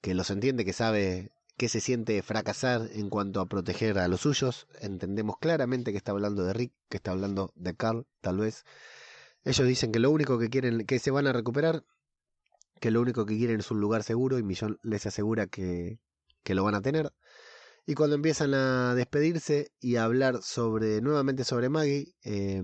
que 0.00 0.14
los 0.14 0.30
entiende, 0.30 0.64
que 0.64 0.72
sabe 0.72 1.30
que 1.60 1.68
se 1.68 1.82
siente 1.82 2.22
fracasar 2.22 2.88
en 2.94 3.10
cuanto 3.10 3.38
a 3.38 3.44
proteger 3.44 3.98
a 3.98 4.08
los 4.08 4.22
suyos. 4.22 4.66
Entendemos 4.80 5.36
claramente 5.38 5.90
que 5.90 5.98
está 5.98 6.12
hablando 6.12 6.42
de 6.42 6.54
Rick, 6.54 6.72
que 6.88 6.96
está 6.96 7.10
hablando 7.10 7.52
de 7.54 7.76
Carl, 7.76 8.06
tal 8.22 8.38
vez. 8.38 8.64
Ellos 9.44 9.68
dicen 9.68 9.92
que 9.92 9.98
lo 9.98 10.10
único 10.10 10.38
que 10.38 10.48
quieren, 10.48 10.86
que 10.86 10.98
se 10.98 11.10
van 11.10 11.26
a 11.26 11.34
recuperar, 11.34 11.84
que 12.80 12.90
lo 12.90 13.02
único 13.02 13.26
que 13.26 13.36
quieren 13.36 13.60
es 13.60 13.70
un 13.70 13.78
lugar 13.78 14.04
seguro 14.04 14.38
y 14.38 14.42
Millón 14.42 14.78
les 14.82 15.04
asegura 15.04 15.48
que, 15.48 15.98
que 16.44 16.54
lo 16.54 16.64
van 16.64 16.76
a 16.76 16.80
tener. 16.80 17.12
Y 17.84 17.92
cuando 17.92 18.16
empiezan 18.16 18.54
a 18.54 18.94
despedirse 18.94 19.70
y 19.80 19.96
a 19.96 20.04
hablar 20.04 20.40
sobre 20.40 21.02
nuevamente 21.02 21.44
sobre 21.44 21.68
Maggie, 21.68 22.14
eh, 22.24 22.62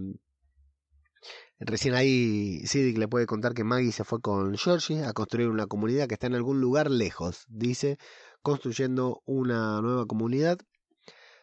recién 1.59 1.93
ahí 1.93 2.67
Siddick 2.67 2.97
le 2.97 3.09
puede 3.09 3.27
contar 3.27 3.53
que 3.53 3.63
Maggie 3.63 3.93
se 3.93 4.05
fue 4.05 4.23
con 4.23 4.57
Georgie 4.57 5.05
a 5.05 5.13
construir 5.13 5.51
una 5.51 5.67
comunidad 5.67 6.09
que 6.09 6.15
está 6.15 6.29
en 6.29 6.35
algún 6.35 6.63
lugar 6.63 6.91
lejos, 6.91 7.45
dice, 7.51 7.99
construyendo 8.47 9.25
una 9.27 9.83
nueva 9.83 10.07
comunidad. 10.07 10.61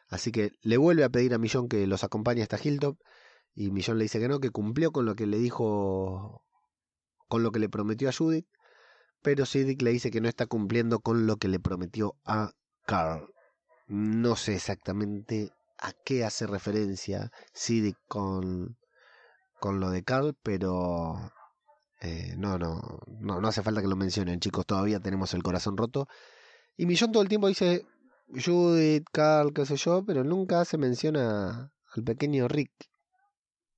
Así 0.07 0.31
que 0.31 0.51
le 0.61 0.77
vuelve 0.77 1.03
a 1.03 1.09
pedir 1.09 1.33
a 1.33 1.37
Millón 1.37 1.67
que 1.67 1.85
los 1.85 2.05
acompañe 2.05 2.41
hasta 2.41 2.57
Hilltop 2.57 2.97
y 3.53 3.71
Millón 3.71 3.97
le 3.97 4.05
dice 4.05 4.21
que 4.21 4.29
no, 4.29 4.39
que 4.39 4.51
cumplió 4.51 4.93
con 4.93 5.05
lo 5.05 5.13
que 5.13 5.27
le 5.27 5.37
dijo, 5.37 6.45
con 7.27 7.43
lo 7.43 7.51
que 7.51 7.59
le 7.59 7.67
prometió 7.67 8.07
a 8.07 8.13
Judith, 8.13 8.47
pero 9.21 9.45
Siddick 9.45 9.81
le 9.81 9.91
dice 9.91 10.11
que 10.11 10.21
no 10.21 10.29
está 10.29 10.45
cumpliendo 10.45 11.01
con 11.01 11.27
lo 11.27 11.35
que 11.35 11.49
le 11.49 11.59
prometió 11.59 12.15
a 12.23 12.51
Carl. 12.85 13.27
No 13.87 14.37
sé 14.37 14.55
exactamente 14.55 15.51
a 15.79 15.91
qué 16.05 16.23
hace 16.23 16.47
referencia 16.47 17.33
Siddick 17.53 17.97
con, 18.07 18.77
con 19.59 19.81
lo 19.81 19.89
de 19.89 20.03
Carl, 20.03 20.37
pero 20.41 21.33
eh, 21.99 22.33
no, 22.37 22.57
no, 22.57 22.79
no, 23.19 23.41
no 23.41 23.47
hace 23.49 23.61
falta 23.61 23.81
que 23.81 23.89
lo 23.89 23.97
mencionen, 23.97 24.39
chicos. 24.39 24.65
Todavía 24.65 25.01
tenemos 25.01 25.33
el 25.33 25.43
corazón 25.43 25.75
roto. 25.75 26.07
Y 26.75 26.85
Millón 26.85 27.11
todo 27.11 27.23
el 27.23 27.29
tiempo 27.29 27.47
dice 27.47 27.85
Judith, 28.27 29.05
Carl, 29.11 29.53
qué 29.53 29.65
sé 29.65 29.75
yo, 29.75 30.03
pero 30.05 30.23
nunca 30.23 30.65
se 30.65 30.77
menciona 30.77 31.71
al 31.95 32.03
pequeño 32.03 32.47
Rick. 32.47 32.71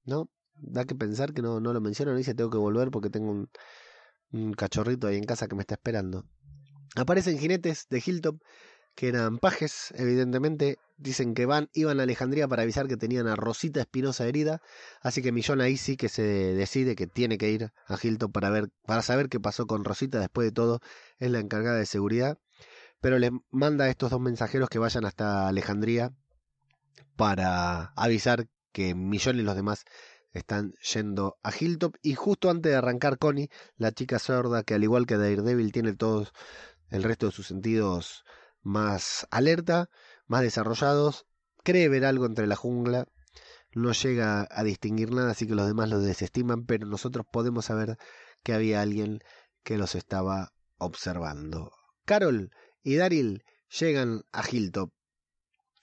¿No? 0.06 0.30
Da 0.62 0.86
que 0.86 0.96
pensar 0.96 1.34
que 1.34 1.42
no, 1.42 1.60
no 1.60 1.74
lo 1.74 1.82
menciona, 1.82 2.12
no 2.12 2.18
dice 2.18 2.34
tengo 2.36 2.50
que 2.50 2.58
volver 2.58 2.90
porque 2.92 3.10
tengo 3.10 3.32
un, 3.32 4.54
cachorrito 4.54 5.08
ahí 5.08 5.18
en 5.18 5.26
casa 5.26 5.48
que 5.48 5.56
me 5.56 5.62
está 5.62 5.76
esperando. 5.76 6.26
Aparecen 6.96 7.38
jinetes 7.38 7.88
de 7.90 8.02
Hilltop 8.06 8.38
que 8.96 9.10
eran 9.10 9.40
pajes, 9.40 9.94
evidentemente. 9.98 10.78
Dicen 10.98 11.34
que 11.34 11.46
van, 11.46 11.70
iban 11.74 12.00
a 12.00 12.04
Alejandría 12.04 12.48
para 12.48 12.64
avisar 12.64 12.88
que 12.88 12.96
tenían 12.96 13.28
a 13.28 13.36
Rosita 13.36 13.82
Espinosa 13.82 14.26
herida. 14.26 14.62
Así 15.02 15.22
que 15.22 15.34
Millón 15.34 15.60
ahí 15.60 15.76
sí 15.76 15.98
que 15.98 16.08
se 16.08 16.24
decide 16.24 16.96
que 16.96 17.08
tiene 17.08 17.38
que 17.38 17.52
ir 17.52 17.72
a 17.88 17.98
Hilltop 18.02 18.32
para 18.32 18.50
ver, 18.50 18.70
para 18.86 19.02
saber 19.02 19.28
qué 19.28 19.40
pasó 19.42 19.68
con 19.68 19.84
Rosita. 19.84 20.20
Después 20.20 20.48
de 20.48 20.52
todo, 20.54 20.80
es 21.20 21.30
la 21.32 21.40
encargada 21.40 21.78
de 21.78 21.86
seguridad. 21.86 22.38
Pero 23.06 23.20
le 23.20 23.30
manda 23.52 23.86
a 23.86 23.90
estos 23.90 24.10
dos 24.10 24.20
mensajeros 24.20 24.68
que 24.68 24.80
vayan 24.80 25.06
hasta 25.06 25.48
Alejandría 25.48 26.12
para 27.16 27.94
avisar 27.96 28.48
que 28.72 28.96
Millón 28.96 29.38
y 29.38 29.44
los 29.44 29.56
demás 29.56 29.86
están 30.32 30.74
yendo 30.92 31.38
a 31.44 31.52
Hilltop 31.56 31.98
y 32.02 32.16
justo 32.16 32.50
antes 32.50 32.72
de 32.72 32.78
arrancar 32.80 33.20
Connie, 33.20 33.52
la 33.78 33.92
chica 33.92 34.18
sorda 34.18 34.64
que 34.64 34.74
al 34.74 34.84
igual 34.84 35.06
que 35.06 35.18
Daredevil 35.18 35.72
tiene 35.72 35.94
todos 35.94 36.34
el 36.90 37.04
resto 37.04 37.28
de 37.28 37.32
sus 37.32 37.46
sentidos 37.46 38.24
más 38.64 39.28
alerta, 39.30 39.92
más 40.26 40.42
desarrollados, 40.42 41.28
cree 41.64 41.90
ver 41.90 42.06
algo 42.06 42.26
entre 42.26 42.48
la 42.48 42.56
jungla, 42.56 43.06
no 43.72 43.92
llega 43.92 44.48
a 44.50 44.64
distinguir 44.64 45.12
nada, 45.12 45.30
así 45.30 45.46
que 45.46 45.54
los 45.54 45.68
demás 45.68 45.90
lo 45.90 46.00
desestiman, 46.00 46.66
pero 46.66 46.88
nosotros 46.88 47.28
podemos 47.30 47.66
saber 47.66 48.00
que 48.42 48.56
había 48.56 48.82
alguien 48.82 49.20
que 49.62 49.78
los 49.78 49.94
estaba 49.94 50.54
observando. 50.80 51.72
Carol 52.06 52.52
y 52.86 52.96
Daryl 52.96 53.44
llegan 53.78 54.24
a 54.32 54.44
Hilltop 54.50 54.92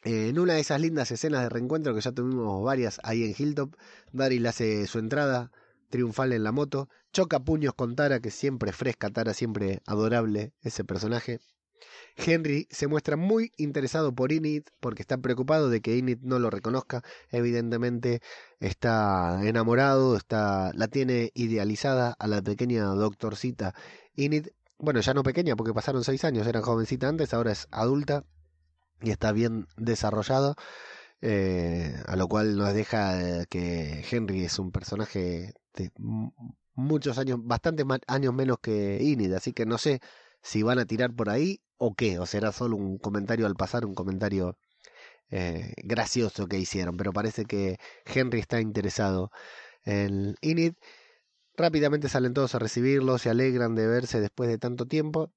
en 0.04 0.38
una 0.38 0.54
de 0.54 0.60
esas 0.60 0.80
lindas 0.80 1.10
escenas 1.10 1.42
de 1.42 1.48
reencuentro 1.48 1.94
que 1.94 2.00
ya 2.00 2.12
tuvimos 2.12 2.64
varias 2.64 3.00
ahí 3.04 3.24
en 3.24 3.34
Hilltop, 3.36 3.74
Daryl 4.12 4.46
hace 4.46 4.86
su 4.86 4.98
entrada 4.98 5.52
triunfal 5.90 6.32
en 6.32 6.42
la 6.42 6.52
moto, 6.52 6.88
choca 7.12 7.40
puños 7.40 7.74
con 7.74 7.94
Tara, 7.94 8.20
que 8.20 8.30
siempre 8.30 8.72
fresca, 8.72 9.10
Tara 9.10 9.34
siempre 9.34 9.80
adorable 9.86 10.54
ese 10.62 10.84
personaje. 10.84 11.38
Henry 12.16 12.66
se 12.70 12.86
muestra 12.86 13.16
muy 13.16 13.52
interesado 13.56 14.14
por 14.14 14.32
Init 14.32 14.70
porque 14.80 15.02
está 15.02 15.18
preocupado 15.18 15.68
de 15.68 15.80
que 15.80 15.96
Init 15.96 16.20
no 16.22 16.38
lo 16.38 16.50
reconozca. 16.50 17.02
Evidentemente 17.30 18.20
está 18.60 19.40
enamorado, 19.44 20.16
está, 20.16 20.72
la 20.74 20.88
tiene 20.88 21.30
idealizada 21.34 22.14
a 22.18 22.26
la 22.26 22.42
pequeña 22.42 22.84
doctorcita 22.86 23.74
Init. 24.14 24.48
Bueno, 24.82 25.00
ya 25.00 25.14
no 25.14 25.22
pequeña 25.22 25.54
porque 25.54 25.72
pasaron 25.72 26.02
seis 26.02 26.24
años, 26.24 26.44
era 26.44 26.60
jovencita 26.60 27.08
antes, 27.08 27.32
ahora 27.32 27.52
es 27.52 27.68
adulta 27.70 28.24
y 29.00 29.12
está 29.12 29.30
bien 29.30 29.68
desarrollado, 29.76 30.56
eh, 31.20 31.94
a 32.08 32.16
lo 32.16 32.26
cual 32.26 32.56
nos 32.56 32.74
deja 32.74 33.46
que 33.46 34.04
Henry 34.10 34.44
es 34.44 34.58
un 34.58 34.72
personaje 34.72 35.54
de 35.74 35.92
muchos 36.74 37.18
años, 37.18 37.38
bastantes 37.42 37.86
años 38.08 38.34
menos 38.34 38.58
que 38.60 38.98
Inid, 39.00 39.34
así 39.34 39.52
que 39.52 39.66
no 39.66 39.78
sé 39.78 40.00
si 40.42 40.64
van 40.64 40.80
a 40.80 40.84
tirar 40.84 41.14
por 41.14 41.30
ahí 41.30 41.60
o 41.76 41.94
qué, 41.94 42.18
o 42.18 42.26
será 42.26 42.50
solo 42.50 42.76
un 42.76 42.98
comentario 42.98 43.46
al 43.46 43.54
pasar, 43.54 43.86
un 43.86 43.94
comentario 43.94 44.58
eh, 45.30 45.74
gracioso 45.84 46.48
que 46.48 46.58
hicieron, 46.58 46.96
pero 46.96 47.12
parece 47.12 47.44
que 47.44 47.78
Henry 48.04 48.40
está 48.40 48.60
interesado 48.60 49.30
en 49.84 50.34
Inid. 50.40 50.74
Rápidamente 51.56 52.08
salen 52.08 52.34
todos 52.34 52.54
a 52.54 52.58
recibirlo, 52.58 53.18
se 53.18 53.30
alegran 53.30 53.74
de 53.74 53.86
verse 53.86 54.20
después 54.20 54.48
de 54.48 54.58
tanto 54.58 54.86
tiempo 54.86 55.32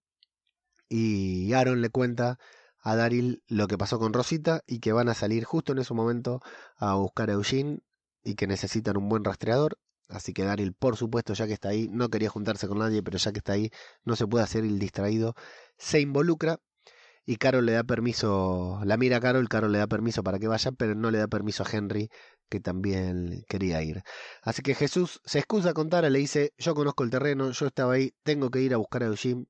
y 0.87 1.51
Aaron 1.53 1.81
le 1.81 1.89
cuenta 1.89 2.39
a 2.79 2.95
Daryl 2.95 3.43
lo 3.47 3.67
que 3.67 3.77
pasó 3.77 3.99
con 3.99 4.13
Rosita 4.13 4.61
y 4.67 4.79
que 4.79 4.93
van 4.93 5.09
a 5.09 5.13
salir 5.13 5.43
justo 5.43 5.73
en 5.73 5.79
ese 5.79 5.93
momento 5.93 6.41
a 6.77 6.95
buscar 6.95 7.29
a 7.29 7.33
Eugene 7.33 7.79
y 8.23 8.35
que 8.35 8.47
necesitan 8.47 8.97
un 8.97 9.09
buen 9.09 9.23
rastreador. 9.23 9.77
Así 10.07 10.33
que 10.33 10.43
Daryl, 10.43 10.73
por 10.73 10.95
supuesto, 10.97 11.33
ya 11.33 11.47
que 11.47 11.53
está 11.53 11.69
ahí, 11.69 11.89
no 11.91 12.09
quería 12.09 12.29
juntarse 12.29 12.67
con 12.67 12.77
nadie, 12.77 13.01
pero 13.01 13.17
ya 13.17 13.31
que 13.31 13.39
está 13.39 13.53
ahí, 13.53 13.71
no 14.03 14.15
se 14.15 14.27
puede 14.27 14.43
hacer 14.43 14.63
el 14.63 14.77
distraído, 14.77 15.33
se 15.77 15.99
involucra 15.99 16.59
y 17.25 17.37
Carol 17.37 17.65
le 17.65 17.73
da 17.73 17.83
permiso, 17.83 18.79
la 18.83 18.97
mira 18.97 19.17
a 19.17 19.19
Carol, 19.19 19.49
Carol 19.49 19.71
le 19.71 19.79
da 19.79 19.87
permiso 19.87 20.23
para 20.23 20.39
que 20.39 20.47
vaya, 20.47 20.71
pero 20.71 20.95
no 20.95 21.11
le 21.11 21.17
da 21.17 21.27
permiso 21.27 21.63
a 21.63 21.69
Henry, 21.71 22.09
que 22.49 22.59
también 22.59 23.43
quería 23.49 23.81
ir. 23.81 24.03
Así 24.43 24.61
que 24.61 24.75
Jesús 24.75 25.21
se 25.25 25.39
excusa 25.39 25.73
con 25.73 25.89
Tara, 25.89 26.09
le 26.09 26.19
dice, 26.19 26.53
yo 26.57 26.75
conozco 26.75 27.03
el 27.03 27.09
terreno, 27.09 27.51
yo 27.51 27.67
estaba 27.67 27.93
ahí, 27.93 28.13
tengo 28.23 28.49
que 28.51 28.61
ir 28.61 28.73
a 28.73 28.77
buscar 28.77 29.03
a 29.03 29.07
Eugene, 29.07 29.45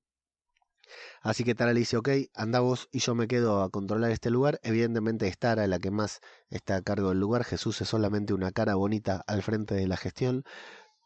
Así 1.22 1.44
que 1.44 1.56
Tara 1.56 1.74
le 1.74 1.80
dice, 1.80 1.98
ok, 1.98 2.10
anda 2.36 2.60
vos 2.60 2.88
y 2.92 3.00
yo 3.00 3.16
me 3.16 3.28
quedo 3.28 3.64
a 3.64 3.70
controlar 3.70 4.12
este 4.12 4.30
lugar. 4.30 4.60
Evidentemente 4.64 5.28
es 5.28 5.38
Tara 5.38 5.68
la 5.68 5.80
que 5.80 5.92
más 5.92 6.20
está 6.50 6.76
a 6.78 6.82
cargo 6.82 7.10
del 7.10 7.20
lugar. 7.20 7.44
Jesús 7.44 7.82
es 7.82 7.90
solamente 7.90 8.34
una 8.34 8.52
cara 8.52 8.76
bonita 8.76 9.24
al 9.28 9.42
frente 9.44 9.76
de 9.76 9.88
la 9.88 9.98
gestión. 9.98 10.44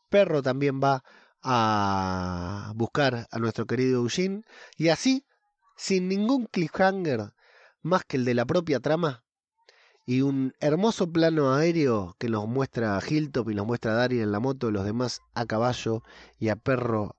Perro 0.09 0.41
también 0.41 0.81
va 0.83 1.03
a 1.41 2.73
buscar 2.75 3.27
a 3.31 3.39
nuestro 3.39 3.65
querido 3.65 4.01
Eugene. 4.01 4.43
Y 4.77 4.89
así, 4.89 5.25
sin 5.79 6.09
ningún 6.09 6.45
cliffhanger 6.45 7.33
más 7.81 8.03
que 8.03 8.17
el 8.17 8.25
de 8.25 8.33
la 8.33 8.45
propia 8.45 8.81
trama, 8.81 9.23
y 10.05 10.21
un 10.21 10.53
hermoso 10.59 11.09
plano 11.09 11.53
aéreo 11.53 12.15
que 12.19 12.27
nos 12.27 12.47
muestra 12.47 12.97
a 12.97 13.01
Hilltop 13.01 13.49
y 13.49 13.55
nos 13.55 13.65
muestra 13.65 13.93
a 13.93 13.95
Daryl 13.95 14.21
en 14.21 14.31
la 14.33 14.41
moto, 14.41 14.71
los 14.71 14.83
demás 14.83 15.21
a 15.35 15.45
caballo 15.45 16.03
y 16.37 16.49
a 16.49 16.57
Perro 16.57 17.15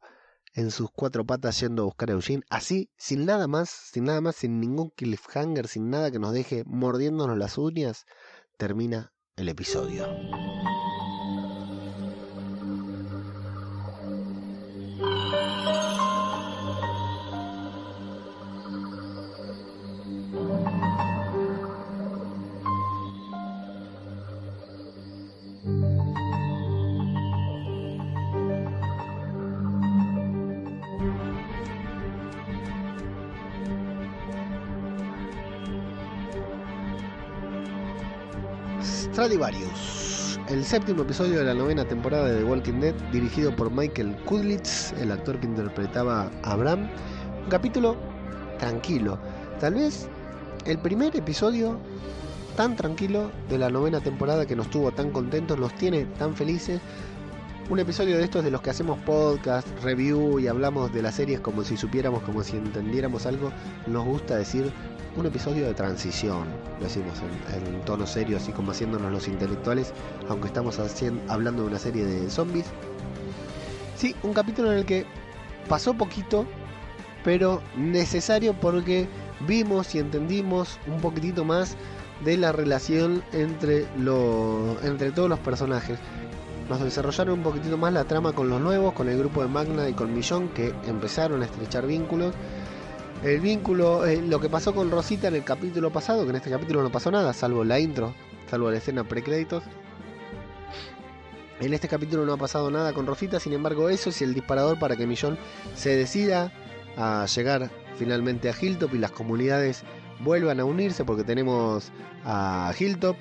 en 0.53 0.71
sus 0.71 0.91
cuatro 0.91 1.25
patas 1.25 1.59
yendo 1.61 1.83
a 1.83 1.85
buscar 1.87 2.11
a 2.11 2.15
Eugene, 2.15 2.43
así, 2.51 2.91
sin 2.99 3.25
nada 3.25 3.47
más, 3.47 3.71
sin 3.71 4.05
nada 4.05 4.21
más, 4.21 4.37
sin 4.37 4.61
ningún 4.61 4.91
cliffhanger, 4.91 5.67
sin 5.67 5.89
nada 5.89 6.11
que 6.11 6.19
nos 6.19 6.35
deje 6.35 6.65
mordiéndonos 6.67 7.39
las 7.39 7.57
uñas, 7.57 8.05
termina 8.59 9.15
el 9.37 9.49
episodio. 9.49 10.07
Stradivarius, 39.21 40.41
el 40.49 40.65
séptimo 40.65 41.03
episodio 41.03 41.41
de 41.41 41.45
la 41.45 41.53
novena 41.53 41.85
temporada 41.85 42.31
de 42.31 42.39
The 42.39 42.45
Walking 42.45 42.81
Dead, 42.81 42.95
dirigido 43.13 43.55
por 43.55 43.71
Michael 43.71 44.17
Kudlitz, 44.25 44.95
el 44.95 45.13
actor 45.13 45.39
que 45.39 45.47
interpretaba 45.47 46.31
a 46.43 46.53
Abraham. 46.53 46.89
Un 47.45 47.51
capítulo 47.51 47.97
tranquilo, 48.59 49.19
tal 49.61 49.75
vez 49.75 50.09
el 50.65 50.79
primer 50.79 51.15
episodio 51.15 51.79
tan 52.57 52.77
tranquilo 52.77 53.31
de 53.51 53.59
la 53.59 53.69
novena 53.69 54.01
temporada 54.01 54.47
que 54.47 54.57
nos 54.57 54.71
tuvo 54.71 54.91
tan 54.91 55.11
contentos, 55.11 55.59
nos 55.59 55.75
tiene 55.75 56.07
tan 56.19 56.35
felices, 56.35 56.81
un 57.71 57.79
episodio 57.79 58.19
de 58.19 58.25
estos 58.25 58.43
de 58.43 58.51
los 58.51 58.61
que 58.63 58.71
hacemos 58.71 58.99
podcast, 58.99 59.67
review 59.85 60.41
y 60.41 60.49
hablamos 60.49 60.93
de 60.93 61.03
las 61.03 61.15
series 61.15 61.39
como 61.39 61.63
si 61.63 61.77
supiéramos, 61.77 62.21
como 62.25 62.43
si 62.43 62.57
entendiéramos 62.57 63.27
algo, 63.27 63.53
nos 63.87 64.05
gusta 64.05 64.37
decir 64.37 64.73
un 65.17 65.27
episodio 65.27 65.67
de 65.67 65.75
transición, 65.75 66.49
lo 66.79 66.85
decimos 66.85 67.21
en, 67.55 67.65
en 67.65 67.81
tono 67.83 68.09
serio, 68.09 68.39
así 68.39 68.51
como 68.51 68.73
haciéndonos 68.73 69.13
los 69.13 69.29
intelectuales, 69.29 69.93
aunque 70.29 70.49
estamos 70.49 70.81
haciendo, 70.81 71.23
hablando 71.33 71.63
de 71.63 71.69
una 71.69 71.79
serie 71.79 72.05
de 72.05 72.29
zombies. 72.29 72.67
Sí, 73.97 74.17
un 74.25 74.33
capítulo 74.33 74.73
en 74.73 74.79
el 74.79 74.85
que 74.85 75.07
pasó 75.69 75.95
poquito, 75.95 76.47
pero 77.23 77.63
necesario 77.77 78.53
porque 78.53 79.09
vimos 79.47 79.95
y 79.95 80.01
entendimos 80.01 80.81
un 80.89 81.01
poquitito 81.01 81.45
más 81.45 81.77
de 82.25 82.37
la 82.37 82.51
relación 82.51 83.23
entre, 83.33 83.87
entre 84.83 85.13
todos 85.13 85.29
los 85.29 85.39
personajes. 85.39 85.99
Nos 86.71 86.81
desarrollaron 86.81 87.39
un 87.39 87.43
poquitito 87.43 87.77
más 87.77 87.93
la 87.93 88.05
trama 88.05 88.33
con 88.33 88.49
los 88.49 88.61
nuevos, 88.61 88.95
con 88.95 89.09
el 89.09 89.19
grupo 89.19 89.43
de 89.43 89.49
Magna 89.49 89.89
y 89.89 89.93
con 89.93 90.15
Millón, 90.15 90.51
que 90.51 90.73
empezaron 90.87 91.43
a 91.43 91.47
estrechar 91.47 91.85
vínculos. 91.85 92.33
El 93.25 93.41
vínculo, 93.41 94.07
eh, 94.07 94.23
lo 94.23 94.39
que 94.39 94.49
pasó 94.49 94.73
con 94.73 94.89
Rosita 94.89 95.27
en 95.27 95.35
el 95.35 95.43
capítulo 95.43 95.91
pasado, 95.91 96.23
que 96.23 96.31
en 96.31 96.37
este 96.37 96.49
capítulo 96.49 96.85
no 96.85 96.93
pasó 96.93 97.11
nada, 97.11 97.33
salvo 97.33 97.65
la 97.65 97.81
intro, 97.81 98.15
salvo 98.49 98.71
la 98.71 98.77
escena 98.77 99.03
precréditos. 99.03 99.65
En 101.59 101.75
este 101.75 101.89
capítulo 101.89 102.25
no 102.25 102.35
ha 102.35 102.37
pasado 102.37 102.71
nada 102.71 102.93
con 102.93 103.05
Rosita, 103.05 103.41
sin 103.41 103.53
embargo 103.53 103.89
eso 103.89 104.11
es 104.11 104.23
el 104.23 104.33
disparador 104.33 104.79
para 104.79 104.95
que 104.95 105.09
Millón 105.09 105.39
se 105.75 105.97
decida 105.97 106.53
a 106.97 107.27
llegar 107.27 107.69
finalmente 107.97 108.49
a 108.49 108.55
Hilltop 108.59 108.95
y 108.95 108.99
las 108.99 109.11
comunidades 109.11 109.83
vuelvan 110.21 110.61
a 110.61 110.65
unirse 110.65 111.05
porque 111.05 111.25
tenemos 111.25 111.91
a 112.25 112.73
Hilltop, 112.79 113.17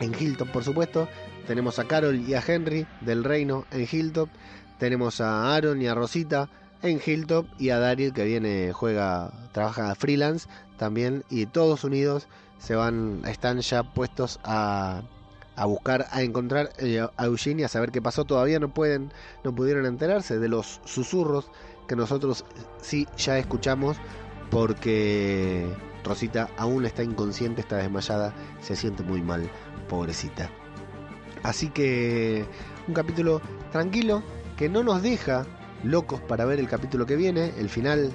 en 0.00 0.14
Hilltop 0.18 0.48
por 0.48 0.64
supuesto, 0.64 1.08
tenemos 1.48 1.78
a 1.78 1.84
Carol 1.84 2.20
y 2.20 2.34
a 2.34 2.44
Henry 2.46 2.86
del 3.00 3.24
reino 3.24 3.64
en 3.70 3.88
Hilltop, 3.90 4.28
tenemos 4.78 5.22
a 5.22 5.54
Aaron 5.54 5.80
y 5.80 5.86
a 5.86 5.94
Rosita 5.94 6.50
en 6.82 7.00
Hilltop 7.04 7.46
y 7.58 7.70
a 7.70 7.78
Daryl 7.78 8.12
que 8.12 8.24
viene, 8.24 8.72
juega, 8.74 9.32
trabaja 9.52 9.94
freelance 9.94 10.46
también 10.76 11.24
y 11.30 11.46
todos 11.46 11.84
unidos 11.84 12.28
se 12.58 12.76
van, 12.76 13.22
están 13.26 13.60
ya 13.60 13.82
puestos 13.82 14.38
a 14.44 15.02
a 15.56 15.64
buscar, 15.64 16.06
a 16.12 16.22
encontrar 16.22 16.70
eh, 16.78 17.04
a 17.16 17.24
Eugene 17.24 17.62
y 17.62 17.64
a 17.64 17.68
saber 17.68 17.90
qué 17.90 18.00
pasó. 18.00 18.24
Todavía 18.24 18.60
no 18.60 18.72
pueden, 18.72 19.12
no 19.42 19.52
pudieron 19.52 19.86
enterarse 19.86 20.38
de 20.38 20.48
los 20.48 20.80
susurros 20.84 21.50
que 21.88 21.96
nosotros 21.96 22.44
sí 22.80 23.08
ya 23.16 23.38
escuchamos 23.38 23.96
porque 24.52 25.66
Rosita 26.04 26.48
aún 26.58 26.84
está 26.86 27.02
inconsciente, 27.02 27.60
está 27.60 27.78
desmayada, 27.78 28.32
se 28.60 28.76
siente 28.76 29.02
muy 29.02 29.20
mal, 29.20 29.50
pobrecita. 29.88 30.48
Así 31.42 31.68
que 31.70 32.44
un 32.86 32.94
capítulo 32.94 33.40
tranquilo 33.72 34.22
que 34.56 34.68
no 34.68 34.82
nos 34.82 35.02
deja 35.02 35.46
locos 35.84 36.20
para 36.20 36.44
ver 36.44 36.58
el 36.58 36.68
capítulo 36.68 37.06
que 37.06 37.16
viene, 37.16 37.52
el 37.58 37.68
final 37.68 38.12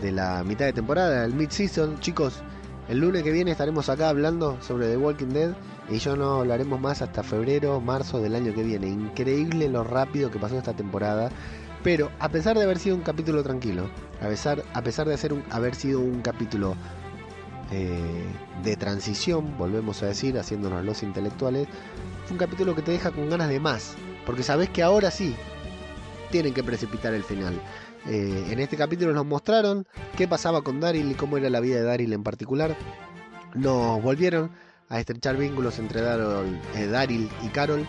de 0.00 0.12
la 0.12 0.42
mitad 0.44 0.66
de 0.66 0.72
temporada, 0.72 1.24
el 1.24 1.34
mid-season. 1.34 2.00
Chicos, 2.00 2.42
el 2.88 2.98
lunes 3.00 3.22
que 3.22 3.32
viene 3.32 3.50
estaremos 3.52 3.88
acá 3.88 4.08
hablando 4.08 4.60
sobre 4.62 4.88
The 4.88 4.96
Walking 4.96 5.28
Dead 5.28 5.54
y 5.90 5.98
yo 5.98 6.16
no 6.16 6.40
hablaremos 6.40 6.80
más 6.80 7.02
hasta 7.02 7.22
febrero, 7.22 7.80
marzo 7.80 8.20
del 8.20 8.34
año 8.34 8.54
que 8.54 8.62
viene. 8.62 8.88
Increíble 8.88 9.68
lo 9.68 9.84
rápido 9.84 10.30
que 10.30 10.38
pasó 10.38 10.56
esta 10.58 10.74
temporada. 10.74 11.30
Pero 11.82 12.10
a 12.18 12.28
pesar 12.28 12.58
de 12.58 12.64
haber 12.64 12.78
sido 12.78 12.96
un 12.96 13.02
capítulo 13.02 13.42
tranquilo, 13.42 13.88
a 14.20 14.26
pesar, 14.26 14.64
a 14.74 14.82
pesar 14.82 15.06
de 15.06 15.14
hacer 15.14 15.32
un, 15.32 15.44
haber 15.50 15.74
sido 15.74 16.00
un 16.00 16.22
capítulo 16.22 16.74
eh, 17.70 18.24
de 18.62 18.76
transición, 18.76 19.56
volvemos 19.58 20.02
a 20.02 20.06
decir, 20.06 20.38
haciéndonos 20.38 20.84
los 20.84 21.02
intelectuales, 21.02 21.68
fue 22.24 22.32
un 22.32 22.38
capítulo 22.38 22.74
que 22.74 22.82
te 22.82 22.92
deja 22.92 23.10
con 23.10 23.28
ganas 23.28 23.48
de 23.48 23.60
más. 23.60 23.94
Porque 24.26 24.42
sabes 24.42 24.68
que 24.70 24.82
ahora 24.82 25.10
sí 25.10 25.34
tienen 26.30 26.54
que 26.54 26.62
precipitar 26.62 27.14
el 27.14 27.24
final. 27.24 27.54
Eh, 28.06 28.46
en 28.50 28.60
este 28.60 28.76
capítulo 28.76 29.12
nos 29.12 29.26
mostraron 29.26 29.86
qué 30.16 30.28
pasaba 30.28 30.62
con 30.62 30.80
Daryl 30.80 31.10
y 31.10 31.14
cómo 31.14 31.36
era 31.36 31.50
la 31.50 31.60
vida 31.60 31.76
de 31.76 31.82
Daryl 31.82 32.12
en 32.12 32.22
particular. 32.22 32.76
Nos 33.54 34.02
volvieron 34.02 34.50
a 34.88 35.00
estrechar 35.00 35.36
vínculos 35.36 35.78
entre 35.78 36.00
eh, 36.00 36.86
Daryl 36.86 37.28
y 37.42 37.48
Carol. 37.48 37.86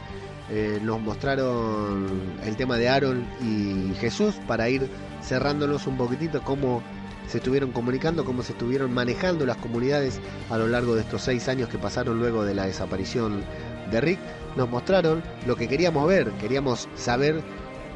Eh, 0.52 0.80
nos 0.82 1.00
mostraron 1.00 2.08
el 2.44 2.56
tema 2.56 2.78
de 2.78 2.90
Aaron 2.90 3.26
y 3.40 3.94
Jesús 4.00 4.36
para 4.48 4.68
ir 4.68 4.90
cerrándonos 5.22 5.86
un 5.86 5.96
poquitito 5.96 6.42
cómo 6.42 6.82
se 7.30 7.38
estuvieron 7.38 7.72
comunicando, 7.72 8.26
cómo 8.26 8.42
se 8.42 8.54
estuvieron 8.54 8.92
manejando 8.92 9.46
las 9.46 9.58
comunidades 9.58 10.20
a 10.50 10.58
lo 10.58 10.68
largo 10.68 10.96
de 10.96 11.02
estos 11.02 11.22
seis 11.22 11.48
años 11.48 11.70
que 11.70 11.78
pasaron 11.78 12.20
luego 12.20 12.44
de 12.44 12.56
la 12.56 12.66
desaparición 12.66 13.44
de 13.92 14.02
Rick. 14.02 14.20
Nos 14.58 14.68
mostraron 14.68 15.22
lo 15.46 15.56
que 15.56 15.68
queríamos 15.68 16.08
ver, 16.08 16.32
queríamos 16.34 16.90
saber 16.96 17.42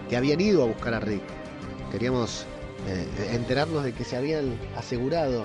que 0.08 0.18
habían 0.18 0.40
ido 0.40 0.64
a 0.64 0.68
buscar 0.68 0.94
a 0.94 1.00
Rick, 1.00 1.24
Queríamos 1.92 2.46
eh, 2.88 3.08
enterarnos 3.34 3.84
de 3.84 3.94
que 3.94 4.04
se 4.04 4.18
habían 4.18 4.58
asegurado 4.76 5.44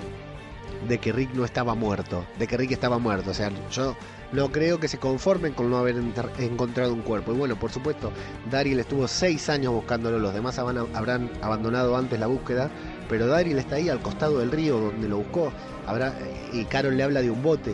de 0.87 0.97
que 0.97 1.11
Rick 1.11 1.33
no 1.33 1.45
estaba 1.45 1.75
muerto, 1.75 2.25
de 2.37 2.47
que 2.47 2.57
Rick 2.57 2.71
estaba 2.71 2.97
muerto. 2.97 3.31
O 3.31 3.33
sea, 3.33 3.51
yo 3.71 3.95
no 4.31 4.51
creo 4.51 4.79
que 4.79 4.87
se 4.87 4.97
conformen 4.97 5.53
con 5.53 5.69
no 5.69 5.77
haber 5.77 5.97
encontrado 6.39 6.93
un 6.93 7.01
cuerpo. 7.01 7.33
Y 7.33 7.37
bueno, 7.37 7.59
por 7.59 7.71
supuesto, 7.71 8.11
Daryl 8.49 8.79
estuvo 8.79 9.07
seis 9.07 9.49
años 9.49 9.73
buscándolo, 9.73 10.19
los 10.19 10.33
demás 10.33 10.57
habrán 10.59 11.29
abandonado 11.41 11.95
antes 11.97 12.19
la 12.19 12.27
búsqueda, 12.27 12.71
pero 13.09 13.27
Daryl 13.27 13.57
está 13.57 13.75
ahí 13.75 13.89
al 13.89 14.01
costado 14.01 14.39
del 14.39 14.51
río 14.51 14.79
donde 14.79 15.09
lo 15.09 15.17
buscó. 15.17 15.51
Habrá, 15.87 16.13
y 16.53 16.63
Carol 16.65 16.95
le 16.95 17.03
habla 17.03 17.21
de 17.21 17.31
un 17.31 17.41
bote. 17.41 17.73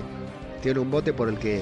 Tiene 0.64 0.80
un 0.80 0.90
bote 0.90 1.14
por 1.14 1.30
el 1.30 1.38
que 1.38 1.62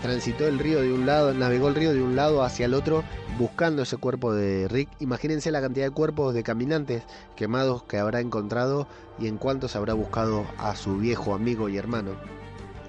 transitó 0.00 0.48
el 0.48 0.58
río 0.58 0.80
de 0.80 0.92
un 0.92 1.04
lado, 1.04 1.34
navegó 1.34 1.68
el 1.68 1.74
río 1.74 1.92
de 1.92 2.00
un 2.00 2.16
lado 2.16 2.42
hacia 2.42 2.64
el 2.64 2.72
otro 2.72 3.04
buscando 3.38 3.82
ese 3.82 3.96
cuerpo 3.96 4.32
de 4.32 4.68
Rick. 4.68 4.88
Imagínense 5.00 5.50
la 5.50 5.60
cantidad 5.60 5.86
de 5.86 5.90
cuerpos 5.90 6.32
de 6.32 6.42
caminantes 6.42 7.02
quemados 7.36 7.82
que 7.82 7.98
habrá 7.98 8.20
encontrado 8.20 8.86
y 9.18 9.26
en 9.26 9.36
cuántos 9.36 9.76
habrá 9.76 9.92
buscado 9.94 10.46
a 10.58 10.74
su 10.76 10.96
viejo 10.96 11.34
amigo 11.34 11.68
y 11.68 11.76
hermano. 11.76 12.12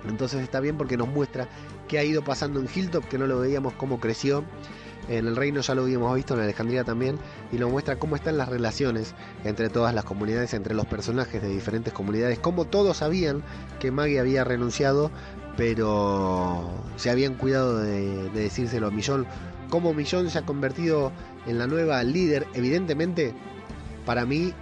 Entonces 0.08 0.42
está 0.42 0.60
bien 0.60 0.78
porque 0.78 0.98
nos 0.98 1.08
muestra 1.08 1.48
qué 1.88 2.00
ha 2.00 2.04
ido 2.04 2.24
pasando 2.24 2.60
en 2.60 2.70
Hilltop, 2.74 3.06
que 3.06 3.18
no 3.18 3.28
lo 3.28 3.40
veíamos 3.40 3.74
cómo 3.74 4.00
creció. 4.00 4.44
En 5.10 5.28
el 5.28 5.36
reino 5.36 5.62
ya 5.62 5.76
lo 5.76 5.84
habíamos 5.84 6.16
visto, 6.16 6.36
en 6.36 6.42
Alejandría 6.42 6.84
también, 6.84 7.18
y 7.52 7.58
nos 7.58 7.72
muestra 7.72 7.98
cómo 7.98 8.16
están 8.16 8.38
las 8.38 8.50
relaciones 8.50 9.14
entre 9.44 9.70
todas 9.70 9.94
las 9.94 10.06
comunidades, 10.06 10.54
entre 10.54 10.76
los 10.76 10.86
personajes 10.86 11.42
de 11.42 11.50
diferentes 11.50 11.92
comunidades, 11.92 12.40
cómo 12.40 12.66
todos 12.66 12.98
sabían 12.98 13.44
que 13.80 13.92
Maggie 13.92 14.20
había 14.20 14.44
renunciado, 14.44 15.12
pero 15.58 16.70
se 16.96 17.10
habían 17.10 17.36
cuidado 17.36 17.80
de, 17.80 18.30
decírselo 18.30 18.88
a 18.88 18.92
Millón. 18.92 19.26
Cómo 19.70 19.94
Millón 19.94 20.30
se 20.30 20.40
ha 20.40 20.46
convertido 20.46 21.12
en 21.46 21.58
la 21.58 21.68
nueva 21.68 22.04
líder, 22.04 22.48
evidentemente, 22.54 23.34
para 24.06 24.26
mí, 24.26 24.54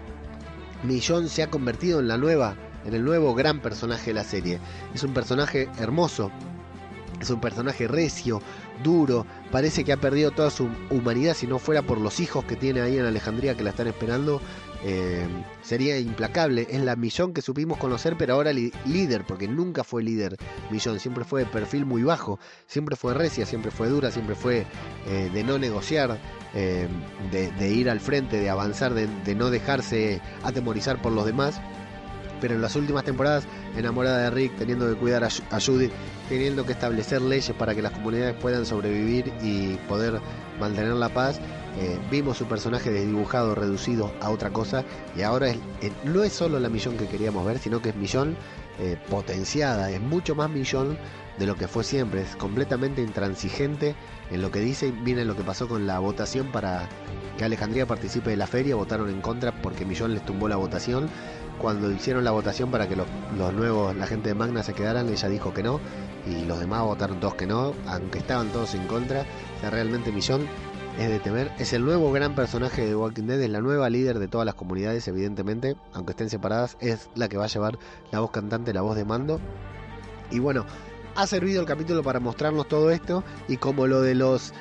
Millón 0.84 1.28
se 1.28 1.44
ha 1.44 1.50
convertido 1.50 2.00
en 2.00 2.08
la 2.08 2.18
nueva, 2.18 2.56
en 2.86 2.94
el 2.94 3.04
nuevo 3.04 3.36
gran 3.36 3.60
personaje 3.60 4.08
de 4.08 4.14
la 4.14 4.24
serie. 4.24 4.60
Es 4.94 5.04
un 5.04 5.14
personaje 5.14 5.68
hermoso, 5.80 6.32
es 7.20 7.30
un 7.30 7.42
personaje 7.42 7.88
recio, 7.88 8.42
duro, 8.84 9.26
parece 9.52 9.84
que 9.84 9.94
ha 9.94 9.98
perdido 9.98 10.32
toda 10.32 10.50
su 10.50 10.70
humanidad 10.90 11.34
si 11.34 11.48
no 11.48 11.60
fuera 11.60 11.82
por 11.82 12.00
los 12.00 12.20
hijos 12.20 12.46
que 12.46 12.56
tiene 12.56 12.82
ahí 12.82 12.98
en 12.98 13.06
Alejandría 13.06 13.56
que 13.56 13.64
la 13.64 13.72
están 13.72 13.88
esperando. 13.88 14.42
Eh, 14.84 15.28
sería 15.62 16.00
implacable. 16.00 16.68
Es 16.70 16.82
la 16.82 16.96
Millón 16.96 17.34
que 17.34 17.42
supimos 17.42 17.78
conocer, 17.78 18.16
pero 18.18 18.36
ahora 18.36 18.54
líder, 18.54 19.26
porque 19.28 19.48
nunca 19.48 19.84
fue 19.84 20.04
líder 20.04 20.38
Millón, 20.72 21.00
siempre 21.00 21.26
fue 21.26 21.42
de 21.42 21.48
perfil 21.48 21.86
muy 21.86 22.04
bajo, 22.04 22.40
siempre 22.66 22.96
fue 22.96 23.14
recia, 23.14 23.46
siempre 23.46 23.72
fue 23.72 23.90
dura, 23.90 24.12
siempre 24.12 24.36
fue 24.36 24.66
eh, 25.08 25.30
de 25.34 25.44
no 25.44 25.58
negociar, 25.58 26.18
eh, 26.54 26.88
de, 27.32 27.70
ir 27.70 27.90
al 27.90 28.00
frente, 28.00 28.40
de 28.40 28.50
avanzar, 28.50 28.94
de, 28.94 29.08
de 29.26 29.36
no 29.36 29.50
dejarse 29.50 30.22
atemorizar 30.44 31.02
por 31.02 31.12
los 31.12 31.26
demás 31.26 31.60
pero 32.40 32.56
en 32.56 32.62
las 32.62 32.76
últimas 32.76 33.04
temporadas 33.04 33.46
enamorada 33.76 34.24
de 34.24 34.30
Rick, 34.30 34.58
teniendo 34.58 34.88
que 34.88 34.96
cuidar 34.96 35.24
a, 35.24 35.60
Judith, 35.60 35.92
teniendo 36.28 36.66
que 36.66 36.74
establecer 36.74 37.22
leyes 37.22 37.56
para 37.58 37.76
que 37.76 37.82
las 37.82 37.92
comunidades 37.92 38.36
puedan 38.36 38.66
sobrevivir 38.66 39.32
y 39.42 39.76
poder 39.88 40.20
mantener 40.60 40.94
la 40.94 41.10
paz. 41.10 41.40
Eh, 41.78 41.98
vimos 42.10 42.38
su 42.38 42.46
personaje 42.46 42.92
desdibujado, 42.92 43.56
reducido 43.56 44.12
a 44.22 44.32
otra 44.32 44.50
cosa 44.50 44.84
y 45.16 45.22
ahora 45.22 45.50
eh, 45.52 45.60
no 46.04 46.24
es 46.24 46.34
solo 46.34 46.60
la 46.60 46.68
millón 46.68 46.98
que 46.98 47.08
queríamos 47.08 47.46
ver, 47.46 47.60
sino 47.60 47.82
que 47.82 47.90
es 47.90 47.96
millón 47.96 48.36
eh, 48.80 48.98
potenciada, 49.10 49.92
es 49.92 50.02
mucho 50.02 50.36
más 50.36 50.50
millón 50.50 50.98
de 51.38 51.46
lo 51.46 51.56
que 51.56 51.68
fue 51.68 51.84
siempre, 51.84 52.22
es 52.22 52.36
completamente 52.36 53.02
intransigente 53.02 53.96
en 54.30 54.42
lo 54.42 54.52
que 54.52 54.60
dice 54.60 54.88
y 54.88 54.92
viene 54.92 55.26
lo 55.26 55.36
que 55.36 55.44
pasó 55.44 55.68
con 55.68 55.88
la 55.88 56.00
votación 56.00 56.48
para 56.52 56.90
que 57.38 57.46
Alejandría 57.46 57.86
participe 57.86 58.32
de 58.32 58.38
la 58.38 58.48
feria, 58.48 58.76
votaron 58.76 59.10
en 59.10 59.22
contra 59.22 59.54
porque 59.62 59.86
Millón 59.86 60.14
les 60.14 60.26
tumbó 60.26 60.50
la 60.50 60.58
votación 60.58 61.10
cuando 61.60 61.92
hicieron 61.92 62.24
la 62.24 62.32
votación 62.32 62.72
para 62.72 62.88
que 62.88 62.96
los, 62.96 63.08
nuevos, 63.54 63.96
la 63.96 64.08
gente 64.08 64.30
de 64.30 64.36
Magna 64.36 64.64
se 64.64 64.74
quedaran, 64.74 65.10
ella 65.10 65.30
dijo 65.30 65.54
que 65.54 65.62
no, 65.62 65.80
y 66.26 66.46
los 66.46 66.60
demás 66.60 66.84
votaron 66.84 67.20
todos 67.20 67.36
que 67.36 67.46
no, 67.46 67.74
aunque 67.88 68.20
estaban 68.20 68.50
todos 68.50 68.74
en 68.76 68.88
contra. 68.88 69.22
O 69.58 69.60
sea, 69.60 69.70
realmente 69.70 70.12
Millón 70.12 70.48
es 70.98 71.10
de 71.10 71.20
temer. 71.20 71.52
Es 71.60 71.74
el 71.74 71.86
nuevo 71.86 72.12
gran 72.12 72.36
personaje 72.36 72.86
de 72.86 72.96
Walking 72.96 73.24
Dead, 73.24 73.42
es 73.42 73.50
la 73.50 73.62
nueva 73.62 73.90
líder 73.90 74.20
de 74.20 74.28
todas 74.28 74.46
las 74.46 74.56
comunidades, 74.56 75.08
evidentemente, 75.08 75.76
aunque 75.94 76.12
estén 76.12 76.30
separadas, 76.30 76.78
es 76.80 77.10
la 77.16 77.30
que 77.30 77.38
va 77.38 77.46
a 77.46 77.50
llevar 77.50 77.78
la 78.12 78.20
voz 78.20 78.32
cantante, 78.32 78.74
la 78.74 78.82
voz 78.82 78.96
de 78.96 79.06
mando. 79.06 79.40
Y 80.32 80.40
bueno, 80.40 80.66
ha 81.16 81.28
servido 81.28 81.62
el 81.62 81.68
capítulo 81.68 82.04
para 82.04 82.20
mostrarnos 82.20 82.68
todo 82.68 82.92
esto 82.92 83.24
y 83.48 83.58
como 83.58 83.88
lo 83.88 84.02
de 84.02 84.16
los 84.16 84.54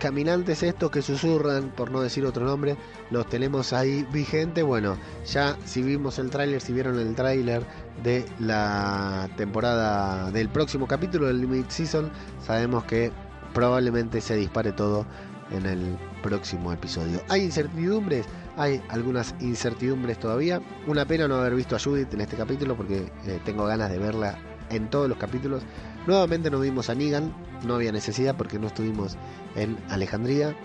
caminantes 0.00 0.64
estos 0.64 0.90
que 0.90 1.02
susurran, 1.02 1.70
por 1.70 1.92
no 1.92 2.00
decir 2.00 2.24
otro 2.24 2.44
nombre, 2.44 2.76
los 3.10 3.28
tenemos 3.28 3.72
ahí 3.72 4.04
vigente. 4.10 4.64
Bueno, 4.64 4.96
ya 5.24 5.56
si 5.64 5.82
vimos 5.82 6.18
el 6.18 6.30
tráiler, 6.30 6.60
si 6.60 6.72
vieron 6.72 6.98
el 6.98 7.14
tráiler 7.14 7.64
de 8.02 8.24
la 8.40 9.28
temporada 9.36 10.32
del 10.32 10.48
próximo 10.48 10.88
capítulo 10.88 11.28
del 11.28 11.40
Limit 11.42 11.70
Season, 11.70 12.10
sabemos 12.44 12.82
que 12.84 13.12
probablemente 13.54 14.20
se 14.20 14.34
dispare 14.34 14.72
todo 14.72 15.06
en 15.50 15.66
el 15.66 15.98
próximo 16.22 16.72
episodio. 16.72 17.22
¿Hay 17.28 17.42
incertidumbres? 17.42 18.26
Hay 18.56 18.82
algunas 18.88 19.34
incertidumbres 19.40 20.18
todavía. 20.18 20.60
Una 20.86 21.04
pena 21.04 21.28
no 21.28 21.36
haber 21.36 21.54
visto 21.54 21.76
a 21.76 21.78
Judith 21.78 22.12
en 22.14 22.22
este 22.22 22.36
capítulo 22.36 22.76
porque 22.76 23.10
eh, 23.26 23.40
tengo 23.44 23.66
ganas 23.66 23.90
de 23.90 23.98
verla 23.98 24.38
en 24.70 24.88
todos 24.88 25.08
los 25.08 25.18
capítulos. 25.18 25.62
Nuevamente 26.06 26.50
no 26.50 26.60
vimos 26.60 26.90
a 26.90 26.94
Negan, 26.94 27.34
no 27.64 27.74
había 27.74 27.92
necesidad 27.92 28.36
porque 28.36 28.58
no 28.58 28.68
estuvimos 28.68 29.16
en 29.54 29.78
Alejandría. 29.88 30.56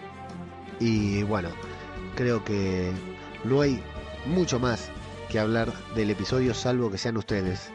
Y 0.80 1.24
bueno, 1.24 1.50
creo 2.16 2.44
que 2.44 2.92
no 3.44 3.62
hay 3.62 3.82
mucho 4.26 4.60
más 4.60 4.90
que 5.30 5.40
hablar 5.40 5.74
del 5.96 6.10
episodio 6.10 6.54
salvo 6.54 6.92
que 6.92 6.98
sean 6.98 7.18
ustedes, 7.18 7.70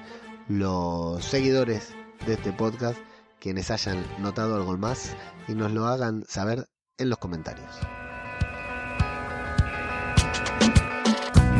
los 0.48 1.24
seguidores 1.24 1.94
de 2.26 2.34
este 2.34 2.52
podcast, 2.52 2.98
quienes 3.38 3.70
hayan 3.70 4.04
notado 4.18 4.56
algo 4.56 4.76
más 4.76 5.14
y 5.48 5.54
nos 5.54 5.72
lo 5.72 5.86
hagan 5.86 6.24
saber 6.28 6.66
en 6.98 7.10
los 7.10 7.18
comentarios. 7.18 7.70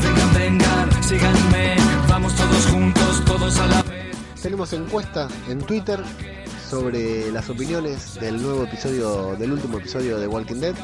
Vengan, 0.02 0.34
vengan, 0.34 1.02
síganme, 1.02 1.76
vamos 2.08 2.34
todos 2.34 2.66
juntos, 2.66 3.24
todos 3.24 3.58
a 3.58 3.66
la 3.66 3.82
vez. 3.82 4.09
Tenemos 4.42 4.72
encuesta 4.72 5.28
en 5.48 5.58
Twitter 5.58 6.00
sobre 6.68 7.30
las 7.30 7.50
opiniones 7.50 8.14
del 8.18 8.40
nuevo 8.40 8.64
episodio, 8.64 9.36
del 9.36 9.52
último 9.52 9.78
episodio 9.78 10.18
de 10.18 10.26
Walking 10.26 10.60
Dead. 10.60 10.74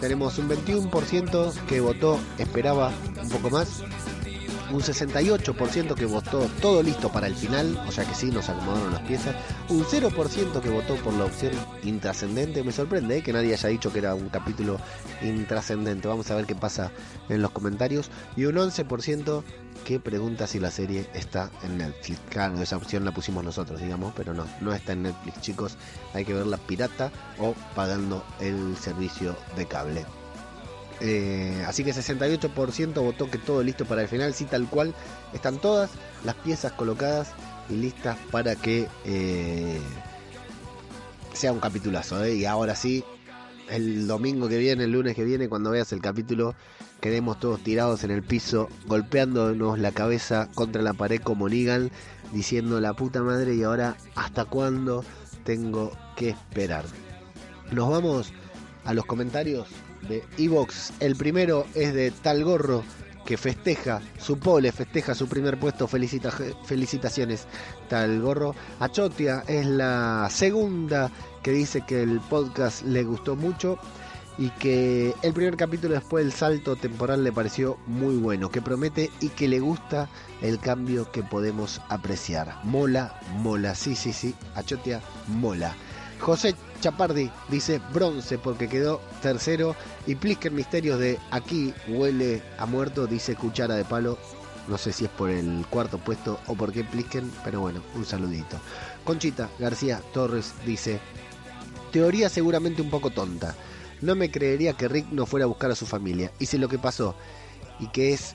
Tenemos 0.00 0.36
un 0.36 0.50
21% 0.50 1.54
que 1.66 1.80
votó, 1.80 2.20
esperaba 2.36 2.92
un 3.22 3.28
poco 3.30 3.48
más. 3.48 3.82
Un 4.70 4.82
68% 4.82 5.94
que 5.94 6.04
votó 6.04 6.48
todo 6.60 6.82
listo 6.82 7.10
para 7.10 7.26
el 7.26 7.34
final, 7.34 7.76
o 7.88 7.90
sea 7.90 8.04
que 8.04 8.14
sí, 8.14 8.30
nos 8.30 8.48
acomodaron 8.50 8.92
las 8.92 9.02
piezas. 9.02 9.34
Un 9.68 9.82
0% 9.82 10.60
que 10.60 10.68
votó 10.68 10.94
por 10.96 11.14
la 11.14 11.24
opción 11.24 11.52
intrascendente. 11.82 12.62
Me 12.62 12.70
sorprende 12.70 13.18
¿eh? 13.18 13.22
que 13.22 13.32
nadie 13.32 13.54
haya 13.54 13.68
dicho 13.70 13.92
que 13.92 13.98
era 13.98 14.14
un 14.14 14.28
capítulo 14.28 14.78
intrascendente. 15.22 16.06
Vamos 16.06 16.30
a 16.30 16.36
ver 16.36 16.44
qué 16.44 16.54
pasa 16.54 16.92
en 17.28 17.40
los 17.40 17.50
comentarios. 17.50 18.10
Y 18.36 18.44
un 18.44 18.56
11% 18.56 19.42
que 19.84 20.00
pregunta 20.00 20.46
si 20.46 20.58
la 20.58 20.70
serie 20.70 21.08
está 21.14 21.50
en 21.62 21.78
Netflix. 21.78 22.20
Claro, 22.28 22.60
esa 22.60 22.76
opción 22.76 23.04
la 23.04 23.12
pusimos 23.12 23.44
nosotros, 23.44 23.80
digamos, 23.80 24.12
pero 24.16 24.34
no, 24.34 24.46
no 24.60 24.72
está 24.72 24.92
en 24.92 25.02
Netflix, 25.04 25.40
chicos. 25.40 25.76
Hay 26.14 26.24
que 26.24 26.34
verla 26.34 26.56
pirata 26.58 27.10
o 27.38 27.54
pagando 27.74 28.24
el 28.40 28.76
servicio 28.76 29.36
de 29.56 29.66
cable. 29.66 30.04
Eh, 31.00 31.64
así 31.66 31.82
que 31.82 31.94
68% 31.94 33.02
votó 33.02 33.30
que 33.30 33.38
todo 33.38 33.62
listo 33.62 33.86
para 33.86 34.02
el 34.02 34.08
final, 34.08 34.34
sí, 34.34 34.44
tal 34.44 34.68
cual. 34.68 34.94
Están 35.32 35.58
todas 35.58 35.90
las 36.24 36.34
piezas 36.36 36.72
colocadas 36.72 37.32
y 37.68 37.74
listas 37.74 38.18
para 38.30 38.56
que 38.56 38.86
eh, 39.04 39.80
sea 41.32 41.52
un 41.52 41.60
capitulazo. 41.60 42.22
¿eh? 42.24 42.34
Y 42.34 42.44
ahora 42.44 42.74
sí, 42.74 43.04
el 43.70 44.06
domingo 44.06 44.48
que 44.48 44.58
viene, 44.58 44.84
el 44.84 44.92
lunes 44.92 45.16
que 45.16 45.24
viene, 45.24 45.48
cuando 45.48 45.70
veas 45.70 45.92
el 45.92 46.00
capítulo, 46.00 46.54
quedemos 47.00 47.40
todos 47.40 47.62
tirados 47.62 48.04
en 48.04 48.10
el 48.10 48.22
piso, 48.22 48.68
golpeándonos 48.86 49.78
la 49.78 49.92
cabeza 49.92 50.48
contra 50.54 50.82
la 50.82 50.92
pared 50.92 51.20
como 51.20 51.48
Negan, 51.48 51.90
diciendo 52.32 52.80
la 52.80 52.94
puta 52.94 53.22
madre 53.22 53.54
y 53.54 53.62
ahora 53.62 53.96
hasta 54.14 54.44
cuándo 54.44 55.04
tengo 55.44 55.92
que 56.16 56.30
esperar. 56.30 56.84
Nos 57.72 57.88
vamos 57.88 58.32
a 58.84 58.94
los 58.94 59.06
comentarios 59.06 59.68
de 60.08 60.24
Evox. 60.38 60.92
El 61.00 61.16
primero 61.16 61.66
es 61.74 61.94
de 61.94 62.10
Tal 62.10 62.44
Gorro 62.44 62.84
que 63.24 63.36
festeja 63.36 64.00
su 64.18 64.38
pole, 64.38 64.72
festeja 64.72 65.14
su 65.14 65.28
primer 65.28 65.58
puesto. 65.58 65.86
Felicita, 65.86 66.32
felicitaciones, 66.64 67.46
Tal 67.88 68.20
Gorro. 68.20 68.54
Achotia 68.80 69.44
es 69.46 69.66
la 69.66 70.28
segunda 70.30 71.10
que 71.42 71.52
dice 71.52 71.82
que 71.86 72.02
el 72.02 72.20
podcast 72.20 72.82
le 72.82 73.04
gustó 73.04 73.36
mucho 73.36 73.78
y 74.40 74.48
que 74.48 75.14
el 75.20 75.34
primer 75.34 75.54
capítulo 75.58 75.94
después 75.94 76.24
del 76.24 76.32
salto 76.32 76.74
temporal 76.74 77.22
le 77.22 77.30
pareció 77.30 77.76
muy 77.86 78.16
bueno, 78.16 78.50
que 78.50 78.62
promete 78.62 79.10
y 79.20 79.28
que 79.28 79.48
le 79.48 79.60
gusta 79.60 80.08
el 80.40 80.58
cambio 80.58 81.12
que 81.12 81.22
podemos 81.22 81.82
apreciar. 81.90 82.58
Mola, 82.64 83.20
mola, 83.36 83.74
sí, 83.74 83.94
sí, 83.94 84.14
sí, 84.14 84.34
Achotia, 84.54 85.02
mola. 85.26 85.76
José 86.20 86.54
Chapardi 86.80 87.30
dice 87.50 87.82
bronce 87.92 88.38
porque 88.38 88.66
quedó 88.66 89.02
tercero 89.20 89.76
y 90.06 90.14
Plisker 90.14 90.52
Misterios 90.52 90.98
de 90.98 91.18
aquí 91.30 91.74
huele 91.86 92.42
a 92.56 92.64
muerto 92.64 93.06
dice 93.06 93.36
cuchara 93.36 93.74
de 93.74 93.84
palo. 93.84 94.18
No 94.68 94.78
sé 94.78 94.92
si 94.92 95.04
es 95.04 95.10
por 95.10 95.28
el 95.28 95.66
cuarto 95.68 95.98
puesto 95.98 96.40
o 96.46 96.54
por 96.54 96.72
qué 96.72 96.82
Plisken, 96.82 97.30
pero 97.44 97.60
bueno, 97.60 97.82
un 97.94 98.06
saludito. 98.06 98.58
Conchita 99.04 99.50
García 99.58 100.00
Torres 100.14 100.54
dice, 100.64 100.98
teoría 101.92 102.30
seguramente 102.30 102.80
un 102.80 102.88
poco 102.88 103.10
tonta. 103.10 103.54
No 104.00 104.14
me 104.14 104.30
creería 104.30 104.72
que 104.72 104.88
Rick 104.88 105.08
no 105.10 105.26
fuera 105.26 105.44
a 105.44 105.48
buscar 105.48 105.70
a 105.70 105.76
su 105.76 105.86
familia. 105.86 106.32
Y 106.38 106.46
si 106.46 106.58
lo 106.58 106.68
que 106.68 106.78
pasó 106.78 107.14
y 107.78 107.88
que 107.88 108.12
es 108.12 108.34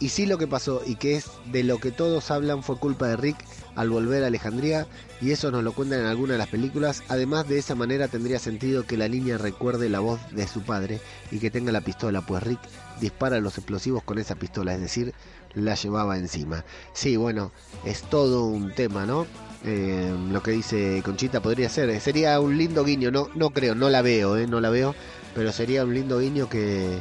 y 0.00 0.08
si 0.08 0.24
lo 0.24 0.38
que 0.38 0.46
pasó 0.46 0.82
y 0.86 0.96
que 0.96 1.16
es 1.16 1.26
de 1.52 1.62
lo 1.62 1.78
que 1.78 1.92
todos 1.92 2.30
hablan 2.30 2.62
fue 2.62 2.78
culpa 2.78 3.06
de 3.06 3.16
Rick 3.16 3.36
al 3.76 3.90
volver 3.90 4.24
a 4.24 4.28
Alejandría 4.28 4.86
y 5.20 5.30
eso 5.30 5.50
nos 5.50 5.62
lo 5.62 5.72
cuentan 5.72 6.00
en 6.00 6.06
algunas 6.06 6.32
de 6.32 6.38
las 6.38 6.48
películas. 6.48 7.02
Además 7.08 7.46
de 7.46 7.58
esa 7.58 7.74
manera 7.74 8.08
tendría 8.08 8.38
sentido 8.38 8.86
que 8.86 8.96
la 8.96 9.08
niña 9.08 9.36
recuerde 9.36 9.90
la 9.90 10.00
voz 10.00 10.18
de 10.30 10.48
su 10.48 10.62
padre 10.62 11.00
y 11.30 11.38
que 11.38 11.50
tenga 11.50 11.70
la 11.70 11.82
pistola, 11.82 12.22
pues 12.22 12.42
Rick 12.42 12.60
dispara 12.98 13.40
los 13.40 13.58
explosivos 13.58 14.02
con 14.02 14.18
esa 14.18 14.36
pistola, 14.36 14.74
es 14.74 14.80
decir, 14.80 15.12
la 15.54 15.74
llevaba 15.74 16.16
encima. 16.16 16.64
Sí, 16.94 17.16
bueno, 17.16 17.52
es 17.84 18.00
todo 18.02 18.46
un 18.46 18.74
tema, 18.74 19.04
¿no? 19.04 19.26
Eh, 19.64 20.14
lo 20.30 20.42
que 20.42 20.52
dice 20.52 21.02
Conchita 21.04 21.40
podría 21.40 21.68
ser, 21.68 22.00
sería 22.00 22.40
un 22.40 22.56
lindo 22.56 22.82
guiño, 22.82 23.10
no, 23.10 23.28
no 23.34 23.50
creo, 23.50 23.74
no 23.74 23.90
la 23.90 24.00
veo, 24.00 24.38
¿eh? 24.38 24.46
no 24.46 24.58
la 24.60 24.70
veo, 24.70 24.94
pero 25.34 25.52
sería 25.52 25.84
un 25.84 25.92
lindo 25.92 26.18
guiño 26.18 26.48
que 26.48 27.00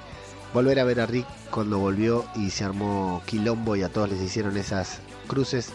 volver 0.54 0.80
a 0.80 0.84
ver 0.84 1.00
a 1.00 1.06
Rick 1.06 1.26
cuando 1.52 1.80
volvió 1.80 2.26
y 2.36 2.50
se 2.50 2.66
armó 2.66 3.22
quilombo 3.26 3.78
y 3.78 3.84
a 3.84 3.90
todos 3.90 4.10
les 4.10 4.22
hicieron 4.22 4.58
esas 4.58 5.00
cruces 5.28 5.70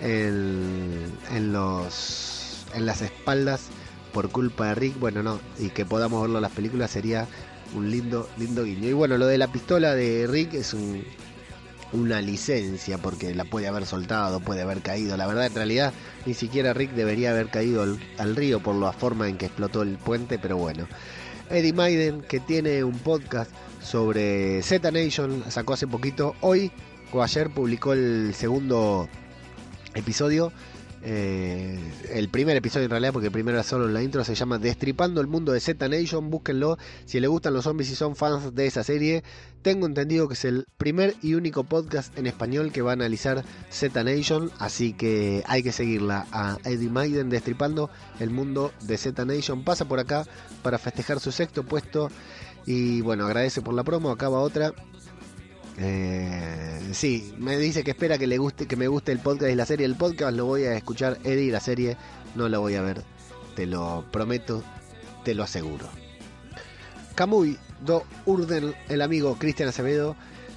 en, 0.00 1.04
en 1.32 1.52
los 1.52 2.66
en 2.74 2.84
las 2.86 3.02
espaldas 3.02 3.68
por 4.12 4.30
culpa 4.30 4.68
de 4.68 4.74
Rick, 4.74 4.98
bueno 4.98 5.22
no, 5.22 5.40
y 5.60 5.70
que 5.70 5.84
podamos 5.84 6.20
verlo 6.22 6.38
en 6.38 6.42
las 6.42 6.52
películas 6.52 6.90
sería 6.90 7.28
un 7.74 7.90
lindo, 7.90 8.28
lindo 8.38 8.64
guiño. 8.64 8.88
Y 8.88 8.92
bueno, 8.92 9.18
lo 9.18 9.26
de 9.26 9.38
la 9.38 9.48
pistola 9.48 9.94
de 9.94 10.26
Rick 10.26 10.54
es 10.54 10.74
un, 10.74 11.04
una 11.94 12.20
licencia 12.20 12.98
porque 12.98 13.34
la 13.34 13.44
puede 13.44 13.68
haber 13.68 13.86
soltado, 13.86 14.40
puede 14.40 14.62
haber 14.62 14.80
caído. 14.80 15.16
La 15.16 15.26
verdad, 15.26 15.46
en 15.46 15.54
realidad, 15.54 15.92
ni 16.26 16.34
siquiera 16.34 16.74
Rick 16.74 16.92
debería 16.92 17.30
haber 17.30 17.48
caído 17.48 17.82
al, 18.18 18.36
río 18.36 18.60
por 18.60 18.74
la 18.74 18.92
forma 18.92 19.28
en 19.28 19.38
que 19.38 19.46
explotó 19.46 19.82
el 19.82 19.96
puente, 19.96 20.38
pero 20.38 20.56
bueno. 20.56 20.86
Eddie 21.50 21.72
Maiden, 21.72 22.22
que 22.22 22.40
tiene 22.40 22.82
un 22.82 22.98
podcast 22.98 23.50
sobre 23.82 24.62
Z 24.62 24.90
Nation, 24.90 25.44
sacó 25.50 25.74
hace 25.74 25.86
poquito, 25.86 26.34
hoy 26.40 26.72
o 27.12 27.22
ayer 27.22 27.50
publicó 27.50 27.92
el 27.92 28.34
segundo 28.34 29.08
episodio. 29.94 30.52
Eh, 31.06 31.78
el 32.14 32.30
primer 32.30 32.56
episodio 32.56 32.86
en 32.86 32.90
realidad, 32.90 33.12
porque 33.12 33.30
primero 33.30 33.58
era 33.58 33.62
solo 33.62 33.86
la 33.88 34.02
intro, 34.02 34.24
se 34.24 34.34
llama 34.34 34.58
Destripando 34.58 35.20
el 35.20 35.26
mundo 35.26 35.52
de 35.52 35.60
Z 35.60 35.86
Nation. 35.86 36.30
Búsquenlo 36.30 36.78
si 37.04 37.20
les 37.20 37.28
gustan 37.28 37.52
los 37.52 37.64
zombies 37.64 37.90
y 37.90 37.94
son 37.94 38.16
fans 38.16 38.54
de 38.54 38.66
esa 38.66 38.82
serie. 38.82 39.22
Tengo 39.60 39.86
entendido 39.86 40.28
que 40.28 40.34
es 40.34 40.46
el 40.46 40.64
primer 40.78 41.14
y 41.22 41.34
único 41.34 41.64
podcast 41.64 42.16
en 42.18 42.26
español 42.26 42.72
que 42.72 42.80
va 42.80 42.92
a 42.92 42.94
analizar 42.94 43.44
Z 43.70 44.02
Nation, 44.02 44.50
así 44.58 44.94
que 44.94 45.42
hay 45.46 45.62
que 45.62 45.72
seguirla 45.72 46.26
a 46.32 46.56
Eddie 46.64 46.88
Maiden 46.88 47.28
Destripando 47.28 47.90
el 48.18 48.30
mundo 48.30 48.72
de 48.82 48.96
Z 48.96 49.26
Nation. 49.26 49.62
Pasa 49.62 49.86
por 49.86 49.98
acá 49.98 50.24
para 50.62 50.78
festejar 50.78 51.20
su 51.20 51.32
sexto 51.32 51.64
puesto 51.64 52.08
y 52.64 53.02
bueno, 53.02 53.26
agradece 53.26 53.60
por 53.60 53.74
la 53.74 53.84
promo. 53.84 54.10
Acaba 54.10 54.40
otra. 54.40 54.72
Eh, 55.78 56.80
sí, 56.92 57.34
me 57.38 57.56
dice 57.58 57.82
que 57.82 57.90
espera 57.90 58.18
que 58.18 58.26
le 58.26 58.38
guste, 58.38 58.66
que 58.66 58.76
me 58.76 58.88
guste 58.88 59.12
el 59.12 59.18
podcast 59.18 59.50
y 59.50 59.54
la 59.54 59.66
serie. 59.66 59.86
El 59.86 59.96
podcast 59.96 60.36
lo 60.36 60.46
voy 60.46 60.64
a 60.64 60.76
escuchar, 60.76 61.18
Eddie, 61.24 61.50
la 61.50 61.60
serie 61.60 61.96
no 62.34 62.48
la 62.48 62.58
voy 62.58 62.74
a 62.74 62.82
ver. 62.82 63.02
Te 63.56 63.66
lo 63.66 64.04
prometo, 64.10 64.62
te 65.24 65.34
lo 65.34 65.42
aseguro. 65.42 65.88
Camuy 67.14 67.58
do 67.84 68.04
Urden, 68.26 68.74
el 68.88 69.02
amigo 69.02 69.36
Cristian 69.38 69.68
Acevedo. 69.68 70.16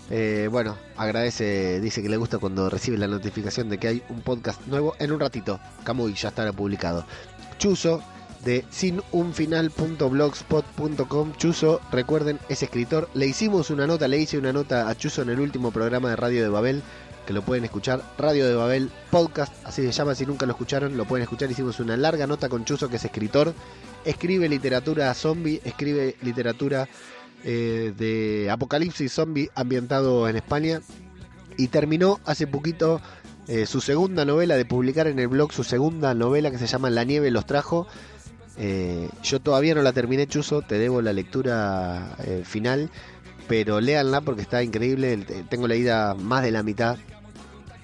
eh, 0.10 0.48
bueno, 0.50 0.78
agradece, 0.96 1.80
dice 1.82 2.02
que 2.02 2.10
le 2.10 2.18
gusta 2.18 2.38
cuando 2.38 2.70
recibe 2.70 2.98
la 2.98 3.08
notificación 3.08 3.70
de 3.70 3.78
que 3.78 3.88
hay 3.88 4.04
un 4.10 4.22
podcast 4.22 4.66
nuevo. 4.68 4.96
En 5.00 5.12
un 5.12 5.20
ratito, 5.20 5.60
Camuy 5.84 6.14
ya 6.14 6.30
estará 6.30 6.54
publicado. 6.54 7.06
Chuso 7.58 8.02
de 8.48 8.66
sinunfinal.blogspot.com. 8.70 11.34
Chuso, 11.36 11.82
recuerden, 11.92 12.40
es 12.48 12.64
escritor. 12.64 13.10
Le 13.14 13.28
hicimos 13.28 13.70
una 13.72 13.86
nota, 13.86 14.08
le 14.08 14.20
hice 14.20 14.38
una 14.38 14.54
nota 14.54 14.88
a 14.88 14.96
Chuso 14.96 15.22
en 15.22 15.28
el 15.30 15.42
último 15.42 15.72
programa 15.72 16.12
de 16.12 16.16
Radio 16.16 16.44
de 16.44 16.48
Babel, 16.48 16.82
que 17.26 17.34
lo 17.34 17.42
pueden 17.42 17.66
escuchar. 17.66 18.02
Radio 18.18 18.48
de 18.48 18.56
Babel 18.56 18.90
Podcast, 19.12 19.54
así 19.66 19.84
se 19.84 19.92
llama, 19.92 20.16
si 20.16 20.26
nunca 20.26 20.46
lo 20.46 20.54
escucharon, 20.54 20.96
lo 20.96 21.04
pueden 21.04 21.24
escuchar. 21.24 21.52
Hicimos 21.52 21.82
una 21.82 21.98
larga 21.98 22.26
nota 22.26 22.48
con 22.48 22.64
Chuso, 22.64 22.88
que 22.88 22.96
es 22.96 23.04
escritor, 23.04 23.54
escribe 24.06 24.48
literatura 24.48 25.14
zombie, 25.14 25.60
escribe 25.66 26.16
literatura 26.22 26.88
eh, 27.44 27.94
de 27.98 28.50
apocalipsis 28.50 29.12
zombie 29.12 29.52
ambientado 29.56 30.30
en 30.30 30.38
España 30.38 30.80
y 31.58 31.68
terminó 31.68 32.22
hace 32.24 32.48
poquito 32.48 33.02
eh, 33.50 33.66
su 33.66 33.82
segunda 33.82 34.24
novela 34.24 34.56
de 34.56 34.64
publicar 34.64 35.08
en 35.08 35.20
el 35.20 35.28
blog, 35.28 35.52
su 35.52 35.66
segunda 35.66 36.14
novela 36.14 36.50
que 36.50 36.58
se 36.58 36.68
llama 36.68 36.90
La 36.90 37.04
nieve 37.04 37.30
los 37.30 37.46
trajo. 37.46 37.88
Eh, 38.58 39.10
yo 39.24 39.40
todavía 39.40 39.76
no 39.76 39.82
la 39.82 39.94
terminé, 39.94 40.28
Chuzo, 40.28 40.62
te 40.62 40.80
debo 40.80 41.02
la 41.02 41.14
lectura 41.14 42.16
final, 42.44 42.90
pero 43.48 43.80
léanla 43.80 44.22
porque 44.22 44.42
está 44.42 44.64
increíble. 44.64 45.18
Tengo 45.50 45.68
leída 45.68 46.16
más 46.16 46.44
de 46.44 46.52
la 46.52 46.64
mitad 46.64 46.98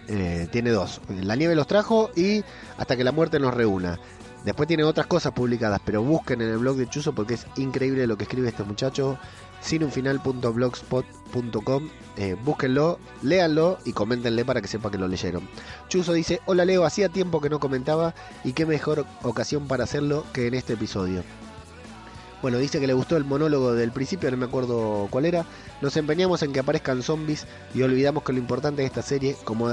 eh, 0.08 0.48
tiene 0.52 0.72
dos. 0.72 1.02
La 1.22 1.36
nieve 1.36 1.56
los 1.56 1.68
trajo 1.68 2.12
y 2.16 2.44
hasta 2.78 2.98
que 2.98 3.04
la 3.04 3.12
muerte 3.12 3.40
nos 3.40 3.54
reúna. 3.54 4.00
Después 4.44 4.68
tiene 4.68 4.84
otras 4.84 5.08
cosas 5.08 5.32
publicadas, 5.32 5.80
pero 5.86 6.04
busquen 6.04 6.42
en 6.42 6.50
el 6.50 6.58
blog 6.58 6.76
de 6.76 6.90
Chuzo 6.90 7.14
porque 7.14 7.36
es 7.36 7.48
increíble 7.56 8.06
lo 8.08 8.18
que 8.18 8.24
escribe 8.24 8.50
este 8.50 8.64
muchacho. 8.64 9.18
Sinunfinal.blogspot.com 9.62 11.90
eh, 12.18 12.36
Búsquenlo, 12.44 13.00
léanlo 13.22 13.78
y 13.86 13.94
coméntenle 13.94 14.44
para 14.44 14.60
que 14.62 14.68
sepa 14.68 14.92
que 14.92 14.98
lo 14.98 15.08
leyeron. 15.08 15.48
Chuzo 15.88 16.12
dice, 16.14 16.42
hola 16.46 16.66
Leo, 16.66 16.84
hacía 16.84 17.08
tiempo 17.10 17.40
que 17.40 17.50
no 17.50 17.60
comentaba 17.60 18.14
y 18.44 18.52
qué 18.54 18.66
mejor 18.66 19.06
ocasión 19.24 19.68
para 19.68 19.84
hacerlo 19.86 20.26
que 20.34 20.48
en 20.48 20.56
este 20.56 20.74
episodio. 20.74 21.24
Bueno, 22.44 22.58
dice 22.58 22.82
que 22.82 22.88
le 22.88 22.94
gustó 22.94 23.16
el 23.16 23.24
monólogo 23.24 23.74
del 23.74 23.94
principio, 23.94 24.30
no 24.30 24.36
me 24.36 24.48
acuerdo 24.48 25.08
cuál 25.10 25.24
era. 25.24 25.46
Nos 25.82 25.96
empeñamos 25.96 26.44
en 26.44 26.52
que 26.52 26.60
aparezcan 26.60 27.02
zombies 27.02 27.48
y 27.74 27.84
olvidamos 27.84 28.24
que 28.24 28.34
lo 28.34 28.40
importante 28.40 28.82
de 28.82 28.88
esta 28.88 29.02
serie, 29.02 29.38
como 29.46 29.70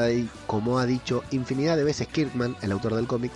como 0.46 0.78
ha 0.78 0.86
dicho 0.86 1.24
infinidad 1.32 1.76
de 1.76 1.82
veces 1.82 2.06
Kirkman, 2.06 2.54
el 2.62 2.70
autor 2.70 2.94
del 2.94 3.08
cómic, 3.08 3.32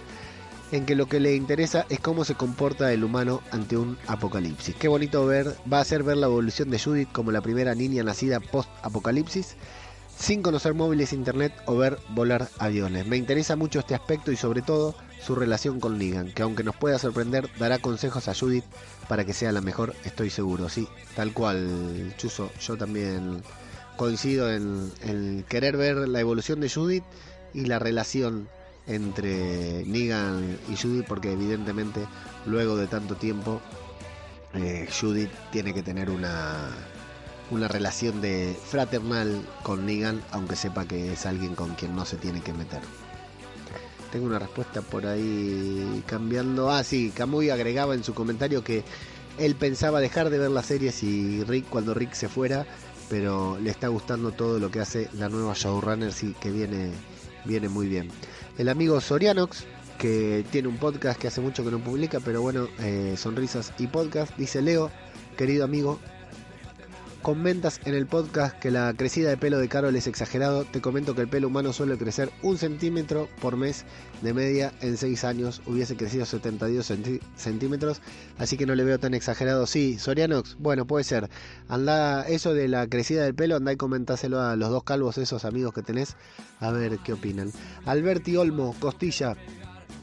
en 0.72 0.86
que 0.86 0.94
lo 0.94 1.06
que 1.06 1.20
le 1.20 1.34
interesa 1.34 1.86
es 1.88 2.00
cómo 2.00 2.24
se 2.24 2.34
comporta 2.34 2.92
el 2.92 3.04
humano 3.04 3.42
ante 3.50 3.76
un 3.76 3.98
apocalipsis. 4.06 4.74
Qué 4.74 4.88
bonito 4.88 5.26
ver, 5.26 5.56
va 5.70 5.80
a 5.80 5.84
ser 5.84 6.02
ver 6.02 6.16
la 6.16 6.26
evolución 6.26 6.70
de 6.70 6.78
Judith 6.78 7.12
como 7.12 7.32
la 7.32 7.40
primera 7.40 7.74
niña 7.74 8.02
nacida 8.02 8.40
post-apocalipsis, 8.40 9.56
sin 10.16 10.42
conocer 10.42 10.74
móviles, 10.74 11.12
internet 11.12 11.52
o 11.66 11.76
ver 11.76 11.98
volar 12.10 12.48
aviones. 12.58 13.06
Me 13.06 13.16
interesa 13.16 13.56
mucho 13.56 13.80
este 13.80 13.94
aspecto 13.94 14.32
y 14.32 14.36
sobre 14.36 14.62
todo 14.62 14.94
su 15.24 15.34
relación 15.34 15.80
con 15.80 15.98
Negan, 15.98 16.32
que 16.32 16.42
aunque 16.42 16.64
nos 16.64 16.76
pueda 16.76 16.98
sorprender, 16.98 17.48
dará 17.58 17.78
consejos 17.78 18.28
a 18.28 18.34
Judith 18.34 18.64
para 19.08 19.24
que 19.24 19.32
sea 19.32 19.52
la 19.52 19.60
mejor, 19.60 19.94
estoy 20.04 20.30
seguro, 20.30 20.68
sí, 20.68 20.86
tal 21.16 21.32
cual, 21.32 22.14
Chuso, 22.18 22.50
yo 22.60 22.76
también 22.76 23.42
coincido 23.96 24.52
en, 24.52 25.44
querer 25.48 25.76
ver 25.76 26.08
la 26.08 26.20
evolución 26.20 26.60
de 26.60 26.68
Judith 26.68 27.04
y 27.52 27.66
la 27.66 27.78
relación 27.78 28.48
entre 28.86 29.84
Negan 29.86 30.58
y 30.70 30.76
Judith, 30.76 31.06
porque 31.06 31.32
evidentemente 31.32 32.06
luego 32.46 32.76
de 32.76 32.86
tanto 32.86 33.14
tiempo 33.16 33.60
eh, 34.54 34.88
Judith 35.00 35.30
tiene 35.50 35.74
que 35.74 35.82
tener 35.82 36.10
una, 36.10 36.68
una 37.50 37.68
relación 37.68 38.20
de 38.20 38.56
fraternal 38.66 39.42
con 39.62 39.86
Negan, 39.86 40.22
aunque 40.30 40.56
sepa 40.56 40.86
que 40.86 41.12
es 41.12 41.26
alguien 41.26 41.54
con 41.54 41.74
quien 41.74 41.94
no 41.96 42.04
se 42.04 42.16
tiene 42.16 42.40
que 42.40 42.52
meter. 42.52 42.80
Tengo 44.12 44.26
una 44.26 44.38
respuesta 44.38 44.80
por 44.80 45.06
ahí 45.06 46.04
cambiando. 46.06 46.70
Ah, 46.70 46.84
sí, 46.84 47.12
Camuy 47.14 47.50
agregaba 47.50 47.94
en 47.94 48.04
su 48.04 48.14
comentario 48.14 48.62
que 48.62 48.84
él 49.38 49.56
pensaba 49.56 50.00
dejar 50.00 50.30
de 50.30 50.38
ver 50.38 50.50
la 50.50 50.62
serie 50.62 50.92
si 50.92 51.42
Rick, 51.42 51.68
cuando 51.68 51.94
Rick 51.94 52.12
se 52.12 52.28
fuera, 52.28 52.64
pero 53.10 53.58
le 53.58 53.70
está 53.70 53.88
gustando 53.88 54.30
todo 54.30 54.60
lo 54.60 54.70
que 54.70 54.80
hace 54.80 55.08
la 55.14 55.28
nueva 55.28 55.54
showrunner, 55.54 56.12
sí, 56.12 56.34
que 56.40 56.52
viene, 56.52 56.92
viene 57.44 57.68
muy 57.68 57.88
bien. 57.88 58.08
El 58.58 58.68
amigo 58.68 59.00
Sorianox, 59.00 59.64
que 59.98 60.44
tiene 60.52 60.68
un 60.68 60.76
podcast 60.76 61.20
que 61.20 61.26
hace 61.26 61.40
mucho 61.40 61.64
que 61.64 61.70
no 61.70 61.78
publica, 61.78 62.20
pero 62.20 62.40
bueno, 62.40 62.68
eh, 62.78 63.14
sonrisas 63.16 63.72
y 63.78 63.88
podcast, 63.88 64.36
dice 64.36 64.62
Leo, 64.62 64.90
querido 65.36 65.64
amigo, 65.64 65.98
comentas 67.24 67.80
en 67.86 67.94
el 67.94 68.06
podcast 68.06 68.58
que 68.58 68.70
la 68.70 68.92
crecida 68.92 69.30
de 69.30 69.38
pelo 69.38 69.58
de 69.58 69.66
Carol 69.66 69.96
es 69.96 70.06
exagerado, 70.06 70.64
te 70.64 70.82
comento 70.82 71.14
que 71.14 71.22
el 71.22 71.28
pelo 71.28 71.48
humano 71.48 71.72
suele 71.72 71.96
crecer 71.96 72.30
un 72.42 72.58
centímetro 72.58 73.30
por 73.40 73.56
mes 73.56 73.86
de 74.20 74.34
media 74.34 74.74
en 74.82 74.98
6 74.98 75.24
años, 75.24 75.62
hubiese 75.64 75.96
crecido 75.96 76.26
72 76.26 76.92
centímetros, 77.34 78.02
así 78.36 78.58
que 78.58 78.66
no 78.66 78.74
le 78.74 78.84
veo 78.84 78.98
tan 78.98 79.14
exagerado. 79.14 79.66
Sí, 79.66 79.98
Sorianox, 79.98 80.56
bueno, 80.58 80.86
puede 80.86 81.04
ser. 81.04 81.30
Anda, 81.66 82.28
eso 82.28 82.52
de 82.52 82.68
la 82.68 82.86
crecida 82.88 83.24
del 83.24 83.34
pelo, 83.34 83.56
anda 83.56 83.72
y 83.72 83.76
comentáselo 83.76 84.42
a 84.42 84.54
los 84.54 84.68
dos 84.68 84.84
calvos, 84.84 85.16
esos 85.16 85.46
amigos 85.46 85.72
que 85.72 85.80
tenés, 85.80 86.16
a 86.60 86.72
ver 86.72 86.98
qué 86.98 87.14
opinan. 87.14 87.52
Alberti 87.86 88.36
Olmo, 88.36 88.76
Costilla, 88.78 89.34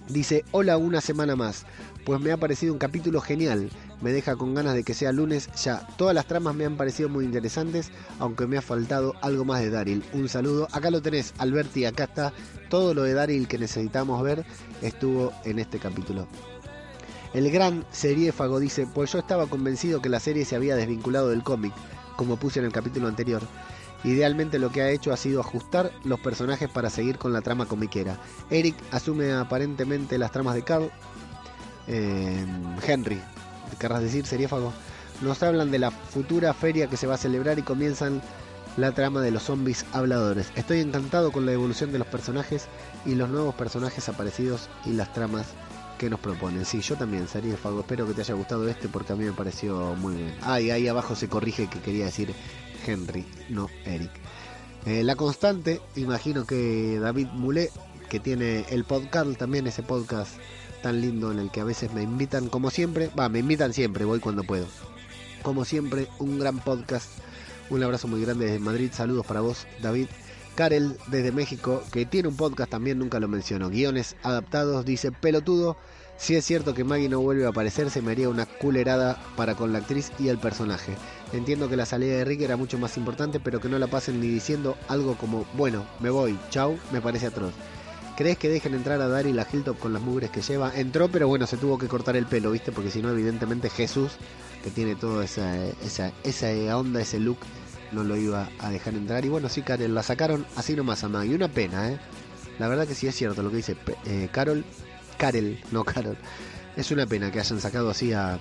dice, 0.09 0.43
hola 0.49 0.77
una 0.77 1.01
semana 1.01 1.35
más, 1.35 1.67
pues 2.03 2.19
me 2.19 2.31
ha 2.31 2.37
parecido 2.37 2.73
un 2.73 2.79
capítulo 2.79 3.21
genial 3.21 3.69
me 4.01 4.11
deja 4.11 4.35
con 4.35 4.53
ganas 4.53 4.73
de 4.73 4.83
que 4.83 4.93
sea 4.93 5.11
lunes 5.11 5.49
ya. 5.63 5.87
Todas 5.97 6.13
las 6.13 6.25
tramas 6.25 6.55
me 6.55 6.65
han 6.65 6.77
parecido 6.77 7.09
muy 7.09 7.25
interesantes, 7.25 7.91
aunque 8.19 8.47
me 8.47 8.57
ha 8.57 8.61
faltado 8.61 9.15
algo 9.21 9.45
más 9.45 9.61
de 9.61 9.69
Daryl. 9.69 10.03
Un 10.13 10.27
saludo. 10.27 10.67
Acá 10.71 10.91
lo 10.91 11.01
tenés, 11.01 11.33
Alberti, 11.37 11.85
acá 11.85 12.05
está. 12.05 12.33
Todo 12.69 12.93
lo 12.93 13.03
de 13.03 13.13
Daryl 13.13 13.47
que 13.47 13.57
necesitamos 13.57 14.21
ver 14.23 14.45
estuvo 14.81 15.31
en 15.45 15.59
este 15.59 15.79
capítulo. 15.79 16.27
El 17.33 17.49
gran 17.49 17.85
seriéfago 17.91 18.59
dice, 18.59 18.87
pues 18.93 19.13
yo 19.13 19.19
estaba 19.19 19.47
convencido 19.47 20.01
que 20.01 20.09
la 20.09 20.19
serie 20.19 20.43
se 20.43 20.55
había 20.55 20.75
desvinculado 20.75 21.29
del 21.29 21.43
cómic, 21.43 21.73
como 22.17 22.37
puse 22.37 22.59
en 22.59 22.65
el 22.65 22.73
capítulo 22.73 23.07
anterior. 23.07 23.41
Idealmente 24.03 24.57
lo 24.59 24.71
que 24.71 24.81
ha 24.81 24.89
hecho 24.89 25.13
ha 25.13 25.17
sido 25.17 25.39
ajustar 25.39 25.91
los 26.03 26.19
personajes 26.19 26.69
para 26.69 26.89
seguir 26.89 27.17
con 27.17 27.31
la 27.31 27.41
trama 27.41 27.67
comiquera. 27.67 28.19
Eric 28.49 28.75
asume 28.91 29.31
aparentemente 29.31 30.17
las 30.17 30.31
tramas 30.31 30.55
de 30.55 30.63
Carl. 30.63 30.91
Eh, 31.87 32.45
Henry 32.85 33.21
querrás 33.77 34.01
decir, 34.01 34.25
seriéfago, 34.25 34.73
nos 35.21 35.41
hablan 35.43 35.71
de 35.71 35.79
la 35.79 35.91
futura 35.91 36.53
feria 36.53 36.87
que 36.87 36.97
se 36.97 37.07
va 37.07 37.15
a 37.15 37.17
celebrar 37.17 37.59
y 37.59 37.63
comienzan 37.63 38.21
la 38.77 38.91
trama 38.93 39.21
de 39.21 39.31
los 39.31 39.43
zombies 39.43 39.85
habladores. 39.91 40.51
Estoy 40.55 40.79
encantado 40.79 41.31
con 41.31 41.45
la 41.45 41.51
evolución 41.51 41.91
de 41.91 41.99
los 41.99 42.07
personajes 42.07 42.67
y 43.05 43.15
los 43.15 43.29
nuevos 43.29 43.55
personajes 43.55 44.07
aparecidos 44.09 44.69
y 44.85 44.91
las 44.91 45.13
tramas 45.13 45.47
que 45.97 46.09
nos 46.09 46.19
proponen. 46.19 46.65
Sí, 46.65 46.81
yo 46.81 46.95
también, 46.95 47.27
seriéfago, 47.27 47.81
espero 47.81 48.07
que 48.07 48.13
te 48.13 48.21
haya 48.21 48.33
gustado 48.33 48.67
este 48.67 48.87
porque 48.87 49.13
a 49.13 49.15
mí 49.15 49.25
me 49.25 49.33
pareció 49.33 49.95
muy 49.95 50.15
bien. 50.15 50.35
Ah, 50.41 50.59
y 50.59 50.71
ahí 50.71 50.87
abajo 50.87 51.15
se 51.15 51.27
corrige 51.27 51.67
que 51.67 51.79
quería 51.79 52.05
decir 52.05 52.33
Henry, 52.85 53.25
no 53.49 53.69
Eric. 53.85 54.11
Eh, 54.85 55.03
la 55.03 55.15
constante, 55.15 55.79
imagino 55.95 56.45
que 56.45 56.97
David 56.99 57.27
Moulet, 57.33 57.71
que 58.09 58.19
tiene 58.19 58.65
el 58.69 58.83
podcast, 58.83 59.37
también 59.37 59.67
ese 59.67 59.83
podcast 59.83 60.31
tan 60.81 61.01
lindo 61.01 61.31
en 61.31 61.39
el 61.39 61.51
que 61.51 61.61
a 61.61 61.65
veces 61.65 61.93
me 61.93 62.03
invitan, 62.03 62.49
como 62.49 62.69
siempre, 62.69 63.09
va, 63.17 63.29
me 63.29 63.39
invitan 63.39 63.73
siempre, 63.73 64.05
voy 64.05 64.19
cuando 64.19 64.43
puedo. 64.43 64.65
Como 65.43 65.65
siempre, 65.65 66.07
un 66.19 66.39
gran 66.39 66.59
podcast. 66.59 67.09
Un 67.69 67.83
abrazo 67.83 68.07
muy 68.07 68.21
grande 68.21 68.45
desde 68.45 68.59
Madrid. 68.59 68.91
Saludos 68.93 69.25
para 69.25 69.41
vos, 69.41 69.65
David. 69.81 70.07
Karel 70.55 70.97
desde 71.07 71.31
México, 71.31 71.81
que 71.91 72.05
tiene 72.05 72.27
un 72.27 72.35
podcast 72.35 72.69
también, 72.69 72.99
nunca 72.99 73.19
lo 73.19 73.27
menciono. 73.27 73.69
Guiones 73.69 74.15
adaptados, 74.23 74.85
dice 74.85 75.11
pelotudo. 75.11 75.77
Si 76.17 76.35
es 76.35 76.45
cierto 76.45 76.75
que 76.75 76.83
Maggie 76.83 77.09
no 77.09 77.19
vuelve 77.19 77.45
a 77.45 77.49
aparecer, 77.49 77.89
se 77.89 78.01
me 78.01 78.11
haría 78.11 78.29
una 78.29 78.45
culerada 78.45 79.19
para 79.35 79.55
con 79.55 79.73
la 79.73 79.79
actriz 79.79 80.11
y 80.19 80.27
el 80.27 80.37
personaje. 80.37 80.93
Entiendo 81.33 81.67
que 81.67 81.77
la 81.77 81.85
salida 81.85 82.15
de 82.15 82.25
Rick 82.25 82.41
era 82.41 82.57
mucho 82.57 82.77
más 82.77 82.97
importante, 82.97 83.39
pero 83.39 83.59
que 83.59 83.69
no 83.69 83.79
la 83.79 83.87
pasen 83.87 84.19
ni 84.19 84.27
diciendo 84.27 84.77
algo 84.87 85.15
como, 85.15 85.45
bueno, 85.55 85.85
me 85.99 86.09
voy, 86.09 86.37
chau, 86.51 86.77
me 86.91 87.01
parece 87.01 87.27
atroz. 87.27 87.53
¿Crees 88.15 88.37
que 88.37 88.49
dejen 88.49 88.73
entrar 88.73 89.01
a 89.01 89.07
Daryl 89.07 89.39
a 89.39 89.47
Hilltop 89.51 89.79
con 89.79 89.93
las 89.93 90.01
mugres 90.01 90.29
que 90.29 90.41
lleva? 90.41 90.75
Entró, 90.75 91.09
pero 91.09 91.27
bueno, 91.27 91.47
se 91.47 91.57
tuvo 91.57 91.77
que 91.77 91.87
cortar 91.87 92.15
el 92.15 92.25
pelo, 92.25 92.51
¿viste? 92.51 92.71
Porque 92.71 92.91
si 92.91 93.01
no, 93.01 93.09
evidentemente 93.09 93.69
Jesús, 93.69 94.11
que 94.63 94.69
tiene 94.69 94.95
toda 94.95 95.23
esa, 95.23 95.65
esa, 95.83 96.11
esa 96.23 96.77
onda, 96.77 97.01
ese 97.01 97.19
look, 97.19 97.37
no 97.91 98.03
lo 98.03 98.17
iba 98.17 98.49
a 98.59 98.69
dejar 98.69 98.93
entrar. 98.95 99.25
Y 99.25 99.29
bueno, 99.29 99.49
sí, 99.49 99.61
Carol, 99.61 99.93
la 99.93 100.03
sacaron 100.03 100.45
así 100.55 100.75
nomás 100.75 101.03
a 101.03 101.09
Maggie. 101.09 101.35
Una 101.35 101.47
pena, 101.47 101.91
¿eh? 101.91 101.99
La 102.59 102.67
verdad 102.67 102.87
que 102.87 102.95
sí 102.95 103.07
es 103.07 103.15
cierto 103.15 103.41
lo 103.41 103.49
que 103.49 103.57
dice 103.57 103.75
eh, 104.05 104.29
Carol, 104.31 104.63
Karel, 105.17 105.59
no 105.71 105.83
Carol. 105.83 106.17
Es 106.75 106.91
una 106.91 107.05
pena 107.05 107.31
que 107.31 107.39
hayan 107.39 107.59
sacado 107.59 107.89
así 107.89 108.13
a, 108.13 108.39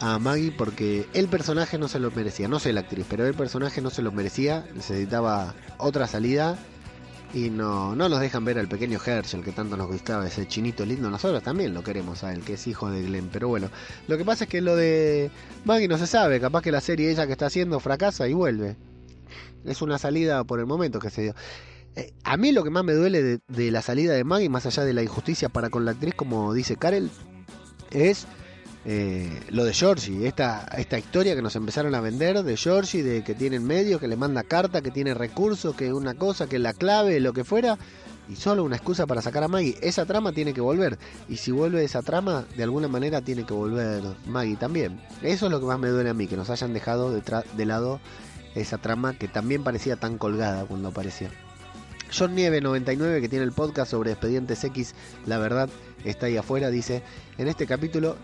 a 0.00 0.18
Maggie 0.18 0.52
porque 0.52 1.06
el 1.14 1.28
personaje 1.28 1.78
no 1.78 1.88
se 1.88 2.00
lo 2.00 2.10
merecía. 2.10 2.48
No 2.48 2.58
sé 2.58 2.72
la 2.72 2.80
actriz, 2.80 3.06
pero 3.08 3.26
el 3.26 3.34
personaje 3.34 3.80
no 3.80 3.90
se 3.90 4.02
lo 4.02 4.12
merecía. 4.12 4.66
Necesitaba 4.74 5.54
otra 5.78 6.06
salida 6.06 6.58
y 7.34 7.48
no, 7.48 7.96
no 7.96 8.08
nos 8.08 8.20
dejan 8.20 8.44
ver 8.44 8.58
al 8.58 8.68
pequeño 8.68 8.98
Herschel 9.04 9.42
que 9.42 9.52
tanto 9.52 9.76
nos 9.76 9.86
gustaba, 9.86 10.26
ese 10.26 10.46
chinito 10.46 10.84
lindo. 10.84 11.08
Nosotros 11.10 11.42
también 11.42 11.72
lo 11.72 11.82
queremos 11.82 12.24
a 12.24 12.32
él, 12.32 12.42
que 12.42 12.54
es 12.54 12.66
hijo 12.66 12.90
de 12.90 13.02
Glenn. 13.02 13.30
Pero 13.32 13.48
bueno, 13.48 13.70
lo 14.06 14.18
que 14.18 14.24
pasa 14.24 14.44
es 14.44 14.50
que 14.50 14.60
lo 14.60 14.76
de 14.76 15.30
Maggie 15.64 15.88
no 15.88 15.96
se 15.96 16.06
sabe. 16.06 16.40
Capaz 16.40 16.62
que 16.62 16.70
la 16.70 16.80
serie 16.80 17.10
ella 17.10 17.26
que 17.26 17.32
está 17.32 17.46
haciendo 17.46 17.80
fracasa 17.80 18.28
y 18.28 18.34
vuelve. 18.34 18.76
Es 19.64 19.80
una 19.80 19.98
salida 19.98 20.44
por 20.44 20.60
el 20.60 20.66
momento 20.66 20.98
que 20.98 21.08
se 21.08 21.22
dio. 21.22 21.34
Eh, 21.96 22.12
a 22.24 22.36
mí 22.36 22.52
lo 22.52 22.64
que 22.64 22.70
más 22.70 22.84
me 22.84 22.92
duele 22.92 23.22
de, 23.22 23.40
de 23.48 23.70
la 23.70 23.80
salida 23.80 24.12
de 24.12 24.24
Maggie, 24.24 24.50
más 24.50 24.66
allá 24.66 24.84
de 24.84 24.92
la 24.92 25.02
injusticia 25.02 25.48
para 25.48 25.70
con 25.70 25.84
la 25.84 25.92
actriz, 25.92 26.14
como 26.14 26.52
dice 26.52 26.76
Karel, 26.76 27.10
es 27.90 28.26
eh, 28.84 29.40
lo 29.50 29.64
de 29.64 29.72
Georgie, 29.72 30.26
esta, 30.26 30.66
esta 30.76 30.98
historia 30.98 31.36
que 31.36 31.42
nos 31.42 31.54
empezaron 31.54 31.94
a 31.94 32.00
vender 32.00 32.42
de 32.42 32.56
Georgie, 32.56 33.02
de 33.02 33.22
que 33.22 33.34
tiene 33.34 33.60
medio, 33.60 34.00
que 34.00 34.08
le 34.08 34.16
manda 34.16 34.42
carta, 34.42 34.82
que 34.82 34.90
tiene 34.90 35.14
recursos, 35.14 35.74
que 35.76 35.92
una 35.92 36.14
cosa, 36.14 36.48
que 36.48 36.58
la 36.58 36.72
clave, 36.72 37.20
lo 37.20 37.32
que 37.32 37.44
fuera, 37.44 37.78
y 38.28 38.36
solo 38.36 38.64
una 38.64 38.76
excusa 38.76 39.06
para 39.06 39.22
sacar 39.22 39.44
a 39.44 39.48
Maggie. 39.48 39.78
Esa 39.82 40.06
trama 40.06 40.32
tiene 40.32 40.54
que 40.54 40.60
volver. 40.60 40.98
Y 41.28 41.36
si 41.36 41.50
vuelve 41.52 41.84
esa 41.84 42.02
trama, 42.02 42.44
de 42.56 42.62
alguna 42.62 42.88
manera 42.88 43.20
tiene 43.20 43.44
que 43.44 43.54
volver 43.54 44.02
Maggie 44.26 44.56
también. 44.56 45.00
Eso 45.22 45.46
es 45.46 45.52
lo 45.52 45.60
que 45.60 45.66
más 45.66 45.78
me 45.78 45.88
duele 45.88 46.10
a 46.10 46.14
mí, 46.14 46.26
que 46.26 46.36
nos 46.36 46.50
hayan 46.50 46.72
dejado 46.72 47.12
de 47.12 47.66
lado 47.66 48.00
esa 48.54 48.78
trama 48.78 49.14
que 49.14 49.28
también 49.28 49.64
parecía 49.64 49.96
tan 49.96 50.18
colgada 50.18 50.64
cuando 50.64 50.88
apareció. 50.88 51.28
John 52.16 52.34
Nieve 52.34 52.60
99 52.60 53.20
que 53.22 53.28
tiene 53.28 53.44
el 53.44 53.52
podcast 53.52 53.90
sobre 53.90 54.12
expedientes 54.12 54.62
X, 54.64 54.94
la 55.26 55.38
verdad 55.38 55.70
está 56.04 56.26
ahí 56.26 56.36
afuera, 56.36 56.68
dice, 56.70 57.02
en 57.38 57.48
este 57.48 57.66
capítulo 57.66 58.16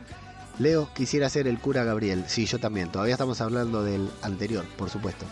Leo 0.59 0.89
quisiera 0.95 1.29
ser 1.29 1.47
el 1.47 1.59
cura 1.59 1.85
Gabriel. 1.85 2.25
Sí, 2.27 2.47
yo 2.47 2.59
también, 2.59 2.91
todavía 2.91 3.15
estamos 3.15 3.41
hablando 3.41 3.83
del 3.85 4.11
anterior, 4.23 4.65
por 4.77 4.91
supuesto. 4.91 5.25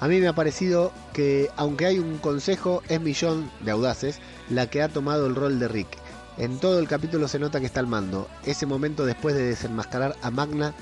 A 0.00 0.08
mí 0.08 0.20
me 0.20 0.28
ha 0.28 0.34
parecido 0.34 0.92
que, 1.12 1.48
aunque 1.56 1.86
hay 1.86 1.98
un 1.98 2.18
consejo, 2.18 2.82
es 2.88 3.00
Millón 3.00 3.50
de 3.60 3.70
Audaces 3.70 4.18
la 4.50 4.68
que 4.68 4.82
ha 4.82 4.88
tomado 4.88 5.26
el 5.26 5.34
rol 5.34 5.58
de 5.58 5.68
Rick. 5.68 5.88
En 6.36 6.58
todo 6.58 6.80
el 6.80 6.88
capítulo 6.88 7.28
se 7.28 7.38
nota 7.38 7.60
que 7.60 7.66
está 7.66 7.80
al 7.80 7.86
mando. 7.86 8.28
Ese 8.44 8.66
momento 8.66 9.06
después 9.06 9.34
de 9.36 9.44
desenmascarar 9.44 10.16
a 10.20 10.30
Magna 10.30 10.74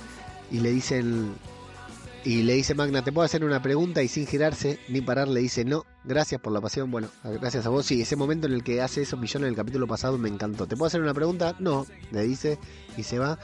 y 0.51 0.61
le 0.61 0.71
dicen 0.71 1.35
y 2.25 2.43
le 2.43 2.55
dice 2.55 2.75
Magna, 2.75 3.03
¿te 3.03 3.13
puedo 3.13 3.25
hacer 3.25 3.45
una 3.45 3.63
pregunta? 3.63 4.03
Y 4.03 4.09
sin 4.09 4.27
girarse 4.27 4.79
ni 4.89 5.01
parar 5.01 5.29
le 5.29 5.41
dice, 5.41 5.65
no, 5.65 5.85
gracias 6.05 6.41
por 6.41 6.53
la 6.53 6.61
pasión. 6.61 6.91
Bueno, 6.91 7.09
gracias 7.25 7.67
a 7.67 7.69
vos. 7.69 7.87
Sí, 7.87 8.01
ese 8.01 8.17
momento 8.17 8.47
en 8.47 8.55
el 8.55 8.63
que 8.63 8.81
hace 8.81 9.03
eso 9.03 9.17
Millón 9.17 9.45
en 9.45 9.51
el 9.51 9.57
capítulo 9.57 9.87
pasado 9.87 10.19
me 10.19 10.29
encantó. 10.29 10.67
¿Te 10.67 10.77
puedo 10.77 10.87
hacer 10.87 11.03
una 11.03 11.15
pregunta? 11.15 11.57
No, 11.59 11.87
le 12.11 12.23
dice 12.23 12.59
y 12.97 13.03
se 13.03 13.19
va. 13.19 13.39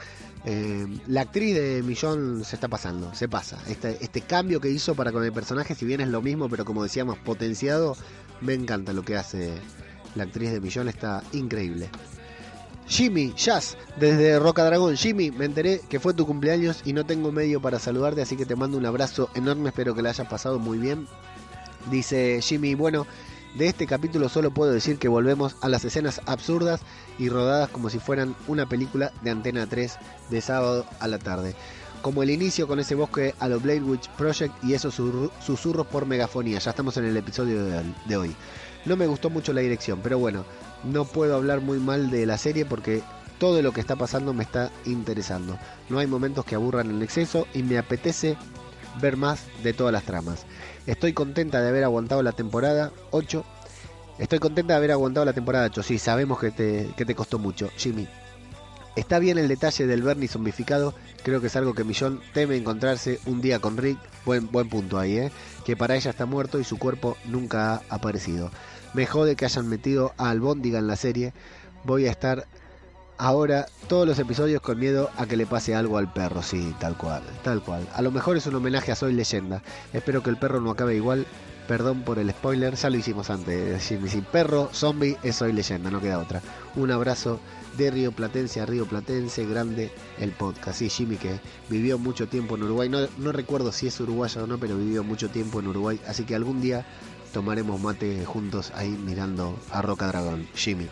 Eh, 0.45 0.87
la 1.07 1.21
actriz 1.21 1.55
de 1.55 1.83
Millón 1.83 2.43
se 2.45 2.55
está 2.55 2.67
pasando, 2.67 3.13
se 3.13 3.27
pasa. 3.27 3.59
Este, 3.67 3.97
este 4.01 4.21
cambio 4.21 4.61
que 4.61 4.69
hizo 4.69 4.95
para 4.95 5.11
con 5.11 5.23
el 5.23 5.33
personaje, 5.33 5.75
si 5.75 5.85
bien 5.85 6.01
es 6.01 6.07
lo 6.07 6.21
mismo, 6.21 6.49
pero 6.49 6.65
como 6.65 6.83
decíamos, 6.83 7.17
potenciado, 7.17 7.95
me 8.41 8.53
encanta 8.53 8.93
lo 8.93 9.03
que 9.03 9.17
hace 9.17 9.51
la 10.15 10.23
actriz 10.23 10.51
de 10.51 10.61
Millón, 10.61 10.87
está 10.87 11.23
increíble. 11.33 11.89
Jimmy, 12.87 13.33
Jazz, 13.35 13.77
desde 13.99 14.39
Roca 14.39 14.63
Dragón. 14.63 14.97
Jimmy, 14.97 15.29
me 15.29 15.45
enteré 15.45 15.79
que 15.89 15.99
fue 15.99 16.15
tu 16.15 16.25
cumpleaños 16.25 16.81
y 16.85 16.93
no 16.93 17.05
tengo 17.05 17.31
medio 17.31 17.61
para 17.61 17.77
saludarte, 17.77 18.23
así 18.23 18.35
que 18.35 18.47
te 18.47 18.55
mando 18.55 18.77
un 18.77 18.85
abrazo 18.85 19.29
enorme, 19.35 19.69
espero 19.69 19.93
que 19.93 20.01
la 20.01 20.09
hayas 20.09 20.27
pasado 20.27 20.57
muy 20.57 20.79
bien. 20.79 21.07
Dice 21.89 22.39
Jimmy, 22.41 22.75
bueno, 22.75 23.07
de 23.55 23.67
este 23.67 23.87
capítulo 23.87 24.29
solo 24.29 24.51
puedo 24.51 24.71
decir 24.71 24.97
que 24.99 25.07
volvemos 25.07 25.55
a 25.61 25.69
las 25.69 25.83
escenas 25.83 26.21
absurdas 26.25 26.81
y 27.17 27.29
rodadas 27.29 27.69
como 27.69 27.89
si 27.89 27.99
fueran 27.99 28.35
una 28.47 28.67
película 28.67 29.11
de 29.23 29.31
Antena 29.31 29.65
3 29.67 29.97
de 30.29 30.41
sábado 30.41 30.85
a 30.99 31.07
la 31.07 31.17
tarde. 31.17 31.55
Como 32.01 32.23
el 32.23 32.29
inicio 32.29 32.67
con 32.67 32.79
ese 32.79 32.95
bosque 32.95 33.33
a 33.39 33.47
lo 33.47 33.59
Blade 33.59 33.81
Witch 33.81 34.07
Project 34.11 34.53
y 34.63 34.73
esos 34.73 34.95
susurros 34.95 35.87
por 35.87 36.05
megafonía. 36.05 36.59
Ya 36.59 36.69
estamos 36.69 36.95
en 36.97 37.05
el 37.05 37.17
episodio 37.17 37.65
de 38.05 38.17
hoy. 38.17 38.35
No 38.85 38.95
me 38.95 39.07
gustó 39.07 39.29
mucho 39.29 39.51
la 39.51 39.61
dirección, 39.61 39.99
pero 40.01 40.17
bueno, 40.17 40.45
no 40.83 41.03
puedo 41.03 41.35
hablar 41.35 41.59
muy 41.59 41.79
mal 41.79 42.09
de 42.09 42.25
la 42.25 42.37
serie 42.37 42.65
porque 42.65 43.01
todo 43.39 43.61
lo 43.61 43.71
que 43.71 43.81
está 43.81 43.95
pasando 43.95 44.33
me 44.33 44.43
está 44.43 44.71
interesando. 44.85 45.57
No 45.89 45.99
hay 45.99 46.07
momentos 46.07 46.45
que 46.45 46.55
aburran 46.55 46.89
en 46.89 47.01
exceso 47.01 47.47
y 47.53 47.63
me 47.63 47.77
apetece 47.77 48.37
ver 49.01 49.17
más 49.17 49.45
de 49.63 49.73
todas 49.73 49.91
las 49.93 50.03
tramas. 50.03 50.45
Estoy 50.89 51.13
contenta 51.13 51.61
de 51.61 51.69
haber 51.69 51.83
aguantado 51.83 52.23
la 52.23 52.31
temporada 52.31 52.91
8. 53.11 53.45
Estoy 54.17 54.39
contenta 54.39 54.73
de 54.73 54.77
haber 54.77 54.91
aguantado 54.91 55.23
la 55.23 55.33
temporada 55.33 55.67
8. 55.67 55.83
Sí, 55.83 55.99
sabemos 55.99 56.39
que 56.39 56.49
te, 56.49 56.89
que 56.97 57.05
te 57.05 57.13
costó 57.13 57.37
mucho, 57.37 57.69
Jimmy. 57.77 58.07
Está 58.95 59.19
bien 59.19 59.37
el 59.37 59.47
detalle 59.47 59.85
del 59.85 60.01
Bernie 60.01 60.27
zombificado. 60.27 60.95
Creo 61.21 61.41
que 61.41 61.47
es 61.47 61.55
algo 61.55 61.75
que 61.75 61.83
Millón 61.83 62.21
teme 62.33 62.55
encontrarse 62.55 63.19
un 63.27 63.39
día 63.39 63.59
con 63.59 63.77
Rick. 63.77 63.99
Buen, 64.25 64.51
buen 64.51 64.67
punto 64.67 64.97
ahí, 64.97 65.19
¿eh? 65.19 65.31
Que 65.63 65.77
para 65.77 65.95
ella 65.95 66.09
está 66.09 66.25
muerto 66.25 66.59
y 66.59 66.63
su 66.63 66.79
cuerpo 66.79 67.17
nunca 67.25 67.75
ha 67.75 67.81
aparecido. 67.89 68.49
Me 68.95 69.05
jode 69.05 69.35
que 69.35 69.45
hayan 69.45 69.69
metido 69.69 70.13
a 70.17 70.31
Albóndiga 70.31 70.79
en 70.79 70.87
la 70.87 70.95
serie. 70.95 71.33
Voy 71.83 72.07
a 72.07 72.11
estar 72.11 72.47
ahora 73.19 73.67
todos 73.87 74.07
los 74.07 74.17
episodios 74.17 74.61
con 74.61 74.79
miedo 74.79 75.11
a 75.17 75.27
que 75.27 75.37
le 75.37 75.45
pase 75.45 75.75
algo 75.75 75.97
al 75.97 76.11
perro. 76.11 76.41
Sí, 76.41 76.73
tal 76.79 76.97
cual, 76.97 77.21
tal 77.43 77.61
cual. 77.61 77.87
A 77.93 78.01
lo 78.01 78.11
mejor 78.11 78.37
es 78.37 78.47
un 78.47 78.55
homenaje 78.55 78.91
a 78.91 78.95
Soy 78.95 79.13
Leyenda. 79.13 79.61
Espero 79.93 80.23
que 80.23 80.31
el 80.31 80.37
perro 80.37 80.61
no 80.61 80.71
acabe 80.71 80.95
igual. 80.95 81.27
Perdón 81.67 82.01
por 82.01 82.17
el 82.17 82.31
spoiler, 82.31 82.73
ya 82.73 82.89
lo 82.89 82.97
hicimos 82.97 83.29
antes. 83.29 83.83
Si 83.83 83.95
perro, 84.31 84.69
zombie, 84.73 85.17
es 85.21 85.35
Soy 85.35 85.53
Leyenda, 85.53 85.91
no 85.91 86.01
queda 86.01 86.17
otra. 86.17 86.41
Un 86.75 86.89
abrazo 86.89 87.39
de 87.77 87.91
Río 87.91 88.11
Platense 88.11 88.61
a 88.61 88.65
Río 88.65 88.87
Platense, 88.87 89.45
grande 89.45 89.91
el 90.17 90.31
podcast. 90.31 90.79
Sí, 90.79 90.89
Jimmy 90.89 91.17
que 91.17 91.39
vivió 91.69 91.99
mucho 91.99 92.27
tiempo 92.27 92.55
en 92.55 92.63
Uruguay. 92.63 92.89
No, 92.89 92.99
no 93.19 93.31
recuerdo 93.31 93.71
si 93.71 93.85
es 93.85 93.99
uruguayo 93.99 94.45
o 94.45 94.47
no, 94.47 94.57
pero 94.57 94.77
vivió 94.77 95.03
mucho 95.03 95.29
tiempo 95.29 95.59
en 95.59 95.67
Uruguay. 95.67 95.99
Así 96.07 96.23
que 96.23 96.33
algún 96.33 96.61
día 96.61 96.85
tomaremos 97.33 97.79
mate 97.79 98.25
juntos 98.25 98.71
ahí 98.75 98.89
mirando 98.89 99.59
a 99.71 99.83
Roca 99.83 100.07
Dragón, 100.07 100.47
Jimmy. 100.55 100.87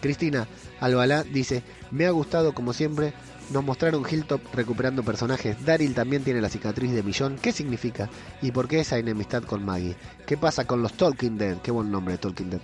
Cristina 0.00 0.46
Albalá 0.80 1.22
dice, 1.24 1.62
me 1.90 2.06
ha 2.06 2.10
gustado 2.10 2.54
como 2.54 2.72
siempre, 2.72 3.12
nos 3.52 3.64
mostraron 3.64 4.04
Hilltop 4.08 4.40
recuperando 4.54 5.02
personajes, 5.02 5.64
Daryl 5.64 5.94
también 5.94 6.24
tiene 6.24 6.40
la 6.40 6.48
cicatriz 6.48 6.92
de 6.92 7.02
Millón, 7.02 7.36
¿qué 7.40 7.52
significa? 7.52 8.08
¿Y 8.42 8.52
por 8.52 8.68
qué 8.68 8.80
esa 8.80 8.98
enemistad 8.98 9.42
con 9.42 9.64
Maggie? 9.64 9.96
¿Qué 10.26 10.36
pasa 10.36 10.66
con 10.66 10.82
los 10.82 10.94
Talking 10.94 11.36
Dead? 11.36 11.58
Qué 11.58 11.70
buen 11.70 11.90
nombre, 11.90 12.18
Talking 12.18 12.50
Dead. 12.50 12.60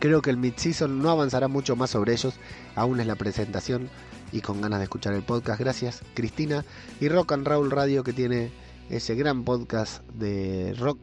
Creo 0.00 0.22
que 0.22 0.30
el 0.30 0.36
mid-season 0.36 1.02
no 1.02 1.10
avanzará 1.10 1.48
mucho 1.48 1.74
más 1.74 1.90
sobre 1.90 2.12
ellos, 2.12 2.34
aún 2.76 3.00
es 3.00 3.06
la 3.06 3.16
presentación 3.16 3.88
y 4.32 4.40
con 4.40 4.60
ganas 4.60 4.78
de 4.78 4.84
escuchar 4.84 5.14
el 5.14 5.22
podcast. 5.22 5.60
Gracias, 5.60 6.02
Cristina. 6.14 6.64
Y 7.00 7.08
Rock 7.08 7.32
and 7.32 7.46
Roll 7.46 7.70
Radio 7.70 8.04
que 8.04 8.12
tiene 8.12 8.50
ese 8.90 9.14
gran 9.14 9.44
podcast 9.44 10.02
de 10.10 10.74
rock 10.78 10.98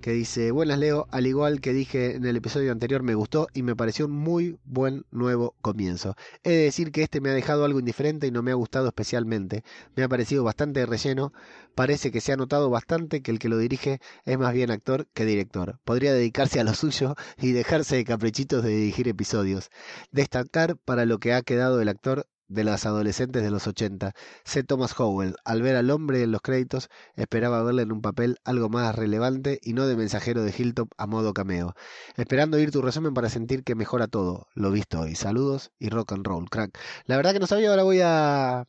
que 0.00 0.12
dice, 0.12 0.50
buenas 0.50 0.78
Leo, 0.78 1.06
al 1.10 1.26
igual 1.26 1.60
que 1.60 1.72
dije 1.72 2.14
en 2.14 2.24
el 2.24 2.36
episodio 2.36 2.72
anterior, 2.72 3.02
me 3.02 3.14
gustó 3.14 3.48
y 3.52 3.62
me 3.62 3.74
pareció 3.74 4.06
un 4.06 4.12
muy 4.12 4.58
buen 4.64 5.04
nuevo 5.10 5.54
comienzo. 5.62 6.14
He 6.44 6.50
de 6.50 6.62
decir 6.64 6.92
que 6.92 7.02
este 7.02 7.20
me 7.20 7.30
ha 7.30 7.34
dejado 7.34 7.64
algo 7.64 7.80
indiferente 7.80 8.26
y 8.26 8.30
no 8.30 8.42
me 8.42 8.50
ha 8.50 8.54
gustado 8.54 8.88
especialmente. 8.88 9.64
Me 9.94 10.02
ha 10.02 10.08
parecido 10.08 10.44
bastante 10.44 10.86
relleno. 10.86 11.32
Parece 11.74 12.10
que 12.10 12.20
se 12.20 12.32
ha 12.32 12.36
notado 12.36 12.70
bastante 12.70 13.22
que 13.22 13.30
el 13.30 13.38
que 13.38 13.48
lo 13.48 13.58
dirige 13.58 14.00
es 14.24 14.38
más 14.38 14.52
bien 14.52 14.70
actor 14.70 15.06
que 15.12 15.24
director. 15.24 15.78
Podría 15.84 16.12
dedicarse 16.12 16.60
a 16.60 16.64
lo 16.64 16.74
suyo 16.74 17.14
y 17.38 17.52
dejarse 17.52 17.96
de 17.96 18.04
caprichitos 18.04 18.62
de 18.62 18.70
dirigir 18.70 19.08
episodios. 19.08 19.70
Destacar 20.12 20.76
para 20.76 21.04
lo 21.04 21.18
que 21.18 21.34
ha 21.34 21.42
quedado 21.42 21.80
el 21.80 21.88
actor 21.88 22.26
de 22.48 22.64
las 22.64 22.86
adolescentes 22.86 23.42
de 23.42 23.50
los 23.50 23.66
80. 23.66 24.12
C. 24.44 24.62
Thomas 24.62 24.98
Howell, 24.98 25.36
al 25.44 25.62
ver 25.62 25.76
al 25.76 25.90
hombre 25.90 26.22
en 26.22 26.32
los 26.32 26.40
créditos, 26.42 26.88
esperaba 27.14 27.62
verle 27.62 27.82
en 27.82 27.92
un 27.92 28.02
papel 28.02 28.38
algo 28.44 28.68
más 28.68 28.94
relevante 28.94 29.58
y 29.62 29.72
no 29.72 29.86
de 29.86 29.96
mensajero 29.96 30.42
de 30.42 30.54
Hilltop 30.56 30.90
a 30.96 31.06
modo 31.06 31.34
cameo. 31.34 31.74
Esperando 32.16 32.56
oír 32.56 32.70
tu 32.70 32.82
resumen 32.82 33.14
para 33.14 33.28
sentir 33.30 33.64
que 33.64 33.74
mejora 33.74 34.08
todo. 34.08 34.46
Lo 34.54 34.70
visto 34.70 35.00
hoy. 35.00 35.14
Saludos 35.14 35.72
y 35.78 35.88
rock 35.90 36.12
and 36.12 36.26
roll, 36.26 36.48
crack. 36.48 36.78
La 37.06 37.16
verdad 37.16 37.32
que 37.32 37.40
no 37.40 37.46
sabía, 37.46 37.70
ahora 37.70 37.82
voy 37.82 38.00
a 38.02 38.66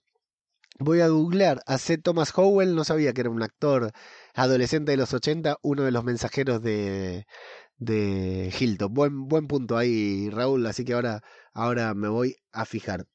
voy 0.79 1.01
a 1.01 1.07
googlear 1.09 1.61
a 1.65 1.77
C. 1.77 1.97
Thomas 1.97 2.31
Howell, 2.35 2.75
no 2.75 2.83
sabía 2.83 3.13
que 3.13 3.21
era 3.21 3.29
un 3.29 3.43
actor 3.43 3.91
adolescente 4.33 4.91
de 4.91 4.97
los 4.97 5.13
80, 5.13 5.57
uno 5.61 5.83
de 5.83 5.91
los 5.91 6.03
mensajeros 6.03 6.61
de 6.61 7.25
de 7.77 8.53
Hilltop. 8.59 8.91
Buen 8.91 9.27
buen 9.27 9.47
punto 9.47 9.77
ahí, 9.77 10.29
Raúl, 10.31 10.65
así 10.65 10.85
que 10.85 10.93
ahora 10.93 11.21
ahora 11.53 11.93
me 11.93 12.07
voy 12.09 12.35
a 12.51 12.65
fijar. 12.65 13.05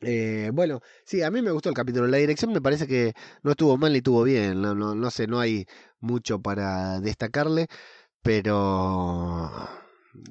Eh, 0.00 0.50
bueno, 0.52 0.80
sí, 1.04 1.22
a 1.22 1.30
mí 1.30 1.42
me 1.42 1.50
gustó 1.50 1.68
el 1.68 1.74
capítulo. 1.74 2.06
La 2.06 2.18
dirección 2.18 2.52
me 2.52 2.60
parece 2.60 2.86
que 2.86 3.14
no 3.42 3.52
estuvo 3.52 3.76
mal 3.76 3.92
ni 3.92 3.98
estuvo 3.98 4.22
bien. 4.22 4.60
No, 4.62 4.74
no, 4.74 5.10
sé, 5.10 5.26
no 5.26 5.40
hay 5.40 5.66
mucho 6.00 6.40
para 6.40 7.00
destacarle, 7.00 7.66
pero 8.22 9.50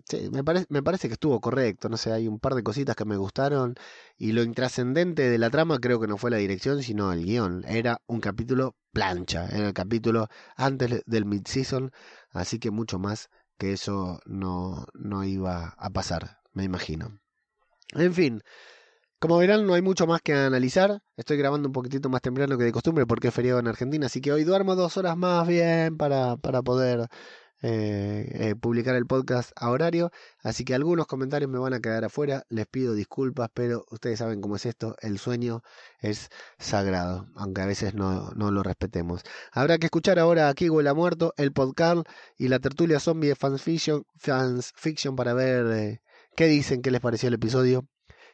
sí, 0.06 0.30
me, 0.32 0.44
parece 0.44 0.66
me 0.70 0.84
parece 0.84 1.08
que 1.08 1.14
estuvo 1.16 1.40
correcto. 1.42 1.90
No 1.90 1.98
sé, 1.98 2.12
hay 2.14 2.28
un 2.28 2.40
par 2.40 2.56
de 2.56 2.64
cositas 2.64 2.96
que 2.96 3.06
me 3.06 3.18
gustaron. 3.18 3.76
Y 4.18 4.32
lo 4.32 4.44
intrascendente 4.44 5.30
de 5.30 5.38
la 5.38 5.50
trama 5.50 5.80
creo 5.80 6.00
que 6.00 6.08
no 6.08 6.18
fue 6.18 6.32
la 6.32 6.38
dirección, 6.38 6.82
sino 6.84 7.12
el 7.12 7.26
guion. 7.26 7.64
Era 7.68 8.02
un 8.08 8.22
capítulo 8.22 8.76
plancha, 8.92 9.48
era 9.50 9.68
el 9.68 9.74
capítulo 9.74 10.28
antes 10.56 11.04
del 11.06 11.26
mid-season, 11.26 11.92
así 12.32 12.58
que 12.60 12.72
mucho 12.72 13.00
más 13.00 13.30
que 13.58 13.74
eso 13.74 14.20
no, 14.26 14.86
no 14.94 15.24
iba 15.24 15.76
a 15.78 15.90
pasar, 15.92 16.40
me 16.54 16.64
imagino. 16.64 17.20
En 17.94 18.14
fin. 18.14 18.44
Como 19.20 19.38
verán, 19.40 19.66
no 19.66 19.74
hay 19.74 19.82
mucho 19.82 20.06
más 20.06 20.22
que 20.22 20.34
analizar. 20.34 21.02
Estoy 21.16 21.38
grabando 21.38 21.68
un 21.70 21.74
poquitito 21.74 22.08
más 22.08 22.22
temprano 22.22 22.56
que 22.58 22.64
de 22.66 22.72
costumbre 22.72 23.08
porque 23.08 23.30
es 23.30 23.34
feriado 23.34 23.60
en 23.60 23.68
Argentina, 23.68 24.06
así 24.06 24.22
que 24.22 24.32
hoy 24.32 24.44
duermo 24.44 24.76
dos 24.76 24.96
horas 24.98 25.18
más 25.18 25.48
bien 25.48 25.98
para, 25.98 26.38
para 26.38 26.62
poder 26.62 27.08
eh, 27.64 28.30
eh, 28.34 28.56
publicar 28.56 28.96
el 28.96 29.08
podcast 29.08 29.52
a 29.56 29.72
horario. 29.72 30.12
Así 30.44 30.64
que 30.66 30.76
algunos 30.76 31.08
comentarios 31.08 31.50
me 31.50 31.58
van 31.58 31.74
a 31.74 31.80
quedar 31.80 32.06
afuera. 32.06 32.44
Les 32.50 32.68
pido 32.68 32.94
disculpas, 32.94 33.50
pero 33.54 33.86
ustedes 33.90 34.20
saben 34.20 34.40
cómo 34.40 34.56
es 34.56 34.68
esto. 34.68 34.96
El 35.02 35.18
sueño 35.18 35.64
es 36.00 36.30
sagrado, 36.60 37.28
aunque 37.36 37.62
a 37.62 37.66
veces 37.66 37.96
no, 37.96 38.30
no 38.36 38.52
lo 38.52 38.62
respetemos. 38.62 39.24
Habrá 39.52 39.80
que 39.80 39.88
escuchar 39.88 40.20
ahora 40.20 40.50
aquí 40.50 40.70
Huele 40.70 40.94
Muerto, 40.94 41.34
el 41.38 41.54
podcast 41.54 42.08
y 42.38 42.50
la 42.50 42.60
tertulia 42.60 43.00
zombie 43.00 43.30
de 43.30 43.36
Fans 43.36 43.64
Fiction, 43.64 44.04
fans 44.16 44.74
fiction 44.76 45.16
para 45.16 45.34
ver 45.34 45.66
eh, 45.74 46.02
qué 46.36 46.46
dicen, 46.48 46.82
qué 46.84 46.92
les 46.92 47.02
pareció 47.02 47.30
el 47.30 47.36
episodio 47.36 47.88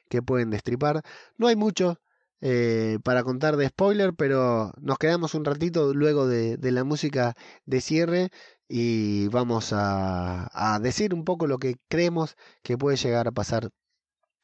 que 0.10 0.22
pueden 0.22 0.49
destripar. 0.49 1.04
No 1.38 1.47
hay 1.47 1.56
mucho 1.56 1.99
eh, 2.41 2.99
para 3.04 3.24
contar 3.24 3.58
de 3.58 3.68
spoiler, 3.70 4.14
pero 4.14 4.74
nos 4.82 4.97
quedamos 4.97 5.34
un 5.34 5.45
ratito 5.45 5.93
luego 5.93 6.28
de, 6.28 6.58
la 6.62 6.84
música 6.84 7.36
de 7.66 7.82
cierre 7.82 8.30
y 8.68 9.28
vamos 9.30 9.72
a, 9.74 10.49
a 10.54 10.80
decir 10.80 11.14
un 11.14 11.24
poco 11.26 11.47
lo 11.47 11.58
que 11.60 11.78
creemos 11.88 12.36
que 12.64 12.78
puede 12.78 12.97
llegar 12.97 13.28
a 13.28 13.32
pasar 13.32 13.70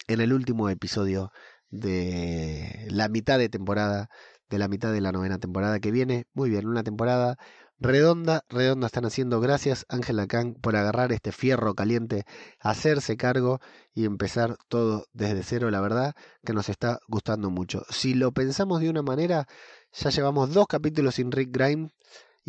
en 0.07 0.21
el 0.21 0.33
último 0.33 0.69
episodio 0.69 1.31
de 1.69 2.87
la 2.89 3.09
mitad 3.09 3.37
de 3.39 3.49
temporada, 3.49 4.09
de 4.49 4.59
la 4.59 4.67
mitad 4.67 4.91
de 4.93 5.01
la 5.01 5.11
novena 5.11 5.39
temporada 5.39 5.79
que 5.79 5.91
viene. 5.91 6.25
Muy 6.33 6.49
bien, 6.49 6.67
una 6.67 6.83
temporada 6.83 7.37
redonda, 7.79 8.43
redonda 8.49 8.87
están 8.87 9.05
haciendo. 9.05 9.39
Gracias 9.39 9.85
Ángela 9.89 10.27
Kang 10.27 10.55
por 10.59 10.75
agarrar 10.75 11.11
este 11.11 11.31
fierro 11.31 11.75
caliente, 11.75 12.25
hacerse 12.59 13.17
cargo 13.17 13.59
y 13.93 14.05
empezar 14.05 14.57
todo 14.67 15.05
desde 15.13 15.43
cero. 15.43 15.71
La 15.71 15.81
verdad 15.81 16.15
que 16.43 16.53
nos 16.53 16.69
está 16.69 16.99
gustando 17.07 17.49
mucho. 17.49 17.83
Si 17.89 18.13
lo 18.13 18.31
pensamos 18.31 18.81
de 18.81 18.89
una 18.89 19.01
manera, 19.01 19.47
ya 19.93 20.09
llevamos 20.09 20.53
dos 20.53 20.67
capítulos 20.67 21.15
sin 21.15 21.31
Rick 21.31 21.49
Grimes 21.51 21.91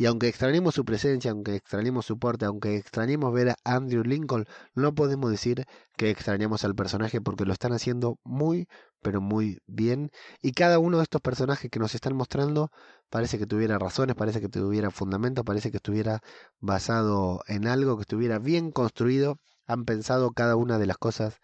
y 0.01 0.07
aunque 0.07 0.29
extrañemos 0.29 0.77
su 0.77 0.87
presencia, 0.87 1.31
aunque 1.31 1.57
extrañemos 1.57 2.07
su 2.07 2.19
porte, 2.19 2.47
aunque 2.47 2.75
extrañemos 2.75 3.35
ver 3.35 3.51
a 3.51 3.57
Andrew 3.65 4.03
Lincoln, 4.03 4.47
no 4.75 4.95
podemos 4.95 5.31
decir 5.31 5.67
que 5.99 6.09
extrañamos 6.09 6.65
al 6.65 6.75
personaje 6.75 7.21
porque 7.21 7.45
lo 7.45 7.53
están 7.53 7.75
haciendo 7.75 8.19
muy, 8.25 8.67
pero 9.03 9.21
muy 9.21 9.59
bien. 9.67 10.11
Y 10.41 10.53
cada 10.53 10.79
uno 10.79 10.97
de 10.97 11.03
estos 11.03 11.21
personajes 11.21 11.71
que 11.71 11.79
nos 11.79 11.95
están 11.95 12.17
mostrando 12.17 12.71
parece 13.11 13.39
que 13.39 13.45
tuviera 13.45 13.79
razones, 13.79 14.17
parece 14.17 14.41
que 14.41 14.49
tuviera 14.49 14.91
fundamento, 14.91 15.45
parece 15.45 15.71
que 15.71 15.77
estuviera 15.77 16.23
basado 16.61 17.43
en 17.47 17.67
algo, 17.67 17.97
que 17.99 18.03
estuviera 18.05 18.39
bien 18.39 18.71
construido. 18.71 19.37
Han 19.67 19.85
pensado 19.85 20.31
cada 20.31 20.57
una 20.57 20.79
de 20.79 20.87
las 20.87 20.97
cosas 20.97 21.41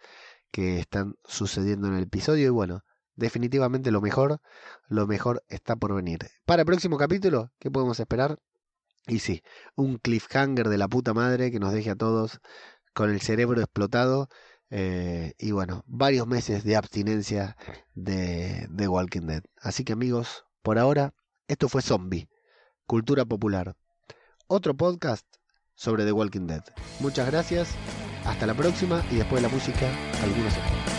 que 0.49 0.79
están 0.79 1.13
sucediendo 1.25 1.89
en 1.89 1.93
el 1.93 2.05
episodio 2.05 2.47
y 2.47 2.49
bueno, 2.49 2.81
definitivamente 3.17 3.91
lo 3.91 4.01
mejor, 4.01 4.39
lo 4.87 5.05
mejor 5.05 5.43
está 5.47 5.75
por 5.75 5.93
venir. 5.93 6.19
Para 6.45 6.63
el 6.63 6.65
próximo 6.65 6.97
capítulo, 6.97 7.51
¿qué 7.59 7.69
podemos 7.69 7.99
esperar? 7.99 8.39
Y 9.07 9.19
sí, 9.19 9.41
un 9.75 9.97
cliffhanger 9.97 10.67
de 10.67 10.77
la 10.77 10.87
puta 10.87 11.13
madre 11.13 11.51
que 11.51 11.59
nos 11.59 11.73
deje 11.73 11.91
a 11.91 11.95
todos 11.95 12.39
con 12.93 13.09
el 13.09 13.21
cerebro 13.21 13.61
explotado. 13.61 14.29
Eh, 14.69 15.33
y 15.37 15.51
bueno, 15.51 15.83
varios 15.87 16.27
meses 16.27 16.63
de 16.65 16.75
abstinencia 16.75 17.55
de, 17.93 18.67
de 18.69 18.87
Walking 18.87 19.27
Dead. 19.27 19.43
Así 19.61 19.85
que 19.85 19.93
amigos, 19.93 20.45
por 20.61 20.77
ahora, 20.77 21.13
esto 21.47 21.69
fue 21.69 21.81
Zombie, 21.81 22.29
Cultura 22.85 23.23
Popular. 23.23 23.75
Otro 24.47 24.75
podcast 24.75 25.25
sobre 25.73 26.03
The 26.03 26.11
Walking 26.11 26.47
Dead. 26.47 26.63
Muchas 26.99 27.27
gracias, 27.27 27.69
hasta 28.25 28.45
la 28.45 28.53
próxima 28.53 29.05
y 29.11 29.15
después 29.15 29.41
de 29.41 29.47
la 29.47 29.53
música, 29.53 29.87
algunos 30.21 30.51
spoilers. 30.53 30.96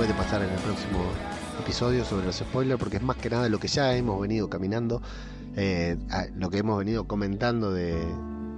Puede 0.00 0.14
pasar 0.14 0.42
en 0.42 0.48
el 0.48 0.58
próximo 0.60 1.04
episodio, 1.60 2.06
sobre 2.06 2.24
los 2.24 2.36
spoilers, 2.36 2.80
porque 2.80 2.96
es 2.96 3.02
más 3.02 3.18
que 3.18 3.28
nada 3.28 3.50
lo 3.50 3.58
que 3.58 3.68
ya 3.68 3.94
hemos 3.94 4.18
venido 4.18 4.48
caminando, 4.48 5.02
eh, 5.56 5.98
lo 6.36 6.48
que 6.48 6.56
hemos 6.56 6.78
venido 6.78 7.06
comentando 7.06 7.70
de, 7.70 8.02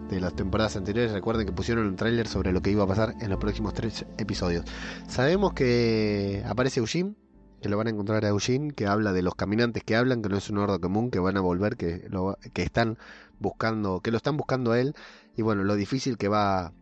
de 0.08 0.20
las 0.20 0.36
temporadas 0.36 0.76
anteriores. 0.76 1.10
Recuerden 1.10 1.44
que 1.44 1.52
pusieron 1.52 1.88
un 1.88 1.96
tráiler 1.96 2.28
sobre 2.28 2.52
lo 2.52 2.62
que 2.62 2.70
iba 2.70 2.84
a 2.84 2.86
pasar 2.86 3.16
en 3.20 3.28
los 3.28 3.40
próximos 3.40 3.74
tres 3.74 4.06
episodios. 4.18 4.64
Sabemos 5.08 5.52
que 5.52 6.44
aparece 6.46 6.78
Eugene, 6.78 7.16
que 7.60 7.68
lo 7.68 7.76
van 7.76 7.88
a 7.88 7.90
encontrar 7.90 8.24
a 8.24 8.28
Eugene, 8.28 8.70
que 8.70 8.86
habla 8.86 9.12
de 9.12 9.22
los 9.22 9.34
caminantes 9.34 9.82
que 9.82 9.96
hablan, 9.96 10.22
que 10.22 10.28
no 10.28 10.36
es 10.36 10.48
un 10.48 10.58
hordo 10.58 10.80
común, 10.80 11.10
que 11.10 11.18
van 11.18 11.36
a 11.36 11.40
volver, 11.40 11.76
que, 11.76 12.06
lo, 12.08 12.38
que 12.52 12.62
están 12.62 12.98
buscando, 13.40 13.98
que 13.98 14.12
lo 14.12 14.16
están 14.16 14.36
buscando 14.36 14.70
a 14.70 14.78
él, 14.78 14.94
y 15.36 15.42
bueno, 15.42 15.64
lo 15.64 15.74
difícil 15.74 16.18
que 16.18 16.28
va 16.28 16.72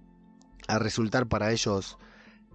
a 0.68 0.78
resultar 0.78 1.28
para 1.28 1.50
ellos 1.50 1.96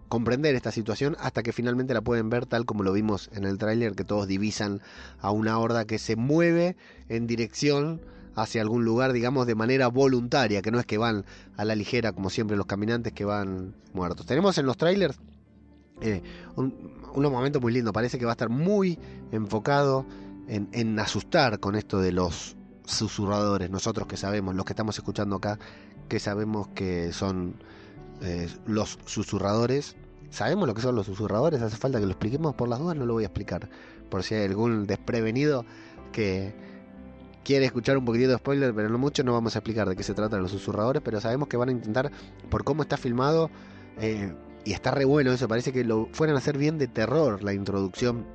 comprender 0.10 0.56
esta 0.56 0.72
situación 0.72 1.16
hasta 1.20 1.42
que 1.44 1.52
finalmente 1.52 1.94
la 1.94 2.02
pueden 2.02 2.30
ver 2.30 2.46
tal 2.46 2.66
como 2.66 2.84
lo 2.84 2.94
vimos 2.94 3.30
en 3.34 3.44
el 3.44 3.58
tráiler 3.58 3.94
que 3.96 4.04
todos 4.04 4.28
divisan 4.28 4.82
a 5.20 5.32
una 5.32 5.58
horda 5.58 5.86
que 5.86 5.98
se 5.98 6.16
mueve 6.16 6.76
en 7.10 7.26
dirección 7.28 8.02
hacia 8.36 8.62
algún 8.62 8.86
lugar 8.86 9.14
digamos 9.14 9.48
de 9.48 9.56
manera 9.56 9.88
voluntaria 9.88 10.62
que 10.62 10.70
no 10.72 10.80
es 10.80 10.86
que 10.86 10.98
van 10.98 11.26
a 11.58 11.66
la 11.66 11.76
ligera 11.76 12.12
como 12.12 12.30
siempre 12.30 12.56
los 12.58 12.66
caminantes 12.66 13.14
que 13.14 13.26
van 13.26 13.74
muertos. 13.94 14.26
Tenemos 14.26 14.58
en 14.58 14.66
los 14.66 14.78
trailers 14.78 15.18
eh, 16.02 16.22
un- 16.56 16.94
unos 17.14 17.32
momentos 17.32 17.62
muy 17.62 17.72
lindos. 17.72 17.94
Parece 17.94 18.20
que 18.20 18.26
va 18.26 18.32
a 18.32 18.34
estar 18.34 18.50
muy 18.50 19.00
enfocado 19.32 20.06
en, 20.50 20.68
en 20.74 21.00
asustar 21.00 21.60
con 21.60 21.76
esto 21.76 22.00
de 22.00 22.12
los 22.12 22.58
susurradores 22.86 23.72
nosotros 23.72 24.06
que 24.08 24.18
sabemos 24.18 24.54
los 24.54 24.66
que 24.66 24.74
estamos 24.74 24.96
escuchando 24.98 25.38
acá 25.38 25.58
que 26.08 26.20
sabemos 26.20 26.68
que 26.76 27.12
son 27.14 27.56
eh, 28.22 28.48
los 28.66 29.00
susurradores. 29.06 29.96
¿Sabemos 30.30 30.68
lo 30.68 30.74
que 30.74 30.82
son 30.82 30.96
los 30.96 31.06
susurradores? 31.06 31.62
¿Hace 31.62 31.78
falta 31.78 32.00
que 32.00 32.06
lo 32.06 32.12
expliquemos? 32.12 32.56
Por 32.56 32.68
las 32.68 32.80
dudas 32.80 32.98
no 32.98 33.06
lo 33.06 33.14
voy 33.14 33.24
a 33.24 33.28
explicar. 33.28 33.70
Por 34.10 34.24
si 34.24 34.36
hay 34.36 34.46
algún 34.46 34.86
desprevenido 34.86 35.66
que, 36.12 36.54
quiere 37.46 37.66
escuchar 37.66 37.98
un 37.98 38.04
poquitito 38.04 38.32
de 38.32 38.38
spoiler, 38.38 38.74
pero 38.74 38.90
no 38.90 38.98
mucho, 38.98 39.24
no 39.24 39.32
vamos 39.32 39.56
a 39.56 39.60
explicar 39.60 39.88
de 39.88 39.96
qué 39.96 40.04
se 40.04 40.14
trata 40.14 40.38
los 40.38 40.52
susurradores, 40.52 41.02
pero 41.06 41.22
sabemos 41.22 41.48
que 41.48 41.56
van 41.56 41.70
a 41.70 41.72
intentar, 41.72 42.12
por 42.50 42.66
cómo 42.66 42.82
está 42.82 42.98
filmado, 42.98 43.50
eh, 44.02 44.34
y 44.66 44.74
está 44.74 44.92
re 44.92 45.06
bueno 45.06 45.32
eso, 45.32 45.48
parece 45.48 45.72
que 45.72 45.86
lo 45.86 46.10
fueran 46.12 46.36
a 46.36 46.40
hacer 46.40 46.58
bien 46.58 46.80
de 46.80 46.88
terror 46.88 47.44
la 47.44 47.54
introducción 47.54 48.26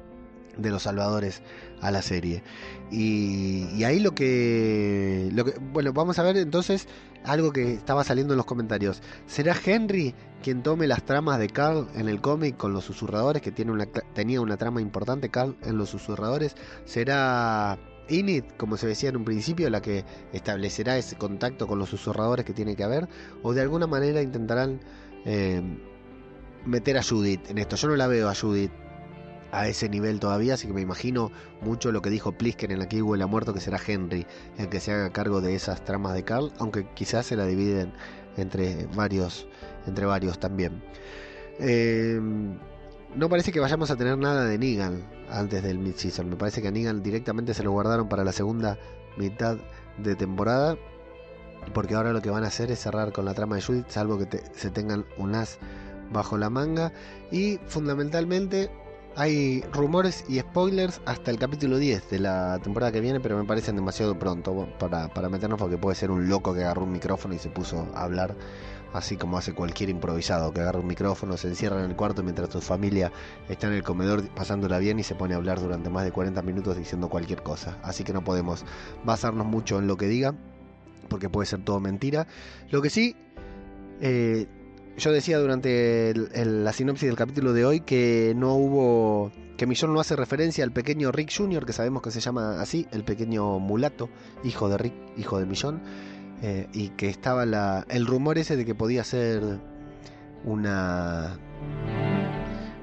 de 0.57 0.71
los 0.71 0.85
salvadores 0.85 1.43
a 1.83 1.91
la 1.91 2.03
serie. 2.03 2.45
Y, 2.91 3.85
ahí 3.85 4.01
lo 4.01 4.15
que, 4.15 5.29
lo 5.33 5.45
que, 5.45 5.55
bueno, 5.73 5.93
vamos 5.93 6.19
a 6.19 6.23
ver 6.23 6.37
entonces 6.37 6.89
algo 7.25 7.53
que 7.53 7.75
estaba 7.75 8.03
saliendo 8.03 8.35
en 8.35 8.39
los 8.39 8.47
comentarios. 8.47 9.01
¿Será 9.27 9.57
Henry 9.65 10.15
quien 10.43 10.63
tome 10.63 10.87
las 10.89 11.05
tramas 11.05 11.39
de 11.39 11.49
Carl 11.49 11.89
en 11.95 12.09
el 12.09 12.21
cómic 12.21 12.57
con 12.57 12.73
los 12.73 12.85
susurradores, 12.85 13.43
que 13.43 13.53
tiene 13.53 13.71
una, 13.71 13.87
tenía 13.87 14.41
una 14.41 14.57
trama 14.57 14.81
importante 14.81 15.29
Carl 15.29 15.57
en 15.63 15.77
los 15.77 15.91
susurradores? 15.91 16.57
¿Será 16.85 17.79
Init, 18.09 18.57
como 18.57 18.77
se 18.77 18.89
decía 18.89 19.11
en 19.11 19.17
un 19.17 19.25
principio, 19.25 19.71
la 19.71 19.81
que 19.81 20.05
establecerá 20.33 20.99
ese 20.99 21.17
contacto 21.17 21.69
con 21.69 21.79
los 21.79 21.91
susurradores 21.91 22.45
que 22.45 22.53
tiene 22.53 22.75
que 22.75 22.83
haber? 22.83 23.09
¿O 23.43 23.55
de 23.55 23.61
alguna 23.61 23.87
manera 23.87 24.21
intentarán 24.21 24.81
eh, 25.25 25.63
meter 26.67 26.99
a 26.99 27.05
Judith 27.05 27.51
en 27.51 27.59
esto? 27.59 27.77
Yo 27.77 27.89
no 27.89 27.97
la 27.97 28.09
veo 28.09 28.29
a 28.29 28.35
Judith 28.35 28.73
a 29.53 29.69
ese 29.69 29.89
nivel 29.89 30.21
todavía, 30.21 30.55
así 30.55 30.67
que 30.67 30.73
me 30.73 30.81
imagino 30.81 31.31
mucho 31.61 31.93
lo 31.93 32.03
que 32.03 32.11
dijo 32.11 32.33
Plisken 32.33 32.71
en 32.71 32.79
la 32.79 32.89
que 32.89 33.03
huele 33.03 33.27
muerto, 33.27 33.53
que 33.55 33.61
será 33.61 33.79
Henry 33.85 34.27
el 34.59 34.69
que 34.69 34.81
se 34.81 34.93
haga 34.93 35.11
cargo 35.11 35.41
de 35.41 35.55
esas 35.55 35.85
tramas 35.85 36.15
de 36.15 36.25
Carl, 36.25 36.53
aunque 36.59 36.87
quizás 36.95 37.27
se 37.27 37.37
la 37.37 37.47
dividen 37.47 37.93
entre 38.37 38.87
varios, 38.95 39.47
entre 39.87 40.07
varios 40.07 40.39
también. 40.39 40.83
Eh, 41.59 42.21
no 43.15 43.29
parece 43.29 43.51
que 43.51 43.59
vayamos 43.59 43.91
a 43.91 43.97
tener 43.97 44.17
nada 44.19 44.45
de 44.45 44.57
Negan 44.57 45.05
antes 45.29 45.63
del 45.63 45.79
mid-season. 45.79 46.29
Me 46.29 46.37
parece 46.37 46.63
que 46.63 46.69
a 46.69 46.71
Negan 46.71 47.03
directamente 47.03 47.55
se 47.55 47.65
lo 47.65 47.73
guardaron 47.73 48.09
para 48.09 48.23
la 48.25 48.33
segunda 48.33 48.79
mitad 49.17 49.59
de 49.99 50.15
temporada. 50.15 50.77
Porque 51.75 51.95
ahora 51.95 52.13
lo 52.13 52.23
que 52.23 52.31
van 52.31 52.45
a 52.45 52.47
hacer 52.47 52.71
es 52.71 52.79
cerrar 52.79 53.13
con 53.13 53.25
la 53.25 53.35
trama 53.35 53.57
de 53.57 53.63
Judith, 53.63 53.89
salvo 53.89 54.17
que 54.17 54.43
se 54.55 54.71
tengan 54.71 55.05
un 55.19 55.35
as 55.35 55.59
bajo 56.13 56.39
la 56.39 56.51
manga. 56.51 56.93
Y 57.33 57.59
fundamentalmente 57.67 58.71
hay 59.21 59.61
rumores 59.71 60.25
y 60.31 60.41
spoilers 60.41 61.03
hasta 61.05 61.31
el 61.31 61.39
capítulo 61.39 61.77
10 61.77 62.09
de 62.09 62.21
la 62.21 62.59
temporada 62.63 62.91
que 62.91 63.03
viene, 63.03 63.21
pero 63.21 63.37
me 63.37 63.45
parecen 63.45 63.77
demasiado 63.77 64.19
pronto 64.19 64.67
para, 64.79 65.09
para 65.09 65.29
meternos 65.29 65.59
porque 65.59 65.77
puede 65.77 65.95
ser 65.95 66.11
un 66.11 66.31
loco 66.31 66.55
que 66.55 66.61
agarró 66.61 66.85
un 66.85 66.93
micrófono 66.93 67.35
y 67.35 67.39
se 67.39 67.51
puso 67.51 67.87
a 67.95 68.05
hablar, 68.05 68.35
así 68.95 69.19
como 69.19 69.37
hace 69.37 69.53
cualquier 69.53 69.91
improvisado, 69.91 70.55
que 70.55 70.63
agarra 70.63 70.81
un 70.81 70.87
micrófono, 70.87 71.37
se 71.37 71.49
encierra 71.49 71.85
en 71.85 71.91
el 71.91 71.97
cuarto 71.97 72.23
mientras 72.23 72.49
tu 72.49 72.63
familia 72.63 73.13
está 73.51 73.67
en 73.67 73.75
el 73.75 73.83
comedor 73.83 74.27
pasándola 74.31 74.79
bien 74.79 74.99
y 74.99 75.03
se 75.03 75.15
pone 75.15 75.35
a 75.35 75.37
hablar 75.37 75.61
durante 75.61 75.91
más 75.91 76.05
de 76.05 76.13
40 76.13 76.41
minutos 76.41 76.79
diciendo 76.79 77.11
cualquier 77.11 77.43
cosa. 77.43 77.77
Así 77.83 78.05
que 78.05 78.15
no 78.15 78.25
podemos 78.25 78.65
basarnos 79.05 79.47
mucho 79.47 79.79
en 79.81 79.87
lo 79.87 79.99
que 79.99 80.07
diga, 80.07 80.35
porque 81.11 81.29
puede 81.29 81.45
ser 81.45 81.63
todo 81.63 81.79
mentira. 81.79 82.27
Lo 82.71 82.81
que 82.81 82.89
sí... 82.89 83.17
Eh, 84.01 84.47
yo 84.97 85.13
decía 85.13 85.39
durante 85.39 86.13
la 86.15 86.73
sinopsis 86.73 87.09
del 87.09 87.17
capítulo 87.17 87.53
de 87.53 87.65
hoy 87.65 87.81
que 87.81 88.35
no 88.37 88.55
hubo. 88.55 89.33
que 89.57 89.67
Millón 89.67 89.95
no 89.95 90.01
hace 90.01 90.17
referencia 90.17 90.65
al 90.65 90.73
pequeño 90.73 91.13
Rick 91.13 91.33
Jr., 91.37 91.65
que 91.65 91.73
sabemos 91.73 92.03
que 92.03 92.11
se 92.11 92.21
llama 92.21 92.61
así, 92.61 92.87
el 92.93 93.05
pequeño 93.05 93.59
mulato, 93.59 94.09
hijo 94.45 94.69
de 94.69 94.79
Rick, 94.79 94.95
hijo 95.17 95.39
de 95.39 95.47
Millón, 95.47 95.81
eh, 96.43 96.69
y 96.73 96.89
que 96.91 97.09
estaba 97.09 97.47
la, 97.47 97.87
el 97.89 98.07
rumor 98.07 98.39
ese 98.39 98.57
de 98.57 98.65
que 98.65 98.75
podía 98.75 99.05
ser 99.05 99.43
una. 100.45 101.39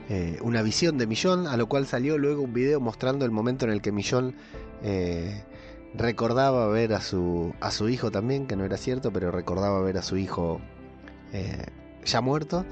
Eh, 0.10 0.40
una 0.42 0.62
visión 0.62 0.98
de 0.98 1.06
Millón, 1.06 1.48
a 1.48 1.58
lo 1.58 1.68
cual 1.68 1.86
salió 1.86 2.18
luego 2.18 2.42
un 2.42 2.54
video 2.54 2.80
mostrando 2.80 3.26
el 3.26 3.32
momento 3.32 3.66
en 3.66 3.72
el 3.72 3.82
que 3.82 3.92
Millón 3.92 4.36
eh, 4.82 5.44
recordaba 5.94 6.68
ver 6.68 6.94
a 6.94 7.02
su, 7.02 7.54
a 7.60 7.72
su 7.72 7.90
hijo 7.90 8.10
también, 8.10 8.48
que 8.48 8.56
no 8.56 8.64
era 8.64 8.78
cierto, 8.78 9.12
pero 9.12 9.32
recordaba 9.32 9.82
ver 9.82 9.98
a 9.98 10.02
su 10.02 10.16
hijo 10.16 10.62
ya 12.08 12.22
muerto, 12.22 12.66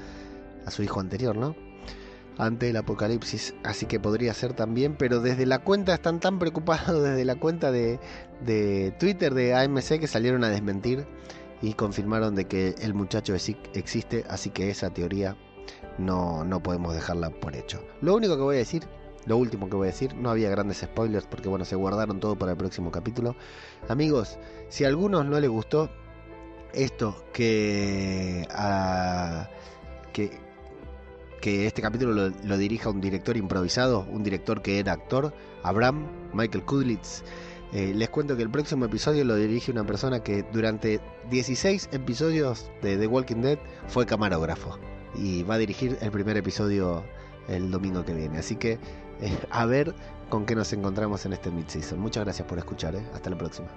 a 0.64 0.70
su 0.70 0.82
hijo 0.82 1.00
anterior, 1.00 1.36
¿no? 1.36 1.54
Ante 2.38 2.68
el 2.68 2.76
apocalipsis, 2.76 3.54
así 3.64 3.86
que 3.86 3.98
podría 3.98 4.34
ser 4.34 4.52
también, 4.52 4.96
pero 4.96 5.20
desde 5.20 5.46
la 5.46 5.60
cuenta 5.60 5.94
están 5.94 6.20
tan 6.20 6.38
preocupados, 6.38 7.02
desde 7.02 7.24
la 7.24 7.36
cuenta 7.36 7.70
de, 7.70 7.98
de 8.44 8.94
Twitter 8.98 9.32
de 9.32 9.54
AMC 9.54 10.00
que 10.00 10.06
salieron 10.06 10.44
a 10.44 10.50
desmentir 10.50 11.06
y 11.62 11.72
confirmaron 11.72 12.34
de 12.34 12.46
que 12.46 12.74
el 12.80 12.92
muchacho 12.92 13.34
existe, 13.34 14.24
así 14.28 14.50
que 14.50 14.68
esa 14.68 14.90
teoría 14.90 15.36
no, 15.98 16.44
no 16.44 16.62
podemos 16.62 16.94
dejarla 16.94 17.30
por 17.30 17.56
hecho. 17.56 17.82
Lo 18.02 18.14
único 18.14 18.36
que 18.36 18.42
voy 18.42 18.56
a 18.56 18.58
decir, 18.58 18.86
lo 19.24 19.38
último 19.38 19.68
que 19.68 19.76
voy 19.76 19.88
a 19.88 19.90
decir, 19.90 20.14
no 20.14 20.30
había 20.30 20.50
grandes 20.50 20.78
spoilers 20.78 21.26
porque 21.26 21.48
bueno, 21.48 21.64
se 21.64 21.76
guardaron 21.76 22.20
todo 22.20 22.36
para 22.36 22.52
el 22.52 22.58
próximo 22.58 22.90
capítulo. 22.90 23.34
Amigos, 23.88 24.38
si 24.68 24.84
a 24.84 24.88
algunos 24.88 25.24
no 25.24 25.40
les 25.40 25.50
gustó, 25.50 25.90
esto 26.76 27.16
que, 27.32 28.46
que, 30.12 31.66
este 31.66 31.82
capítulo 31.82 32.30
lo, 32.30 32.58
dirija 32.58 32.90
un 32.90 33.00
director 33.00 33.36
improvisado, 33.36 34.06
un 34.10 34.22
director 34.22 34.62
que 34.62 34.78
era 34.78 34.92
actor, 34.92 35.32
Abraham 35.62 36.06
Michael 36.32 36.64
Kudlitz. 36.64 37.22
Eh, 37.72 37.92
les 37.94 38.08
cuento 38.08 38.36
que 38.36 38.42
el 38.42 38.50
próximo 38.50 38.84
episodio 38.84 39.24
lo 39.24 39.34
dirige 39.34 39.72
una 39.72 39.84
persona 39.84 40.22
que 40.22 40.44
durante 40.52 41.00
16 41.30 41.88
episodios 41.92 42.70
de 42.80 42.96
The 42.96 43.06
Walking 43.06 43.42
Dead 43.42 43.58
fue 43.88 44.06
camarógrafo 44.06 44.78
y 45.16 45.42
va 45.42 45.54
a 45.54 45.58
dirigir 45.58 45.98
el 46.00 46.10
primer 46.12 46.36
episodio 46.36 47.04
el 47.48 47.70
domingo 47.70 48.04
que 48.04 48.14
viene. 48.14 48.38
Así 48.38 48.56
que 48.56 48.78
eh, 49.20 49.38
a 49.50 49.66
ver 49.66 49.94
con 50.28 50.46
qué 50.46 50.54
nos 50.54 50.72
encontramos 50.72 51.24
en 51.26 51.32
este 51.32 51.50
mid-season. 51.50 51.98
Muchas 51.98 52.24
gracias 52.24 52.46
por 52.46 52.58
escuchar. 52.58 52.94
Eh. 52.94 53.04
Hasta 53.14 53.30
la 53.30 53.38
próxima. 53.38 53.68